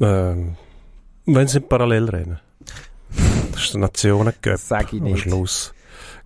Ähm, 0.00 0.56
wenn 1.26 1.46
sie 1.46 1.60
parallel 1.60 2.08
rennen. 2.08 2.40
Das 3.52 3.62
ist 3.64 3.74
der 3.74 3.80
Nationencup 3.80 4.42
Das 4.42 4.68
sage 4.68 4.96
ich 4.96 5.02
am 5.02 5.08
nicht. 5.08 5.22
Schluss. 5.22 5.74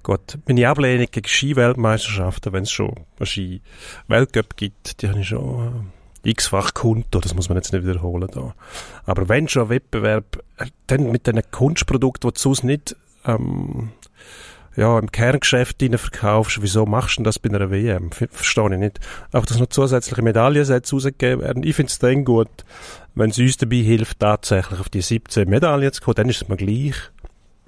Gut, 0.02 0.38
meine 0.46 0.68
Ablehnung 0.68 1.08
gegen 1.10 1.26
Ski-Weltmeisterschaften, 1.28 2.52
wenn 2.52 2.62
es 2.62 2.70
schon 2.70 2.94
einen 3.18 3.26
Ski-Weltcup 3.26 4.56
gibt, 4.56 5.02
die 5.02 5.08
habe 5.08 5.20
ich 5.20 5.28
schon 5.28 5.88
äh, 6.24 6.30
x-fach 6.30 6.74
Konto, 6.74 7.18
das 7.20 7.34
muss 7.34 7.48
man 7.48 7.58
jetzt 7.58 7.72
nicht 7.72 7.84
wiederholen 7.86 8.28
da. 8.32 8.54
Aber 9.04 9.28
wenn 9.28 9.48
schon 9.48 9.64
ein 9.64 9.68
Wettbewerb, 9.70 10.38
äh, 10.58 10.66
dann 10.86 11.10
mit 11.10 11.26
diesen 11.26 11.42
Kunstprodukten, 11.50 12.30
die 12.30 12.34
du 12.34 12.40
sonst 12.40 12.62
nicht 12.62 12.94
ähm, 13.24 13.90
ja, 14.76 14.96
im 14.98 15.10
Kerngeschäft 15.10 15.82
verkaufst, 15.82 16.62
wieso 16.62 16.86
machst 16.86 17.14
du 17.14 17.20
denn 17.20 17.24
das 17.24 17.38
bei 17.40 17.48
einer 17.48 17.70
WM? 17.70 18.12
Ver- 18.12 18.28
Verstehe 18.30 18.72
ich 18.74 18.78
nicht. 18.78 19.00
Auch, 19.32 19.46
dass 19.46 19.58
noch 19.58 19.68
zusätzliche 19.68 20.22
Medaillensätze 20.22 20.94
rausgegeben 20.94 21.40
werden. 21.40 21.62
Ich 21.64 21.74
finde 21.74 21.90
es 21.90 21.98
dann 21.98 22.24
gut, 22.24 22.48
wenn 23.16 23.30
es 23.30 23.38
uns 23.38 23.56
dabei 23.56 23.76
hilft, 23.76 24.20
tatsächlich 24.20 24.78
auf 24.78 24.88
die 24.88 25.00
17 25.00 25.48
Medaillen 25.48 25.92
zu 25.92 26.02
kommen, 26.02 26.14
dann 26.14 26.28
ist 26.28 26.42
es 26.42 26.48
mir 26.48 26.56
gleich. 26.56 26.94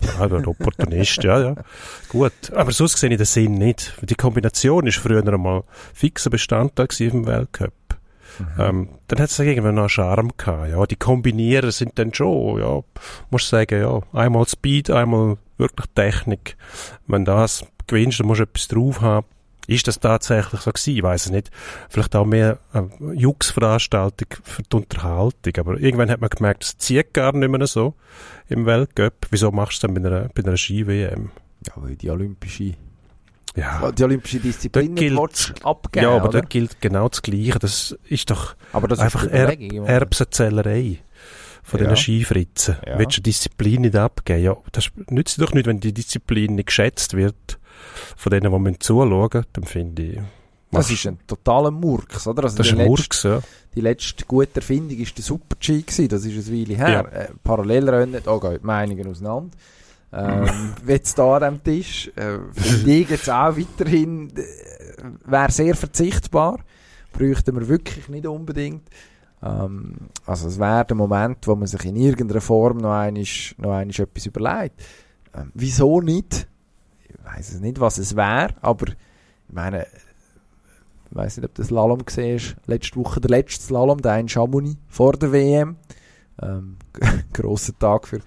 Ja, 0.00 0.28
der 0.28 0.46
Opportunist, 0.46 1.24
ja, 1.24 1.40
ja. 1.40 1.54
Gut. 2.08 2.52
Aber 2.54 2.70
sonst 2.70 2.98
sehe 2.98 3.10
ich 3.10 3.16
den 3.16 3.26
Sinn 3.26 3.54
nicht. 3.54 3.94
Die 4.02 4.14
Kombination 4.14 4.86
ist 4.86 4.98
früher 4.98 5.26
einmal 5.26 5.64
fixer 5.92 6.30
Bestandteil 6.30 6.86
im 7.00 7.26
Weltcup. 7.26 7.72
Ähm, 8.58 8.90
dann 9.08 9.20
hat 9.20 9.30
es 9.30 9.38
irgendwann 9.40 9.74
noch 9.74 9.82
einen 9.82 9.88
Charme 9.88 10.30
gehabt, 10.36 10.70
ja. 10.70 10.86
Die 10.86 10.96
Kombinierer 10.96 11.72
sind 11.72 11.98
dann 11.98 12.14
schon, 12.14 12.60
ja, 12.60 12.82
musst 13.30 13.48
sagen, 13.48 13.80
ja, 13.80 14.00
einmal 14.12 14.46
Speed, 14.46 14.90
einmal 14.90 15.38
wirklich 15.56 15.86
Technik. 15.94 16.56
Wenn 17.08 17.24
du 17.24 17.32
das 17.32 17.64
gewinnst, 17.88 18.20
dann 18.20 18.28
musst 18.28 18.38
du 18.38 18.44
etwas 18.44 18.68
drauf 18.68 19.00
haben. 19.00 19.26
Ist 19.68 19.86
das 19.86 20.00
tatsächlich 20.00 20.60
so 20.62 20.72
gewesen? 20.72 20.96
Ich 20.96 21.02
weiß 21.02 21.26
es 21.26 21.30
nicht. 21.30 21.50
Vielleicht 21.88 22.16
auch 22.16 22.24
mehr 22.24 22.58
eine 22.72 22.90
Jux-Veranstaltung 23.14 24.28
für 24.42 24.62
die 24.62 24.76
Unterhaltung. 24.76 25.52
Aber 25.58 25.78
irgendwann 25.78 26.10
hat 26.10 26.20
man 26.20 26.30
gemerkt, 26.30 26.64
es 26.64 26.78
zieht 26.78 27.12
gar 27.14 27.32
nicht 27.36 27.48
mehr 27.50 27.66
so 27.66 27.94
im 28.48 28.64
Weltcup. 28.66 29.14
Wieso 29.30 29.50
machst 29.52 29.82
du 29.82 29.86
es 29.88 29.92
dann 29.92 30.02
bei 30.02 30.08
einer, 30.08 30.28
bei 30.34 30.42
einer 30.42 30.56
Ski-WM? 30.56 31.30
Ja, 31.66 31.72
weil 31.76 31.96
die 31.96 32.08
olympische, 32.10 32.74
Ja. 33.56 33.92
die 33.92 34.04
olympische 34.04 34.40
Disziplin 34.40 34.94
gilt- 34.94 35.54
abgeben, 35.64 36.04
ja, 36.04 36.10
aber 36.16 36.28
dort 36.30 36.48
gilt 36.48 36.80
genau 36.80 37.08
das 37.08 37.20
Gleiche. 37.20 37.58
Das 37.58 37.96
ist 38.08 38.30
doch 38.30 38.54
das 38.88 39.00
einfach 39.00 39.24
ist 39.24 39.32
Erb 39.32 39.52
Überlegung. 39.54 39.86
Erbsenzählerei 39.86 40.98
von 41.68 41.80
Ja. 41.80 41.86
diesen 41.88 41.96
Skifritzen. 41.96 42.76
Ja. 42.86 42.98
Willst 42.98 43.18
du 43.18 43.20
Disziplin 43.22 43.82
nicht 43.82 43.94
abgeben? 43.96 44.42
Ja, 44.42 44.56
das 44.72 44.88
nützt 45.10 45.40
doch 45.40 45.52
nicht, 45.52 45.66
wenn 45.66 45.80
die 45.80 45.92
Disziplin 45.92 46.54
nicht 46.54 46.66
geschätzt 46.66 47.14
wird 47.14 47.58
von 48.16 48.30
denen, 48.30 48.50
die 48.52 48.58
müssen 48.58 48.80
zuschauen 48.80 49.44
dann 49.52 49.64
finde 49.64 50.02
ich... 50.02 50.18
Das 50.70 50.90
ist 50.90 51.06
ein 51.06 51.18
totaler 51.26 51.70
Murks, 51.70 52.26
oder? 52.26 52.44
Also 52.44 52.58
das 52.58 52.66
ist 52.66 52.72
ein 52.72 52.78
letzte- 52.78 52.88
Murks, 52.90 53.22
ja. 53.22 53.40
Die 53.74 53.80
letzte 53.80 54.24
gute 54.26 54.56
Erfindung 54.56 54.98
war 54.98 55.06
der 55.16 55.24
Super-G, 55.24 56.08
das 56.08 56.24
ist 56.24 56.48
eine 56.48 56.58
Weile 56.58 56.74
her. 56.74 57.12
Äh, 57.12 57.28
Parallelrennen, 57.42 58.20
da 58.22 58.36
gehen 58.38 58.58
die 58.60 58.66
Meinungen 58.66 59.06
auseinander. 59.08 59.50
Ähm, 60.12 60.74
jetzt 60.86 61.18
da 61.18 61.36
an 61.36 61.60
diesem 61.62 61.64
Tisch, 61.64 62.10
äh, 62.16 62.38
finde 62.52 62.90
ich 62.92 63.08
jetzt 63.10 63.30
auch 63.30 63.56
weiterhin, 63.56 64.30
äh, 64.36 64.42
wäre 65.24 65.50
sehr 65.50 65.74
verzichtbar. 65.74 66.58
bräuchten 67.12 67.54
wir 67.58 67.66
wirklich 67.68 68.08
nicht 68.08 68.26
unbedingt. 68.26 68.82
Ähm, 69.42 69.94
also 70.26 70.48
es 70.48 70.58
wäre 70.58 70.84
der 70.84 70.96
Moment, 70.96 71.46
wo 71.46 71.54
man 71.54 71.66
sich 71.66 71.84
in 71.84 71.96
irgendeiner 71.96 72.40
Form 72.40 72.78
noch 72.78 72.92
einmal, 72.92 73.24
noch 73.58 73.72
einmal 73.72 73.88
etwas 73.88 74.26
überlegt. 74.26 74.82
Ähm, 75.34 75.52
wieso 75.54 76.00
nicht? 76.00 76.48
Ich 77.08 77.24
weiß 77.24 77.54
es 77.54 77.60
nicht, 77.60 77.80
was 77.80 77.98
es 77.98 78.16
wäre, 78.16 78.54
aber 78.60 78.88
ich 78.88 79.54
meine, 79.54 79.86
ich 81.10 81.16
weiß 81.16 81.36
nicht, 81.36 81.46
ob 81.46 81.54
du 81.54 81.62
das 81.62 81.68
Slalom 81.68 82.04
gesehen 82.04 82.38
hast. 82.38 82.56
Letzte 82.66 82.96
Woche 82.96 83.20
der 83.20 83.30
letzte 83.30 83.64
Slalom, 83.64 84.00
der 84.02 84.18
in 84.18 84.28
Chamonix 84.28 84.76
vor 84.88 85.12
der 85.12 85.32
WM. 85.32 85.76
Ähm, 86.42 86.76
grosser 87.32 87.78
Tag 87.78 88.06
für 88.06 88.20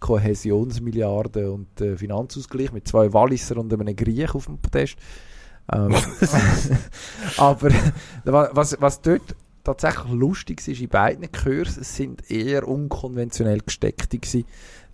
Kohäsionsmilliarden 0.00 1.48
und 1.50 1.80
äh, 1.80 1.96
Finanzausgleich 1.96 2.72
mit 2.72 2.86
zwei 2.86 3.12
Walliser 3.12 3.56
und 3.56 3.72
einem 3.72 3.96
Griech 3.96 4.34
auf 4.34 4.46
dem 4.46 4.58
Podest. 4.58 4.96
Ähm, 5.72 5.94
aber 7.36 7.70
was, 8.52 8.76
was 8.80 9.00
dort 9.00 9.34
tatsächlich 9.68 10.12
lustig 10.12 10.66
ist 10.66 10.80
in 10.80 10.88
beiden 10.88 11.30
Kursen, 11.30 11.82
es 11.82 11.94
sind 11.94 12.30
eher 12.30 12.66
unkonventionell 12.66 13.60
gesteckte 13.60 14.18
gewesen. 14.18 14.44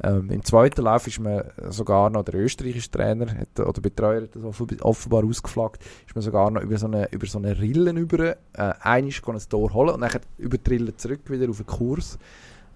Ähm, 0.03 0.31
Im 0.31 0.45
zweiten 0.45 0.83
Lauf 0.83 1.07
ist 1.07 1.21
man 1.21 1.45
sogar 1.71 2.11
noch, 2.11 2.25
der 2.25 2.35
österreichische 2.35 2.91
Trainer 2.91 3.27
hat, 3.39 3.61
oder 3.61 3.81
Betreuer 3.81 4.23
hat 4.23 4.35
das 4.35 4.43
offenbar 4.83 5.25
ausgeflaggt, 5.25 5.81
ist 6.07 6.17
man 6.17 6.23
sogar 6.23 6.51
noch 6.51 6.61
über 6.61 6.77
so 6.77 6.87
eine, 6.87 7.09
über 7.13 7.27
so 7.27 7.39
eine 7.39 7.57
Rillen 7.57 7.97
über, 7.97 8.31
äh, 8.31 8.37
einisch 8.81 9.23
ein 9.25 9.39
Tor 9.49 9.73
holen 9.73 9.95
und 9.95 10.01
dann 10.01 10.11
über 10.39 10.59
die 10.59 10.71
Rillen 10.71 10.99
zurück 10.99 11.21
wieder 11.31 11.49
auf 11.49 11.59
den 11.59 11.67
Kurs. 11.67 12.19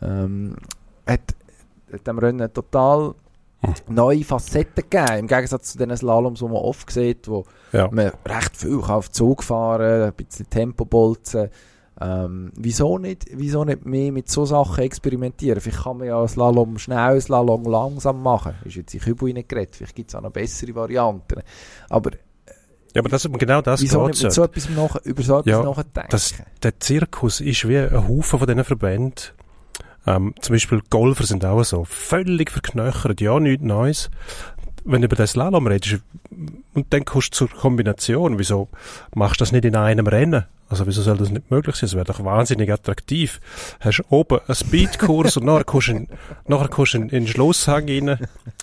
Ähm, 0.00 0.54
hat, 1.04 1.34
hat 1.92 2.06
dem 2.06 2.18
Rennen 2.18 2.52
total 2.52 3.14
neue 3.88 4.22
Facetten 4.22 4.84
gegeben, 4.88 5.18
im 5.18 5.26
Gegensatz 5.26 5.72
zu 5.72 5.78
den 5.78 5.96
Slaloms, 5.96 6.38
die 6.38 6.44
man 6.44 6.54
oft 6.54 6.88
sieht, 6.92 7.26
wo 7.26 7.44
Ja. 7.72 7.88
man 7.90 8.12
recht 8.24 8.56
viel 8.56 8.76
auf 8.76 9.10
Zug 9.10 9.42
fahren 9.42 10.04
ein 10.04 10.12
bisschen 10.12 10.48
Tempo 10.48 10.84
bolzen. 10.84 11.48
Ähm, 12.00 12.52
wieso, 12.54 12.98
nicht, 12.98 13.26
wieso 13.32 13.64
nicht 13.64 13.84
mehr 13.84 14.12
mit 14.12 14.30
so 14.30 14.44
Sachen 14.44 14.84
experimentieren? 14.84 15.60
Vielleicht 15.60 15.82
kann 15.82 15.98
man 15.98 16.06
ja 16.06 16.26
Slalom 16.28 16.78
schnell, 16.78 17.20
Slalom 17.20 17.64
langsam 17.64 18.22
machen. 18.22 18.54
Ist 18.64 18.76
jetzt 18.76 18.94
in 18.94 19.00
Kübel 19.00 19.32
reingeredet. 19.34 19.74
Vielleicht 19.74 19.96
gibt 19.96 20.10
es 20.10 20.14
auch 20.14 20.22
noch 20.22 20.30
bessere 20.30 20.74
Varianten. 20.74 21.42
Aber 21.88 22.12
Ja, 22.94 23.00
aber 23.00 23.08
das, 23.08 23.28
genau 23.30 23.62
das 23.62 23.82
wieso 23.82 24.06
nicht 24.06 24.22
mit 24.22 24.32
so 24.32 24.44
etwas 24.44 24.68
nach, 24.70 24.96
über 25.04 25.22
so 25.22 25.38
etwas 25.40 25.50
Ja, 25.50 25.62
nachdenken? 25.62 26.08
Das, 26.10 26.34
der 26.62 26.78
Zirkus 26.78 27.40
ist 27.40 27.66
wie 27.68 27.78
ein 27.78 28.08
Haufen 28.08 28.38
von 28.38 28.46
diesen 28.46 28.64
Verbänden. 28.64 29.24
Ähm, 30.06 30.34
zum 30.40 30.54
Beispiel 30.54 30.80
Golfer 30.88 31.24
sind 31.24 31.44
auch 31.44 31.62
so. 31.64 31.84
Völlig 31.84 32.50
verknöchert, 32.50 33.20
ja, 33.20 33.38
nichts 33.40 33.64
Neues. 33.64 34.10
Wenn 34.90 35.02
du 35.02 35.06
über 35.06 35.16
den 35.16 35.26
Slalom 35.26 35.66
redest 35.66 36.00
und 36.74 36.86
dann 36.90 37.04
kommst 37.04 37.32
du 37.32 37.46
zur 37.46 37.50
Kombination, 37.50 38.38
wieso 38.38 38.68
machst 39.14 39.38
du 39.38 39.42
das 39.42 39.52
nicht 39.52 39.66
in 39.66 39.76
einem 39.76 40.06
Rennen? 40.06 40.44
Also 40.70 40.86
wieso 40.86 41.02
soll 41.02 41.18
das 41.18 41.30
nicht 41.30 41.50
möglich 41.50 41.76
sein? 41.76 41.88
Das 41.88 41.94
wäre 41.94 42.04
doch 42.04 42.24
wahnsinnig 42.24 42.72
attraktiv. 42.72 43.40
Hast 43.80 44.02
oben 44.08 44.40
einen 44.46 44.54
Speedkurs 44.54 45.36
und 45.36 45.44
nachher 45.44 45.64
kommst 45.64 45.88
du 45.88 45.92
in, 45.92 46.08
nachher 46.46 46.68
kommst 46.68 46.94
in, 46.94 47.02
in 47.02 47.08
den 47.24 47.26
Schlusshang 47.26 47.86
rein 47.86 48.18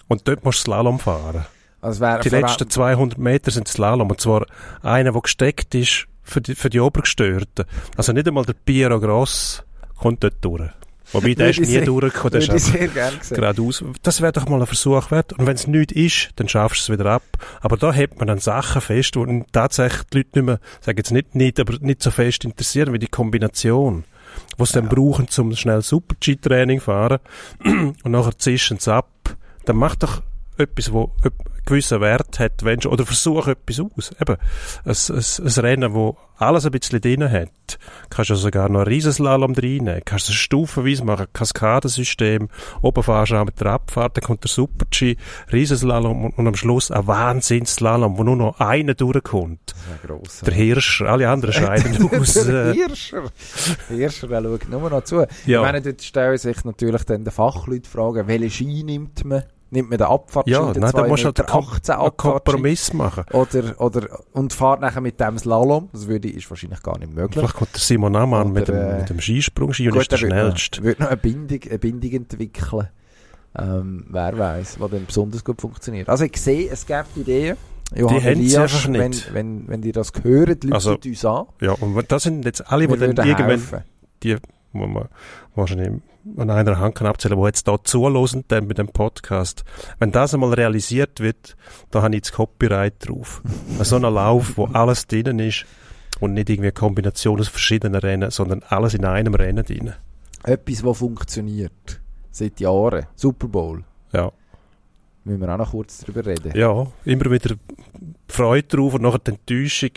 und 0.07 0.27
dort 0.27 0.43
musst 0.43 0.59
du 0.59 0.71
Slalom 0.71 0.97
fahren. 0.97 1.45
also 1.81 2.05
Die 2.23 2.29
letzten 2.29 2.69
200 2.69 3.19
Meter 3.19 3.51
sind 3.51 3.67
Slalom. 3.67 4.09
Und 4.09 4.19
zwar 4.19 4.47
einer, 4.81 5.11
der 5.11 5.21
gesteckt 5.21 5.75
ist 5.75 6.07
für 6.23 6.41
die, 6.41 6.55
für 6.55 6.71
die 6.71 6.79
Obergestörten. 6.79 7.65
Also 7.97 8.13
nicht 8.13 8.27
einmal 8.27 8.45
der 8.45 8.53
Piero 8.53 8.99
Gross 8.99 9.63
kommt 9.95 10.23
dort 10.23 10.35
durch. 10.41 10.71
Wobei, 11.15 11.33
der 11.33 11.49
ist 11.49 11.59
nie 11.59 11.65
sehr- 11.65 11.85
durchgekommen. 11.85 12.41
Ich 12.41 12.49
ist 12.49 12.65
sehr 12.67 12.89
sehen. 12.89 13.19
geradeaus. 13.29 13.83
Das 14.03 14.21
wäre 14.21 14.31
doch 14.33 14.47
mal 14.47 14.59
ein 14.61 14.67
Versuch 14.67 15.11
wert. 15.11 15.33
Und 15.33 15.45
wenn 15.47 15.55
es 15.55 15.67
nichts 15.67 15.93
ist, 15.93 16.29
dann 16.35 16.47
schaffst 16.49 16.87
du 16.87 16.93
es 16.93 16.99
wieder 16.99 17.09
ab. 17.11 17.23
Aber 17.61 17.77
da 17.77 17.91
hebt 17.93 18.19
man 18.19 18.27
dann 18.27 18.39
Sachen 18.39 18.81
fest, 18.81 19.15
wo 19.15 19.25
tatsächlich 19.51 20.03
die 20.11 20.17
Leute 20.17 20.29
nicht 20.33 20.45
mehr, 20.45 20.59
sage 20.81 20.97
jetzt 20.97 21.11
nicht 21.11 21.35
nicht, 21.35 21.59
aber 21.59 21.77
nicht 21.79 22.03
so 22.03 22.11
fest 22.11 22.45
interessieren, 22.45 22.93
wie 22.93 22.99
die 22.99 23.07
Kombination. 23.07 24.03
Was 24.57 24.69
sie 24.69 24.81
dann 24.81 24.89
brauchen, 24.89 25.27
zum 25.29 25.55
schnell 25.55 25.81
Super-G-Training 25.81 26.81
fahren 26.81 27.19
und 27.63 28.05
nachher 28.11 28.37
zischen 28.37 28.79
sie 28.79 28.93
ab. 28.93 29.09
Dann 29.65 29.77
mach 29.77 29.95
doch 29.95 30.21
etwas, 30.57 30.91
wo 30.91 31.11
gewissen 31.65 32.01
Wert 32.01 32.39
hat, 32.39 32.63
wenn 32.63 32.81
schon, 32.81 32.91
oder 32.91 33.05
versuch 33.05 33.47
etwas 33.47 33.79
aus. 33.79 34.11
Eben, 34.19 34.37
ein, 34.85 34.95
ein, 35.15 35.45
ein 35.45 35.65
Rennen, 35.65 35.93
wo 35.93 36.17
alles 36.37 36.65
ein 36.65 36.71
bisschen 36.71 37.01
drin 37.01 37.29
hat. 37.29 37.79
Kannst 38.09 38.29
du 38.29 38.35
sogar 38.35 38.69
noch 38.69 38.81
einen 38.81 38.89
Riesenslalom 38.89 39.53
reinnehmen. 39.53 40.01
Kannst 40.03 40.27
du 40.27 40.31
es 40.33 40.37
stufenweise 40.37 41.03
machen, 41.05 41.27
Kaskadensystem. 41.31 42.49
Oben 42.81 43.03
fahrst 43.03 43.31
du 43.31 43.37
auch 43.37 43.45
mit 43.45 43.59
der 43.59 43.67
Abfahrt, 43.67 44.17
dann 44.17 44.23
kommt 44.23 44.43
der 44.43 44.49
Super-G, 44.49 45.15
Riesenslalom 45.51 46.25
und, 46.25 46.37
und 46.37 46.47
am 46.47 46.55
Schluss 46.55 46.91
ein 46.91 47.07
Wahnsinnsslalom, 47.07 48.17
wo 48.17 48.23
nur 48.23 48.35
noch 48.35 48.59
einer 48.59 48.93
durchkommt. 48.93 49.75
Gross. 50.05 50.41
Der 50.41 50.53
Hirscher, 50.53 51.07
alle 51.07 51.29
anderen 51.29 51.53
scheiden 51.53 52.09
aus. 52.11 52.33
der 52.33 52.73
Hirscher. 52.73 53.23
Der 53.89 53.97
Hirscher, 53.97 54.27
der 54.27 54.43
schaut 54.43 54.69
nur 54.69 54.89
noch 54.89 55.03
zu. 55.03 55.25
Ja. 55.45 55.59
Ich 55.59 55.65
meine, 55.65 55.81
dort 55.81 56.01
stellen 56.01 56.37
sich 56.37 56.63
natürlich 56.65 57.03
dann 57.03 57.23
die 57.23 57.31
Fachleute 57.31 57.89
fragen, 57.89 58.27
welche 58.27 58.49
Ski 58.49 58.83
nimmt 58.83 59.23
man? 59.23 59.43
Nimmt 59.75 59.89
man 59.89 59.97
den 59.97 60.07
Abfahrtski, 60.07 60.51
ja, 60.51 60.71
nein, 60.73 60.91
da 60.93 61.05
musst 61.07 61.25
halt 61.25 61.37
2,18 61.37 61.91
einen? 61.91 62.17
Kompromiss 62.17 62.93
machen. 62.93 63.25
Oder, 63.33 63.79
oder, 63.79 64.19
und 64.31 64.53
fahrt 64.53 64.79
nachher 64.79 65.01
mit 65.01 65.19
dem 65.19 65.37
Slalom. 65.37 65.89
Das 65.91 66.07
würde, 66.07 66.29
ist 66.29 66.49
wahrscheinlich 66.49 66.81
gar 66.81 66.97
nicht 66.97 67.13
möglich. 67.13 67.39
Vielleicht 67.39 67.55
kommt 67.55 67.73
der 67.73 67.81
Simon 67.81 68.15
Amann 68.15 68.53
mit 68.53 68.69
dem, 68.69 68.75
äh, 68.75 68.99
mit 68.99 69.09
dem 69.09 69.19
Skisprung, 69.19 69.73
Ski 69.73 69.89
und 69.89 69.97
ist 69.97 70.11
der 70.11 70.17
er 70.17 70.27
schnellste. 70.27 70.81
würde 70.81 71.03
noch 71.03 71.09
eine 71.09 71.17
Bindung, 71.17 71.59
eine 71.69 71.77
Bindung 71.77 72.11
entwickeln. 72.11 72.87
Ähm, 73.57 74.05
wer 74.09 74.37
weiß, 74.37 74.79
was 74.79 74.91
dann 74.91 75.05
besonders 75.05 75.43
gut 75.43 75.61
funktioniert. 75.61 76.09
Also 76.09 76.25
ich 76.25 76.37
sehe, 76.37 76.69
es 76.69 76.85
gibt 76.85 77.15
Ideen. 77.15 77.57
Johann 77.95 78.15
haben 78.15 78.23
sie 78.23 78.55
Elias, 78.55 78.87
wenn, 78.87 79.09
nicht. 79.11 79.33
wenn, 79.33 79.67
wenn 79.67 79.83
ihr 79.83 79.93
das 79.93 80.11
hört, 80.23 80.63
Leute 80.63 80.73
Also, 80.73 80.97
uns 81.05 81.25
an. 81.25 81.45
Ja, 81.61 81.71
und 81.73 82.11
das 82.11 82.23
sind 82.23 82.43
jetzt 82.45 82.71
alle, 82.71 82.87
die 82.87 82.97
dann 82.97 83.09
irgendwann 83.11 83.47
helfen. 83.47 83.83
die, 84.23 84.37
wo 84.79 84.87
man 84.87 85.07
wahrscheinlich 85.55 86.01
an 86.37 86.49
einer 86.49 86.79
Hand 86.79 86.95
kann 86.95 87.07
abzählen, 87.07 87.39
die 87.39 87.45
jetzt 87.45 87.67
da 87.67 87.77
zuhören, 87.83 88.43
dann 88.47 88.67
mit 88.67 88.77
dem 88.77 88.87
Podcast. 88.87 89.63
Wenn 89.99 90.11
das 90.11 90.33
einmal 90.33 90.53
realisiert 90.53 91.19
wird, 91.19 91.55
da 91.91 92.01
habe 92.01 92.15
ich 92.15 92.21
das 92.23 92.31
Copyright 92.31 93.07
drauf. 93.07 93.41
so 93.81 93.95
ein 93.97 94.01
Lauf, 94.01 94.57
wo 94.57 94.65
alles 94.65 95.07
drinnen 95.07 95.39
ist 95.39 95.65
und 96.19 96.33
nicht 96.33 96.49
irgendwie 96.49 96.67
eine 96.67 96.71
Kombination 96.73 97.39
aus 97.39 97.47
verschiedenen 97.47 97.99
Rennen, 97.99 98.31
sondern 98.31 98.63
alles 98.67 98.93
in 98.93 99.05
einem 99.05 99.35
Rennen 99.35 99.63
drin. 99.65 99.93
Etwas, 100.43 100.83
was 100.83 100.97
funktioniert. 100.97 102.01
Seit 102.31 102.59
Jahren. 102.59 103.05
Super 103.15 103.47
Bowl. 103.47 103.83
Ja. 104.11 104.31
Müssen 105.25 105.41
wir 105.41 105.49
auch 105.53 105.57
noch 105.57 105.71
kurz 105.71 105.99
darüber 105.99 106.23
reden. 106.23 106.51
Ja, 106.55 106.85
immer 107.03 107.31
wieder 107.31 107.55
Freude 108.27 108.67
drauf 108.67 108.93
und 108.93 109.01
nachher 109.01 109.19
die 109.19 109.31
Enttäuschung, 109.31 109.91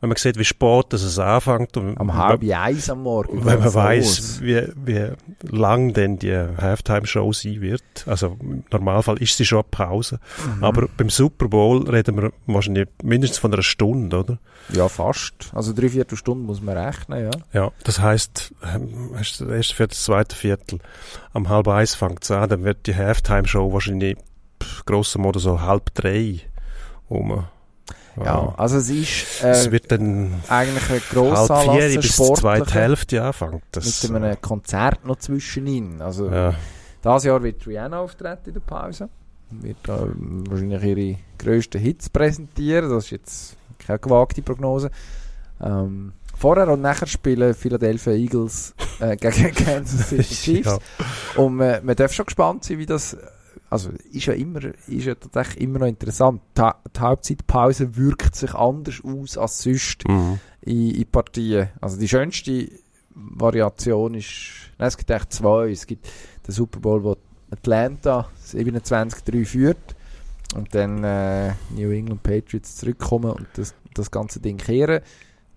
wenn 0.00 0.08
man 0.08 0.16
sieht, 0.16 0.38
wie 0.38 0.44
spät 0.44 0.92
es 0.94 1.18
anfängt. 1.18 1.76
Und 1.76 1.98
Am 1.98 2.14
halb 2.14 2.42
eins 2.42 2.88
am 2.88 3.02
Morgen. 3.02 3.44
Wenn 3.44 3.58
man 3.58 3.74
weiß, 3.74 4.40
wie, 4.40 4.68
wie 4.76 5.08
lang 5.42 5.92
denn 5.92 6.18
die 6.18 6.32
Halftime-Show 6.34 7.32
sein 7.32 7.60
wird. 7.60 7.82
Also 8.06 8.38
im 8.40 8.64
Normalfall 8.70 9.18
ist 9.18 9.36
sie 9.36 9.44
schon 9.44 9.58
eine 9.58 9.68
Pause. 9.70 10.20
Mhm. 10.56 10.64
Aber 10.64 10.88
beim 10.96 11.10
Super 11.10 11.48
Bowl 11.48 11.88
reden 11.88 12.16
wir 12.16 12.32
wahrscheinlich 12.46 12.88
mindestens 13.02 13.38
von 13.38 13.52
einer 13.52 13.62
Stunde, 13.62 14.18
oder? 14.18 14.38
Ja, 14.70 14.88
fast. 14.88 15.50
Also 15.52 15.74
drei 15.74 15.90
Viertelstunden 15.90 16.46
muss 16.46 16.62
man 16.62 16.78
rechnen, 16.78 17.24
ja. 17.24 17.30
Ja, 17.52 17.72
das 17.84 18.00
heisst, 18.00 18.54
ähm, 18.62 19.10
du 19.10 19.16
das 19.18 19.40
erste 19.40 19.74
Viertel, 19.74 19.88
das 19.88 20.04
zweite 20.04 20.36
Viertel. 20.36 20.78
Am 21.34 21.48
halb 21.50 21.68
eins 21.68 21.94
fängt 21.94 22.24
es 22.24 22.30
an, 22.30 22.48
dann 22.48 22.64
wird 22.64 22.86
die 22.86 22.96
Halftime-Show 22.96 23.72
wahrscheinlich 23.72 24.16
grosser 24.86 25.18
Modo 25.18 25.38
so 25.38 25.60
halb 25.60 25.94
drei 25.94 26.40
um. 27.08 27.44
Ja, 28.22 28.54
also 28.58 28.76
es 28.76 28.90
ist 28.90 29.42
Es 29.42 29.66
äh, 29.66 29.72
wird 29.72 29.90
dann 29.90 30.42
eigentlich 30.48 30.84
ein 30.84 30.88
halb 30.90 31.10
grosser 31.10 31.60
vier 31.62 31.72
Anlass, 31.72 31.94
ein 31.94 32.00
bis 32.00 32.16
zweite 32.16 32.74
Hälfte 32.74 33.22
anfängt. 33.22 33.62
Das, 33.72 34.08
mit 34.08 34.22
einem 34.22 34.40
Konzert 34.40 35.04
noch 35.06 35.16
zwischenin. 35.16 36.02
Also 36.02 36.30
ja. 36.30 36.54
Dieses 37.04 37.24
Jahr 37.24 37.42
wird 37.42 37.66
Rihanna 37.66 38.00
auftreten 38.00 38.48
in 38.48 38.54
der 38.54 38.60
Pause. 38.60 39.08
Wird 39.50 39.88
ähm, 39.88 40.44
wahrscheinlich 40.48 40.82
ihre 40.82 41.18
grössten 41.38 41.80
Hits 41.80 42.08
präsentieren. 42.08 42.90
Das 42.90 43.04
ist 43.04 43.10
jetzt 43.10 43.56
keine 43.78 43.98
gewagte 43.98 44.42
Prognose. 44.42 44.90
Ähm, 45.60 46.12
vorher 46.36 46.68
und 46.68 46.80
nachher 46.80 47.06
spielen 47.06 47.54
Philadelphia 47.54 48.12
Eagles 48.12 48.74
äh, 49.00 49.16
gegen 49.20 49.54
Kansas 49.54 50.08
City 50.08 50.22
Chiefs. 50.34 50.66
Ja. 50.66 50.78
Und 51.42 51.56
man, 51.56 51.84
man 51.84 51.96
darf 51.96 52.12
schon 52.12 52.26
gespannt 52.26 52.64
sein, 52.64 52.78
wie 52.78 52.86
das. 52.86 53.16
Also 53.72 53.90
ist 54.12 54.26
ja 54.26 54.34
immer, 54.34 54.60
ist 54.64 55.06
ja 55.06 55.14
tatsächlich 55.14 55.62
immer 55.62 55.78
noch 55.78 55.86
interessant. 55.86 56.42
Die, 56.58 56.62
die 56.94 57.00
Halbzeitpause 57.00 57.96
wirkt 57.96 58.34
sich 58.36 58.54
anders 58.54 59.00
aus 59.02 59.38
als 59.38 59.62
sonst 59.62 60.06
Mhm. 60.06 60.38
in, 60.60 60.90
in 60.90 61.06
Partien. 61.06 61.70
Also 61.80 61.98
die 61.98 62.06
schönste 62.08 62.68
Variation 63.14 64.12
ist, 64.14 64.28
nein, 64.78 64.88
es 64.88 64.96
gibt 64.98 65.10
echt 65.10 65.32
zwei. 65.32 65.70
Es 65.70 65.86
gibt 65.86 66.06
den 66.46 66.52
Super 66.52 66.80
Bowl, 66.80 67.02
wo 67.02 67.16
Atlanta 67.50 68.28
27-3 68.46 69.44
führt 69.46 69.96
und 70.54 70.74
dann 70.74 71.02
äh, 71.02 71.52
New 71.74 71.90
England 71.90 72.22
Patriots 72.22 72.76
zurückkommen 72.76 73.30
und 73.30 73.46
das, 73.54 73.74
das 73.94 74.10
ganze 74.10 74.40
Ding 74.40 74.58
kehren. 74.58 75.00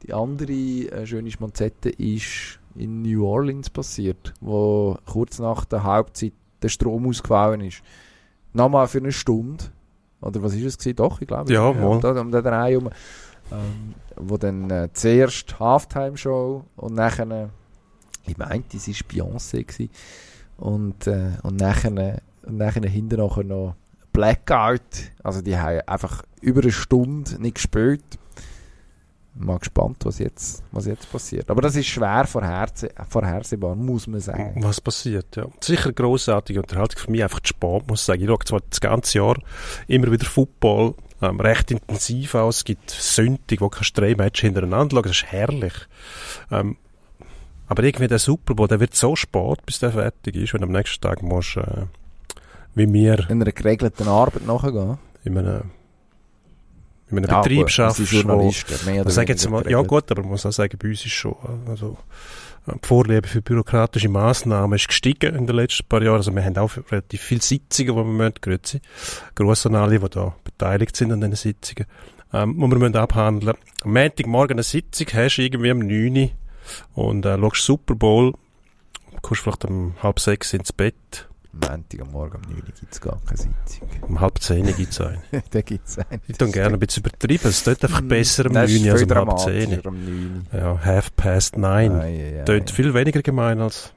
Die 0.03 0.13
andere 0.13 0.51
äh, 0.53 1.05
schöne 1.05 1.31
Schmonzette 1.31 1.89
ist 1.89 2.59
in 2.75 3.01
New 3.01 3.25
Orleans 3.25 3.69
passiert, 3.69 4.33
wo 4.39 4.97
kurz 5.05 5.39
nach 5.39 5.65
der 5.65 5.83
Halbzeit 5.83 6.33
der 6.61 6.69
Strom 6.69 7.07
ausgefallen 7.07 7.61
ist. 7.61 7.81
Nochmal 8.55 8.87
für 8.87 8.99
eine 8.99 9.11
Stunde. 9.11 9.65
Oder 10.21 10.41
was 10.41 10.53
ist 10.53 10.65
es 10.65 10.77
gewesen? 10.77 10.95
Doch, 10.95 11.21
ich 11.21 11.27
glaube. 11.27 11.51
Ja, 11.51 11.79
wohl. 11.79 11.99
da, 11.99 12.19
um 12.19 12.31
den 12.31 12.43
Dreh 12.43 12.71
herum. 12.71 12.89
ähm, 13.51 13.93
wo 14.15 14.37
dann 14.37 14.69
äh, 14.69 14.89
zuerst 14.93 15.59
Halftime-Show 15.59 16.63
und 16.77 16.95
nachher, 16.95 17.49
ich 18.25 18.37
meinte, 18.37 18.77
es 18.77 18.87
war 18.87 18.95
Beyoncé 19.09 19.63
gewesen, 19.65 19.89
und, 20.57 21.05
äh, 21.07 21.31
und 21.43 21.57
nachher, 21.57 22.21
und 22.43 22.57
nachher 22.57 22.87
hinten 22.89 23.19
nachher 23.19 23.43
noch 23.43 23.75
Blackout, 24.13 25.11
also 25.21 25.41
die 25.41 25.57
haben 25.57 25.81
einfach 25.85 26.23
über 26.41 26.61
eine 26.61 26.71
Stunde 26.71 27.41
nicht 27.41 27.55
gespielt. 27.55 28.03
Mal 29.37 29.59
gespannt, 29.59 29.97
was 30.05 30.19
jetzt, 30.19 30.63
was 30.71 30.85
jetzt 30.85 31.11
passiert. 31.11 31.49
Aber 31.49 31.61
das 31.61 31.75
ist 31.75 31.87
schwer 31.87 32.25
vorherse 32.25 32.89
vorhersehbar, 33.09 33.75
muss 33.75 34.07
man 34.07 34.21
sagen. 34.21 34.63
Was 34.63 34.79
passiert, 34.79 35.35
ja. 35.35 35.45
Sicher 35.59 35.91
grossartige 35.91 36.61
Unterhaltung. 36.61 36.97
Für 36.99 37.11
mich 37.11 37.21
einfach 37.21 37.41
zu 37.41 37.49
spät, 37.49 37.87
muss 37.87 37.99
ich 38.01 38.05
sagen. 38.05 38.21
Ich 38.21 38.27
schaue 38.29 38.39
zwar 38.45 38.61
das 38.69 38.79
ganze 38.79 39.17
Jahr 39.17 39.37
immer 39.87 40.09
wieder 40.09 40.25
Football, 40.25 40.95
ähm, 41.21 41.39
recht 41.41 41.71
intensiv 41.71 42.35
aus. 42.35 42.57
Es 42.57 42.63
gibt 42.63 42.89
Sündig, 42.89 43.59
wo 43.59 43.67
kannst 43.67 43.97
du 43.97 44.01
drei 44.01 44.15
Matches 44.15 44.41
hintereinander 44.41 44.95
schauen. 44.95 45.03
Das 45.03 45.11
ist 45.11 45.25
herrlich. 45.25 45.73
Ähm, 46.51 46.77
aber 47.67 47.83
irgendwie 47.83 48.07
der 48.07 48.19
Super 48.19 48.53
Bowl, 48.53 48.67
der 48.67 48.79
wird 48.79 48.95
so 48.95 49.15
spät, 49.15 49.65
bis 49.65 49.79
der 49.79 49.91
fertig 49.91 50.35
ist, 50.35 50.53
wenn 50.53 50.61
du 50.61 50.67
am 50.67 50.73
nächsten 50.73 51.01
Tag 51.01 51.21
musst, 51.23 51.57
äh, 51.57 51.87
wie 52.75 52.91
wir 52.91 53.29
In 53.29 53.41
einer 53.41 53.51
geregelten 53.51 54.07
Arbeit 54.07 54.45
nachgehen. 54.45 54.97
in 55.23 55.37
einem, 55.37 55.71
in 57.17 57.25
einem 57.25 57.31
Ja, 57.31 57.41
Betrieb 57.41 57.59
gut, 57.61 57.71
schaffst, 57.71 58.27
wo, 58.27 58.51
sage 59.11 59.33
jetzt 59.33 59.49
mal, 59.49 59.69
ja 59.69 59.81
gut, 59.81 60.11
aber 60.11 60.21
man 60.21 60.31
muss 60.31 60.45
auch 60.45 60.51
sagen, 60.51 60.77
bei 60.81 60.89
uns 60.89 61.05
ist 61.05 61.11
schon, 61.11 61.35
also, 61.67 61.97
die 62.67 62.87
Vorliebe 62.87 63.27
für 63.27 63.41
bürokratische 63.41 64.09
Massnahmen 64.09 64.75
ist 64.75 64.87
gestiegen 64.87 65.35
in 65.35 65.45
den 65.45 65.55
letzten 65.55 65.87
paar 65.87 66.01
Jahren. 66.01 66.17
Also 66.17 66.33
wir 66.33 66.43
haben 66.43 66.57
auch 66.57 66.71
relativ 66.91 67.21
viele 67.21 67.41
Sitzungen, 67.41 67.91
die 67.91 67.97
wir 67.97 68.03
müssen, 68.03 68.35
grüezi. 68.41 68.81
Gross 69.35 69.65
an 69.67 69.75
alle, 69.75 69.99
die 69.99 70.09
da 70.09 70.35
beteiligt 70.43 70.95
sind 70.95 71.11
an 71.11 71.21
diesen 71.21 71.35
Sitzungen, 71.35 71.85
ähm, 72.33 72.55
die 72.55 72.61
wir 72.61 72.79
müssen 72.79 72.95
abhandeln. 72.95 73.55
Am 73.83 73.93
Montagmorgen 73.93 74.55
eine 74.55 74.63
Sitzung 74.63 75.07
hast 75.13 75.37
du 75.37 75.43
irgendwie 75.43 75.71
um 75.71 75.79
9 75.79 76.17
Uhr 76.17 76.29
und 76.95 77.25
äh, 77.25 77.37
schaust 77.37 77.61
Super 77.61 77.95
Bowl, 77.95 78.33
kommst 79.21 79.43
vielleicht 79.43 79.65
um 79.65 79.93
halb 80.01 80.19
sechs 80.19 80.53
ins 80.53 80.73
Bett, 80.73 81.29
Montag 81.55 82.01
am 82.01 82.11
Morgen 82.11 82.35
um 82.37 82.41
9 82.51 82.55
Uhr 82.55 82.61
gibt 82.65 82.91
es 82.93 83.01
gar 83.01 83.19
keine 83.25 83.37
Sitzung. 83.37 83.89
um 84.07 84.19
halb 84.19 84.39
zehn 84.39 84.65
gibt 84.75 84.91
es 84.91 85.01
einen. 85.01 85.21
da 85.51 85.61
gibt 85.61 85.87
es 85.87 85.97
einen. 85.99 86.21
Ich 86.27 86.37
tue 86.37 86.51
gerne 86.51 86.73
ein 86.75 86.79
bisschen 86.79 87.03
übertrieben, 87.03 87.47
es 87.47 87.63
tut 87.63 87.83
einfach 87.83 88.01
besser 88.01 88.45
um 88.45 88.53
Das 88.53 88.69
9 88.71 88.75
ist 88.81 88.85
Uhr 88.85 88.91
als 88.93 89.03
um 89.03 89.09
halb 89.09 89.39
zehn. 89.39 89.81
dramatischer 89.81 89.89
um 89.89 90.05
9 90.05 90.47
Uhr. 90.53 90.59
Ja, 90.59 90.79
half 90.83 91.15
past 91.15 91.57
nine. 91.57 91.99
Ei, 92.01 92.33
ei, 92.35 92.39
ei. 92.41 92.43
Tönt 92.43 92.71
viel 92.71 92.93
weniger 92.93 93.21
gemein 93.21 93.59
als 93.59 93.93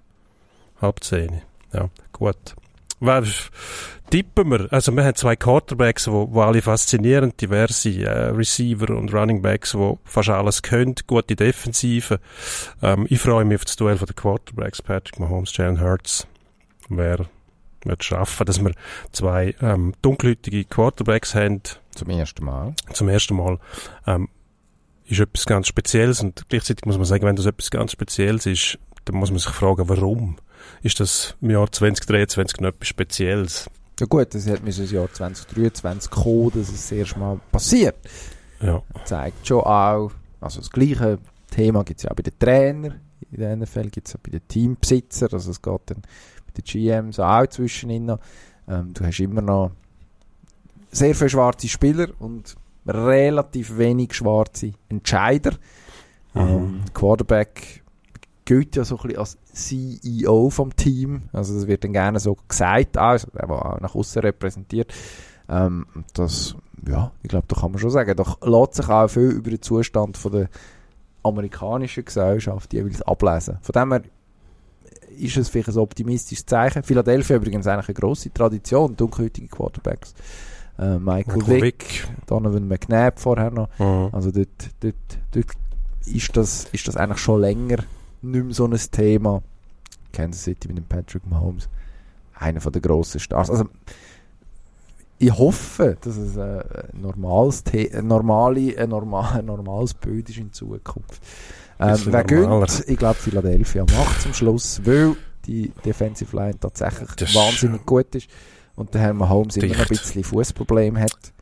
halb 0.80 1.02
zehn. 1.02 1.42
Ja, 1.72 1.88
gut. 2.12 2.54
Wer, 3.00 3.22
tippen 4.11 4.50
wir. 4.50 4.72
Also 4.72 4.90
wir 4.92 5.04
haben 5.04 5.14
zwei 5.14 5.36
Quarterbacks, 5.36 6.09
wo, 6.09 6.32
wo 6.32 6.42
alle 6.42 6.62
faszinierend, 6.62 7.40
diverse 7.40 7.90
äh, 7.90 8.30
Receiver 8.30 8.90
und 8.90 9.14
Running 9.14 9.40
Backs, 9.42 9.74
wo 9.74 9.98
fast 10.04 10.30
alles 10.30 10.62
können, 10.62 10.94
gute 11.06 11.36
Defensive. 11.36 12.18
Ähm, 12.82 13.06
ich 13.09 13.20
freue 13.20 13.44
mich 13.44 13.56
auf 13.56 13.64
das 13.66 13.76
Duell 13.76 13.96
von 13.98 14.06
den 14.06 14.16
Quarterbacks, 14.16 14.82
Patrick 14.82 15.20
Mahomes, 15.20 15.56
Jalen 15.56 15.80
Hurts. 15.80 16.26
Wer 16.88 17.26
wird 17.84 18.04
schaffen, 18.04 18.46
dass 18.46 18.60
wir 18.60 18.72
zwei 19.12 19.54
ähm, 19.60 19.94
dunkelhäutige 20.02 20.64
Quarterbacks 20.64 21.34
haben, 21.34 21.62
Zum 21.94 22.10
ersten 22.10 22.44
Mal. 22.44 22.74
zum 22.92 23.08
ersten 23.08 23.36
Mal, 23.36 23.58
ähm, 24.06 24.28
ist 25.06 25.20
etwas 25.20 25.46
ganz 25.46 25.68
Spezielles 25.68 26.20
und 26.20 26.48
gleichzeitig 26.48 26.84
muss 26.84 26.96
man 26.96 27.06
sagen, 27.06 27.24
wenn 27.24 27.36
das 27.36 27.46
etwas 27.46 27.70
ganz 27.70 27.92
Spezielles 27.92 28.46
ist, 28.46 28.78
dann 29.04 29.16
muss 29.16 29.30
man 29.30 29.38
sich 29.38 29.50
fragen, 29.50 29.88
warum 29.88 30.36
ist 30.82 31.00
das 31.00 31.34
im 31.40 31.50
Jahr 31.50 31.70
2023 31.70 32.60
noch 32.60 32.68
etwas 32.68 32.88
Spezielles? 32.88 33.70
Ja 33.98 34.06
gut, 34.06 34.34
das 34.34 34.46
hat 34.46 34.62
mir 34.62 34.72
das 34.72 34.90
Jahr 34.90 35.12
2023 35.12 36.10
gekommen, 36.10 36.50
dass 36.54 36.68
es 36.68 36.88
das 36.88 36.92
erste 36.92 37.18
Mal 37.18 37.40
passiert. 37.50 37.96
Ja, 38.60 38.82
zeigt 39.04 39.46
schon 39.46 39.60
auch, 39.60 40.12
also 40.40 40.60
das 40.60 40.70
gleiche 40.70 41.18
Thema 41.50 41.84
gibt 41.84 42.00
es 42.00 42.04
ja 42.04 42.10
auch 42.10 42.16
bei 42.16 42.22
den 42.22 42.38
Trainern, 42.38 43.00
in 43.30 43.40
der 43.40 43.56
NFL 43.56 43.88
gibt 43.88 44.08
es 44.08 44.14
auch 44.14 44.20
bei 44.20 44.30
den 44.30 44.46
Teambesitzern, 44.46 45.30
also 45.32 45.50
es 45.50 45.62
geht 45.62 45.80
dann 45.86 46.02
bei 46.49 46.61
den 46.61 46.64
GMs 46.64 47.20
auch 47.20 47.46
zwischenin 47.46 48.07
noch. 48.07 48.18
Ähm, 48.68 48.92
du 48.94 49.05
hast 49.05 49.20
immer 49.20 49.42
noch 49.42 49.70
sehr 50.90 51.14
viele 51.14 51.30
schwarze 51.30 51.68
Spieler 51.68 52.09
und 52.18 52.57
relativ 52.86 53.76
wenig 53.76 54.14
schwarze 54.14 54.72
Entscheider. 54.88 55.53
Ähm, 56.34 56.82
Quarterback 56.94 57.82
gilt 58.44 58.76
ja 58.76 58.84
so 58.84 58.96
ein 58.96 59.03
bisschen 59.03 59.18
als 59.18 59.38
CEO 59.53 60.51
vom 60.51 60.74
Team, 60.74 61.22
also 61.32 61.55
das 61.55 61.66
wird 61.66 61.84
dann 61.84 61.92
gerne 61.92 62.18
so 62.18 62.36
gesagt, 62.49 62.96
also 62.96 63.28
der, 63.30 63.46
der 63.46 63.51
auch 63.51 63.80
nach 63.80 63.94
außen 63.94 64.22
repräsentiert. 64.22 64.92
Ähm, 65.49 65.86
das, 66.14 66.55
ja, 66.86 67.12
ich 67.22 67.28
glaube, 67.28 67.46
da 67.49 67.61
kann 67.61 67.72
man 67.72 67.80
schon 67.80 67.90
sagen, 67.90 68.16
da 68.16 68.36
lässt 68.42 68.74
sich 68.74 68.88
auch 68.88 69.09
viel 69.09 69.30
über 69.30 69.51
den 69.51 69.61
Zustand 69.61 70.16
von 70.16 70.32
der 70.32 70.49
amerikanischen 71.22 72.05
Gesellschaft 72.05 72.72
jeweils 72.72 73.03
ablesen. 73.03 73.59
Von 73.61 73.72
dem 73.72 73.92
her 73.92 74.03
ist 75.18 75.36
es 75.36 75.48
vielleicht 75.48 75.70
ein 75.70 75.78
optimistisches 75.78 76.46
Zeichen. 76.46 76.82
Philadelphia 76.82 77.36
übrigens 77.36 77.66
eigentlich 77.66 77.88
eine 77.88 77.94
grosse 77.94 78.32
Tradition, 78.32 78.96
dunkelhäutige 78.96 79.48
Quarterbacks. 79.48 80.14
Äh, 80.78 80.98
Michael 80.98 81.38
Michael 81.38 81.62
Vick, 81.62 82.08
Donovan 82.26 82.68
McNabb 82.68 83.18
vorher 83.18 83.50
noch. 83.50 83.68
Mhm. 83.78 84.10
Also 84.12 84.30
dort, 84.30 84.70
dort, 84.80 84.94
dort 85.32 85.46
ist, 86.06 86.36
das, 86.36 86.66
ist 86.72 86.86
das 86.86 86.96
eigentlich 86.96 87.18
schon 87.18 87.40
länger 87.40 87.78
nicht 88.22 88.44
mehr 88.44 88.54
so 88.54 88.66
ein 88.66 88.76
Thema. 88.90 89.42
Kansas 90.12 90.44
City 90.44 90.68
mit 90.68 90.78
dem 90.78 90.84
Patrick 90.84 91.26
Mahomes. 91.28 91.68
Einer 92.34 92.60
von 92.60 92.72
der 92.72 92.82
grossen 92.82 93.20
Stars. 93.20 93.50
Also, 93.50 93.68
ich 95.18 95.36
hoffe, 95.36 95.96
dass 96.00 96.16
es 96.16 96.38
ein 96.38 96.62
normales, 96.92 97.64
The 97.70 97.92
ein 97.92 98.06
normale, 98.06 98.78
ein, 98.78 98.88
normal, 98.88 99.38
ein 99.38 99.46
normales 99.46 99.94
Bild 99.94 100.30
ist 100.30 100.38
in 100.38 100.52
Zukunft. 100.52 101.20
Ähm, 101.80 101.98
wer 102.06 102.24
gönnt? 102.24 102.84
Ich 102.86 102.98
glaube, 102.98 103.14
Philadelphia 103.14 103.84
macht 103.96 104.22
zum 104.22 104.34
Schluss, 104.34 104.80
weil 104.84 105.16
die 105.46 105.72
Defensive 105.84 106.34
Line 106.36 106.58
tatsächlich 106.58 107.08
Das 107.16 107.34
wahnsinnig 107.34 107.86
gut 107.86 108.14
ist 108.14 108.28
und 108.76 108.94
der 108.94 109.00
Herr 109.00 109.14
Mahomes 109.14 109.56
immer 109.56 109.66
noch 109.68 109.80
ein 109.80 109.86
Dicht. 109.88 110.02
bisschen 110.02 110.24
Fußproblem 110.24 110.98
hat. 110.98 111.32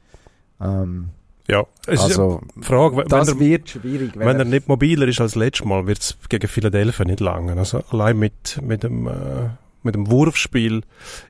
Ähm, 0.60 1.10
ja. 1.48 1.64
Es 1.86 2.00
also, 2.00 2.40
ist 2.44 2.56
eine 2.56 2.64
Frage, 2.64 2.96
wenn, 2.96 3.08
das 3.08 3.28
wenn, 3.28 3.34
er, 3.34 3.40
wird 3.40 3.68
schwierig. 3.70 4.12
wenn 4.16 4.38
er 4.38 4.44
nicht 4.44 4.68
mobiler 4.68 5.06
ist 5.06 5.20
als 5.20 5.34
letztes 5.34 5.66
Mal, 5.66 5.86
wird 5.86 5.98
es 6.00 6.16
gegen 6.28 6.48
Philadelphia 6.48 7.04
nicht 7.04 7.20
lange. 7.20 7.56
Also 7.56 7.82
allein 7.90 8.18
mit, 8.18 8.60
mit, 8.62 8.82
dem, 8.82 9.06
äh, 9.06 9.48
mit 9.86 9.94
dem 9.94 10.10
Wurfspiel 10.10 10.82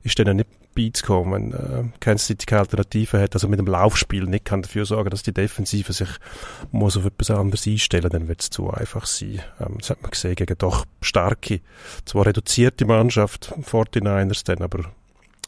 ist 0.02 0.18
denen 0.18 0.38
nicht 0.38 0.48
beizukommen, 0.76 1.32
wenn 1.32 1.52
äh, 1.52 1.90
keine 1.98 2.20
Alternative 2.58 3.20
hat. 3.20 3.34
Also 3.34 3.48
mit 3.48 3.58
dem 3.58 3.66
Laufspiel 3.66 4.24
nicht 4.24 4.44
kann 4.44 4.62
dafür 4.62 4.84
sorgen, 4.84 5.10
dass 5.10 5.22
die 5.22 5.32
Defensive 5.32 5.92
sich 5.92 6.08
muss 6.70 6.96
auf 6.96 7.06
etwas 7.06 7.30
anderes 7.30 7.66
einstellen, 7.66 8.10
dann 8.10 8.28
wird 8.28 8.42
es 8.42 8.50
zu 8.50 8.70
einfach 8.70 9.06
sein. 9.06 9.40
Ähm, 9.58 9.76
das 9.78 9.90
hat 9.90 10.02
man 10.02 10.10
gesehen 10.12 10.36
gegen 10.36 10.58
doch 10.58 10.84
starke, 11.00 11.60
zwar 12.04 12.26
reduzierte 12.26 12.84
Mannschaft, 12.84 13.52
49ers 13.62 14.44
dann, 14.44 14.62
aber 14.62 14.92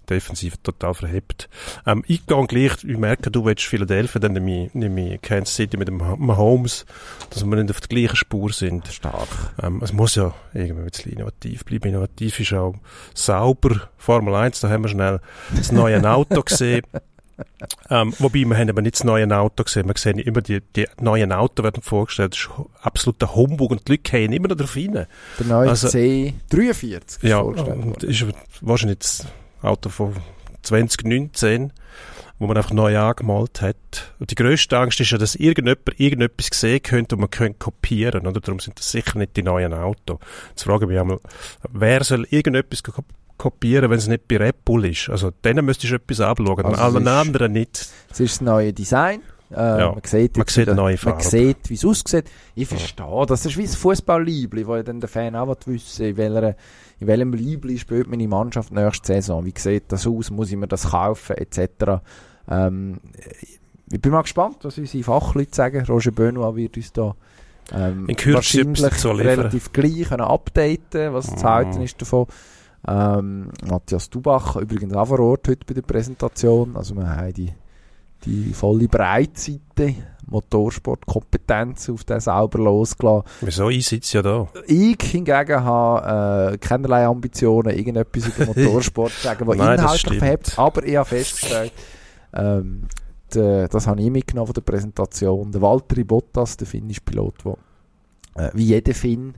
defensiv 0.08 0.56
total 0.62 0.94
verhebt. 0.94 1.48
Ähm, 1.86 2.04
ich 2.06 2.26
gehe 2.26 2.46
gleich, 2.46 2.84
ich 2.84 2.96
merke, 2.96 3.30
du 3.30 3.44
willst 3.44 3.64
Philadelphia, 3.64 4.20
dann 4.20 4.32
nehme 4.32 4.66
ich, 4.66 4.74
nehme 4.74 5.14
ich 5.14 5.22
Kansas 5.22 5.54
City 5.54 5.76
mit 5.76 5.88
dem 5.88 5.98
Mahomes, 5.98 6.86
dass 7.30 7.44
wir 7.44 7.56
nicht 7.56 7.70
auf 7.70 7.80
der 7.80 7.88
gleichen 7.88 8.16
Spur 8.16 8.52
sind. 8.52 8.86
stark. 8.88 9.28
Ähm, 9.62 9.80
es 9.82 9.92
muss 9.92 10.14
ja 10.14 10.34
irgendwie 10.54 10.82
ein 10.82 10.90
bisschen 10.90 11.12
innovativ 11.12 11.64
bleiben. 11.64 11.88
Innovativ 11.90 12.40
ist 12.40 12.52
auch 12.52 12.74
sauber. 13.14 13.88
Formel 13.96 14.34
1, 14.34 14.60
da 14.60 14.68
haben 14.68 14.82
wir 14.84 14.88
schnell 14.88 15.20
das 15.56 15.72
neue 15.72 16.02
Auto 16.10 16.42
gesehen. 16.42 16.82
Ähm, 17.88 18.12
wobei, 18.18 18.40
wir 18.44 18.56
haben 18.56 18.68
aber 18.68 18.82
nicht 18.82 18.96
das 18.96 19.04
neue 19.04 19.30
Auto 19.36 19.62
gesehen. 19.62 19.86
Wir 19.86 19.94
sehen 19.96 20.18
immer, 20.18 20.40
die, 20.40 20.60
die 20.74 20.86
neuen 21.00 21.30
Autos 21.32 21.62
werden 21.62 21.84
vorgestellt. 21.84 22.32
Das 22.32 22.40
ist 22.40 22.50
absoluter 22.82 23.32
Humbug 23.36 23.70
und 23.70 23.86
die 23.86 23.92
Leute 23.92 24.02
gehen 24.02 24.32
immer 24.32 24.48
noch 24.48 24.56
drauf 24.56 24.74
rein. 24.74 25.06
Der 25.38 25.46
neue 25.46 25.68
Also- 25.68 25.86
C43 25.86 26.96
ist 26.96 27.22
Ja, 27.22 27.40
vorgestellt 27.40 27.84
worden. 27.84 28.10
ist 28.10 28.24
wahrscheinlich 28.60 28.98
das 28.98 29.26
Auto 29.62 29.88
von 29.88 30.14
2019, 30.62 31.72
wo 32.38 32.46
man 32.46 32.56
einfach 32.56 32.72
neu 32.72 32.96
angemalt 32.98 33.60
hat. 33.62 34.12
Und 34.20 34.30
die 34.30 34.34
grösste 34.34 34.78
Angst 34.78 35.00
ist 35.00 35.10
ja, 35.10 35.18
dass 35.18 35.34
irgendjemand 35.34 35.98
irgendetwas 35.98 36.48
sehen 36.52 36.82
könnte 36.82 37.16
und 37.16 37.20
man 37.22 37.30
könnte 37.30 37.58
kopieren. 37.58 38.26
Oder? 38.26 38.40
Darum 38.40 38.60
sind 38.60 38.78
das 38.78 38.90
sicher 38.90 39.18
nicht 39.18 39.36
die 39.36 39.42
neuen 39.42 39.72
Autos. 39.74 40.18
Jetzt 40.50 40.64
frage 40.64 40.84
ich 40.84 40.90
mich 40.90 41.00
einmal, 41.00 41.18
wer 41.72 42.04
soll 42.04 42.26
irgendetwas 42.30 42.82
ko- 42.82 43.02
kopieren, 43.36 43.90
wenn 43.90 43.98
es 43.98 44.06
nicht 44.08 44.28
bei 44.28 44.36
Red 44.36 44.64
Bull 44.64 44.84
ist? 44.84 45.08
Also 45.10 45.30
denen 45.44 45.64
müsstest 45.64 45.92
du 45.92 45.96
etwas 45.96 46.20
abschauen, 46.20 46.64
Also 46.64 46.80
allen 46.82 47.08
anderen 47.08 47.52
nicht. 47.52 47.88
Es 48.10 48.20
ist 48.20 48.34
das 48.36 48.40
neue 48.40 48.72
Design. 48.72 49.22
Äh, 49.50 49.54
Ja, 49.80 49.92
man 49.92 50.00
sieht, 50.04 50.36
man 50.36 50.46
sieht 50.46 50.56
wieder- 50.66 50.74
neue 50.74 50.92
Man 50.94 50.98
Farben. 50.98 51.20
sieht, 51.22 51.70
wie 51.70 51.74
es 51.74 51.84
aussieht. 51.84 52.24
Ich 52.54 52.68
verstehe, 52.68 53.24
das 53.26 53.46
ist 53.46 53.56
wie 53.56 53.62
ein 53.62 53.68
Fußball-Liebli, 53.68 54.66
wo 54.66 54.76
ja 54.76 54.82
dann 54.82 55.00
der 55.00 55.08
Fan 55.08 55.34
auch 55.36 55.46
will 55.48 55.74
wissen 55.74 56.04
in, 56.06 56.16
welcher, 56.16 56.54
in 57.00 57.06
welchem 57.06 57.32
Liebli 57.32 57.78
spielt 57.78 58.08
meine 58.08 58.28
Mannschaft 58.28 58.72
nächste 58.72 59.06
Saison. 59.14 59.44
Wie 59.44 59.54
sieht 59.56 59.84
das 59.90 60.06
aus? 60.06 60.30
Muss 60.30 60.50
ich 60.50 60.56
mir 60.56 60.68
das 60.68 60.90
kaufen? 60.90 61.36
Etc. 61.36 62.02
Ähm, 62.50 63.00
ich 63.90 64.00
bin 64.00 64.12
mal 64.12 64.22
gespannt, 64.22 64.58
was 64.62 64.76
unsere 64.76 65.02
Fachleute 65.04 65.54
sagen. 65.54 65.84
Roger 65.86 66.10
Benoit 66.10 66.54
wird 66.56 66.76
uns 66.76 66.92
da 66.92 67.14
ähm, 67.72 68.06
wahrscheinlich 68.08 69.04
relativ 69.04 69.72
gleich 69.72 70.08
können 70.08 70.22
updaten, 70.22 71.12
was 71.14 71.26
zu 71.26 71.36
Mhm. 71.36 71.42
halten 71.42 71.82
ist 71.82 72.00
davon. 72.00 72.26
Ähm, 72.86 73.50
Matthias 73.68 74.08
Dubach 74.08 74.56
übrigens 74.56 74.94
auch 74.94 75.06
vor 75.08 75.18
Ort 75.20 75.48
heute 75.48 75.66
bei 75.66 75.74
der 75.74 75.82
Präsentation. 75.82 76.76
Also 76.76 76.94
wir 76.94 77.08
haben 77.08 77.32
die, 77.34 77.50
die 78.24 78.52
volle 78.52 78.88
Breitseite 78.88 79.94
Motorsportkompetenz 80.30 81.88
auf 81.88 82.04
den 82.04 82.20
selber 82.20 82.58
losgelassen. 82.58 83.28
Wieso? 83.40 83.70
Ich 83.70 83.86
sitze 83.86 84.18
ja 84.18 84.22
da. 84.22 84.48
Ich 84.66 85.00
hingegen 85.00 85.64
habe 85.64 86.52
äh, 86.52 86.58
keinerlei 86.58 87.06
Ambitionen, 87.06 87.76
irgendetwas 87.76 88.26
über 88.26 88.46
Motorsport 88.54 89.12
zu 89.12 89.22
sagen, 89.22 89.46
was 89.46 89.56
Nein, 89.56 89.78
inhaltlich 89.78 90.18
verhebt. 90.18 90.58
Aber 90.58 90.84
ich 90.84 90.96
habe 90.96 91.08
festgestellt, 91.08 91.72
ähm, 92.34 92.82
de, 93.34 93.68
das 93.68 93.86
habe 93.86 94.00
ich 94.00 94.10
mitgenommen 94.10 94.48
von 94.48 94.54
der 94.54 94.60
Präsentation. 94.60 95.50
Der 95.50 95.62
Walter 95.62 96.04
Bottas, 96.04 96.56
der 96.56 96.66
finnische 96.66 97.00
Pilot, 97.00 97.34
der 97.44 98.48
äh, 98.48 98.50
wie 98.54 98.64
jeder 98.64 98.94
Finn 98.94 99.34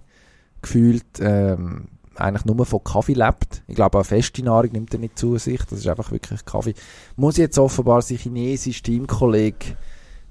gefühlt 0.60 1.06
ähm, 1.20 1.88
eigentlich 2.20 2.44
nur 2.44 2.64
von 2.66 2.82
Kaffee 2.84 3.14
lebt. 3.14 3.62
Ich 3.66 3.74
glaube, 3.74 3.98
auch 3.98 4.04
feste 4.06 4.42
Nahrung 4.42 4.72
nimmt 4.72 4.92
er 4.94 5.00
nicht 5.00 5.18
zu 5.18 5.36
sich. 5.38 5.60
Das 5.64 5.78
ist 5.78 5.86
einfach 5.88 6.10
wirklich 6.10 6.44
Kaffee. 6.44 6.74
Muss 7.16 7.36
jetzt 7.36 7.58
offenbar 7.58 8.02
sein 8.02 8.18
chinesischer 8.18 8.82
Teamkollege, 8.84 9.76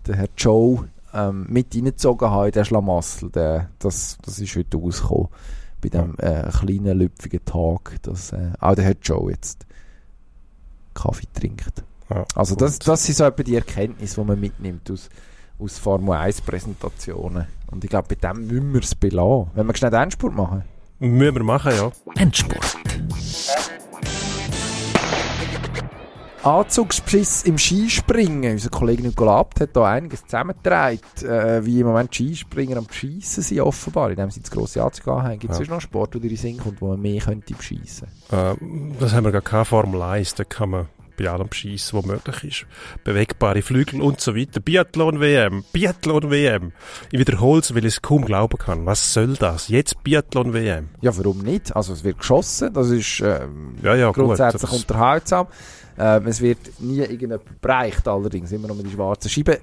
der 0.07 0.15
Herr 0.15 0.29
Joe, 0.37 0.87
ähm, 1.13 1.45
mit 1.49 1.75
reingezogen 1.75 2.29
haben 2.29 2.47
in 2.47 2.51
den 2.51 2.65
Schlamassel. 2.65 3.29
Der, 3.31 3.69
das, 3.79 4.17
das 4.23 4.39
ist 4.39 4.55
heute 4.55 4.77
rausgekommen. 4.77 5.27
Bei 5.81 5.89
dem 5.89 6.15
äh, 6.19 6.49
kleinen, 6.51 6.97
lüpfigen 6.99 7.43
Tag, 7.45 8.01
dass 8.03 8.33
äh, 8.33 8.51
auch 8.59 8.75
der 8.75 8.85
Herr 8.85 8.95
Joe 9.01 9.31
jetzt 9.31 9.65
Kaffee 10.93 11.27
trinkt. 11.33 11.83
Ja, 12.09 12.25
Also 12.35 12.55
gut. 12.55 12.61
das, 12.61 12.79
das 12.79 13.05
sind 13.05 13.15
so 13.17 13.23
etwa 13.23 13.43
die 13.43 13.55
Erkenntnisse, 13.55 14.19
die 14.21 14.27
man 14.27 14.39
mitnimmt 14.39 14.89
aus, 14.91 15.09
aus 15.57 15.77
Formel 15.77 16.15
1 16.15 16.41
Präsentationen. 16.41 17.47
Und 17.71 17.83
ich 17.83 17.89
glaube, 17.89 18.07
bei 18.09 18.15
dem 18.15 18.47
müssen 18.47 18.73
wir 18.73 18.81
es 18.81 18.95
belassen. 18.95 19.51
Wenn 19.53 19.67
wir 19.67 19.75
schnell 19.75 19.93
Endspurt 19.93 20.35
machen. 20.35 20.63
Müssen 20.99 21.35
wir 21.35 21.43
machen, 21.43 21.71
ja. 21.75 21.91
Endspurt. 22.21 22.75
Anzugsbeschiss 26.43 27.43
im 27.43 27.57
Skispringen. 27.57 28.53
Unser 28.53 28.69
Kollege 28.69 29.03
Nicola 29.03 29.39
Abt 29.39 29.59
hat 29.59 29.75
da 29.75 29.85
einiges 29.91 30.23
zusammengetragen, 30.23 30.99
äh, 31.23 31.65
wie 31.65 31.81
im 31.81 31.87
Moment 31.87 32.15
Skispringer 32.15 32.77
am 32.77 32.85
Beschissen 32.85 33.43
sind 33.43 33.59
offenbar, 33.59 34.09
indem 34.09 34.31
sie 34.31 34.39
das 34.41 34.49
grosse 34.49 34.81
Anzug 34.81 35.07
haben. 35.07 35.37
Gibt 35.37 35.53
es 35.53 35.59
Ja. 35.59 35.65
noch 35.65 35.71
einen 35.73 35.81
Sport, 35.81 36.13
der 36.13 36.21
in 36.23 36.29
den 36.29 36.37
Sinn 36.37 36.57
kommt, 36.57 36.81
wo 36.81 36.87
man 36.89 37.01
mehr 37.01 37.19
könnte 37.21 37.53
beschissen? 37.53 38.07
Ähm, 38.31 38.93
das 38.99 39.13
haben 39.13 39.25
wir 39.25 39.31
gar 39.33 39.41
keine 39.41 39.65
Formel 39.65 40.01
1, 40.01 40.35
da 40.35 40.45
kann 40.45 40.69
man 40.69 40.87
bei 41.19 41.29
allem 41.29 41.47
beschissen, 41.49 41.99
was 41.99 42.05
möglich 42.05 42.43
ist. 42.43 42.65
Bewegbare 43.03 43.61
Flügel 43.61 44.01
und 44.01 44.21
so 44.21 44.35
weiter. 44.35 44.59
Biathlon-WM, 44.59 45.63
Biathlon-WM. 45.73 46.71
Ich 47.11 47.19
wiederhole 47.19 47.59
es, 47.61 47.73
weil 47.75 47.85
ich 47.85 47.93
es 47.95 48.01
kaum 48.01 48.25
glauben 48.25 48.57
kann. 48.57 48.85
Was 48.85 49.13
soll 49.13 49.35
das? 49.35 49.67
Jetzt 49.67 50.03
Biathlon-WM. 50.03 50.89
Ja, 51.01 51.15
warum 51.17 51.39
nicht? 51.39 51.75
Also 51.75 51.93
es 51.93 52.03
wird 52.03 52.19
geschossen, 52.19 52.73
das 52.73 52.89
ist 52.89 53.19
ähm, 53.21 53.75
Ja, 53.83 53.95
ja, 53.95 54.07
gut. 54.07 54.15
grundsätzlich 54.25 54.61
das- 54.61 54.73
unterhaltsam. 54.81 55.47
Ähm, 56.01 56.27
es 56.27 56.39
wird 56.39 56.59
nie 56.79 56.99
irgendjemand 56.99 57.41
bereicht, 57.61 58.07
allerdings 58.07 58.53
immer 58.53 58.69
noch 58.69 58.75
mit 58.75 58.85
den 58.85 58.93
schwarzen 58.93 59.29
Scheiben. 59.29 59.55
Äh, 59.55 59.59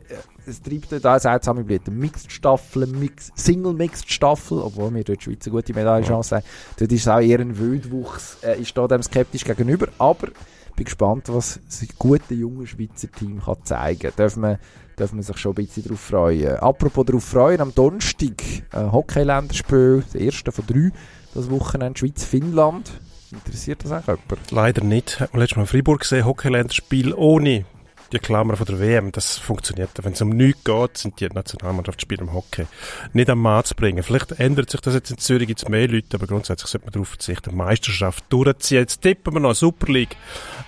Es 0.49 0.61
treibt 0.61 0.93
da 1.03 1.19
seltsame 1.19 1.65
Blüte. 1.65 1.91
Mixed 1.91 2.31
Staffel, 2.31 2.87
Mix, 2.87 3.33
Single 3.35 3.73
Mixed 3.73 4.13
Staffel, 4.13 4.59
obwohl 4.61 4.95
wir 4.95 5.03
dort 5.03 5.23
Schweiz 5.23 5.47
eine 5.47 5.57
gute 5.57 5.73
Medaillenchance 5.73 6.37
haben. 6.37 6.45
Dort 6.79 6.93
ist 6.93 7.01
es 7.01 7.09
auch 7.09 7.21
eher 7.21 7.41
ein 7.41 7.59
Wildwuchs. 7.59 8.37
Äh, 8.43 8.57
ich 8.61 8.69
stehe 8.69 8.87
dem 8.87 9.03
skeptisch 9.03 9.45
gegenüber, 9.45 9.89
aber 9.99 10.29
bin 10.77 10.85
gespannt, 10.85 11.29
was 11.29 11.59
das 11.65 11.87
gute 11.99 12.35
junge 12.35 12.67
Schweizer 12.67 13.11
Team 13.11 13.43
kann 13.43 13.57
zeigen 13.65 14.01
kann. 14.01 14.13
Dürfen 14.17 14.43
wir, 14.43 14.59
dürfen 14.99 15.17
wir 15.17 15.23
sich 15.23 15.39
schon 15.39 15.53
ein 15.53 15.55
bisschen 15.57 15.85
darauf 15.85 16.01
freuen. 16.01 16.57
Apropos 16.57 17.07
darauf 17.07 17.25
freuen, 17.25 17.61
am 17.61 17.75
Donnerstag 17.75 18.43
äh, 18.73 18.93
Hockey-Länderspiel, 18.93 20.05
das 20.05 20.15
erste 20.15 20.53
von 20.53 20.67
drei, 20.67 20.93
das 21.35 21.51
Wochenende 21.51 21.99
Schweiz-Finnland. 21.99 22.93
Interessiert 23.33 23.83
das 23.85 23.93
eigentlich 23.93 24.07
jemand? 24.07 24.51
Leider 24.53 24.85
nicht. 24.85 25.19
Hat 25.19 25.33
man 25.33 25.41
letztes 25.41 25.57
Mal 25.57 25.63
in 25.63 25.69
Freiburg 25.69 26.01
gesehen, 26.01 26.25
Hockeyländerspiel 26.25 27.13
ohne 27.15 27.65
die 28.13 28.19
Klammer 28.19 28.57
von 28.57 28.67
der 28.67 28.79
WM. 28.81 29.13
Das 29.13 29.37
funktioniert. 29.39 29.91
Wenn 30.03 30.13
es 30.13 30.23
um 30.23 30.31
nichts 30.31 30.65
geht, 30.65 30.99
sind 30.99 31.21
die 31.21 31.27
Nationalmannschaftsspiele 31.29 32.23
im 32.23 32.33
Hockey 32.33 32.67
nicht 33.13 33.29
am 33.31 33.41
Mann 33.41 33.65
zu 33.65 33.75
bringen. 33.75 34.03
Vielleicht 34.03 34.33
ändert 34.33 34.71
sich 34.71 34.81
das 34.81 34.95
jetzt 34.95 35.11
in 35.11 35.19
Zürich, 35.19 35.47
gibt 35.49 35.63
es 35.63 35.69
mehr 35.69 35.89
Leute, 35.89 36.17
aber 36.17 36.27
grundsätzlich 36.27 36.71
sollte 36.71 36.87
man 36.87 36.93
darauf 36.93 37.09
verzichten, 37.09 37.57
Meisterschaft 37.57 38.25
durchziehen. 38.29 38.79
Jetzt 38.79 39.03
tippen 39.03 39.35
wir 39.35 39.41
noch 39.41 39.55
Super 39.55 39.93
League 39.93 40.17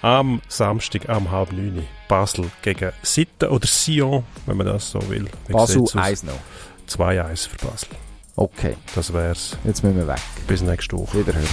am 0.02 0.40
Samstag 0.48 1.08
am 1.08 1.30
halb 1.30 1.52
neun. 1.52 1.84
Basel 2.08 2.50
gegen 2.62 2.90
Sitten 3.02 3.50
oder 3.50 3.66
Sion, 3.66 4.24
wenn 4.46 4.56
man 4.56 4.66
das 4.66 4.90
so 4.90 5.08
will. 5.10 5.26
Wie 5.46 5.52
Basel 5.52 5.80
sieht's 5.80 5.94
aus? 5.94 6.02
1 6.02 6.22
noch. 6.24 6.40
2-1 6.88 7.48
für 7.48 7.66
Basel. 7.66 7.88
Okay, 8.36 8.76
Das 8.94 9.12
wär's. 9.12 9.58
jetzt 9.64 9.82
müssen 9.84 9.96
wir 9.98 10.06
weg. 10.08 10.20
Bis 10.46 10.62
nächste 10.62 10.96
Woche. 10.96 11.18
Wiederhören. 11.18 11.46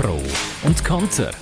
Pro 0.00 0.20
und 0.62 0.84
Konter. 0.84 1.32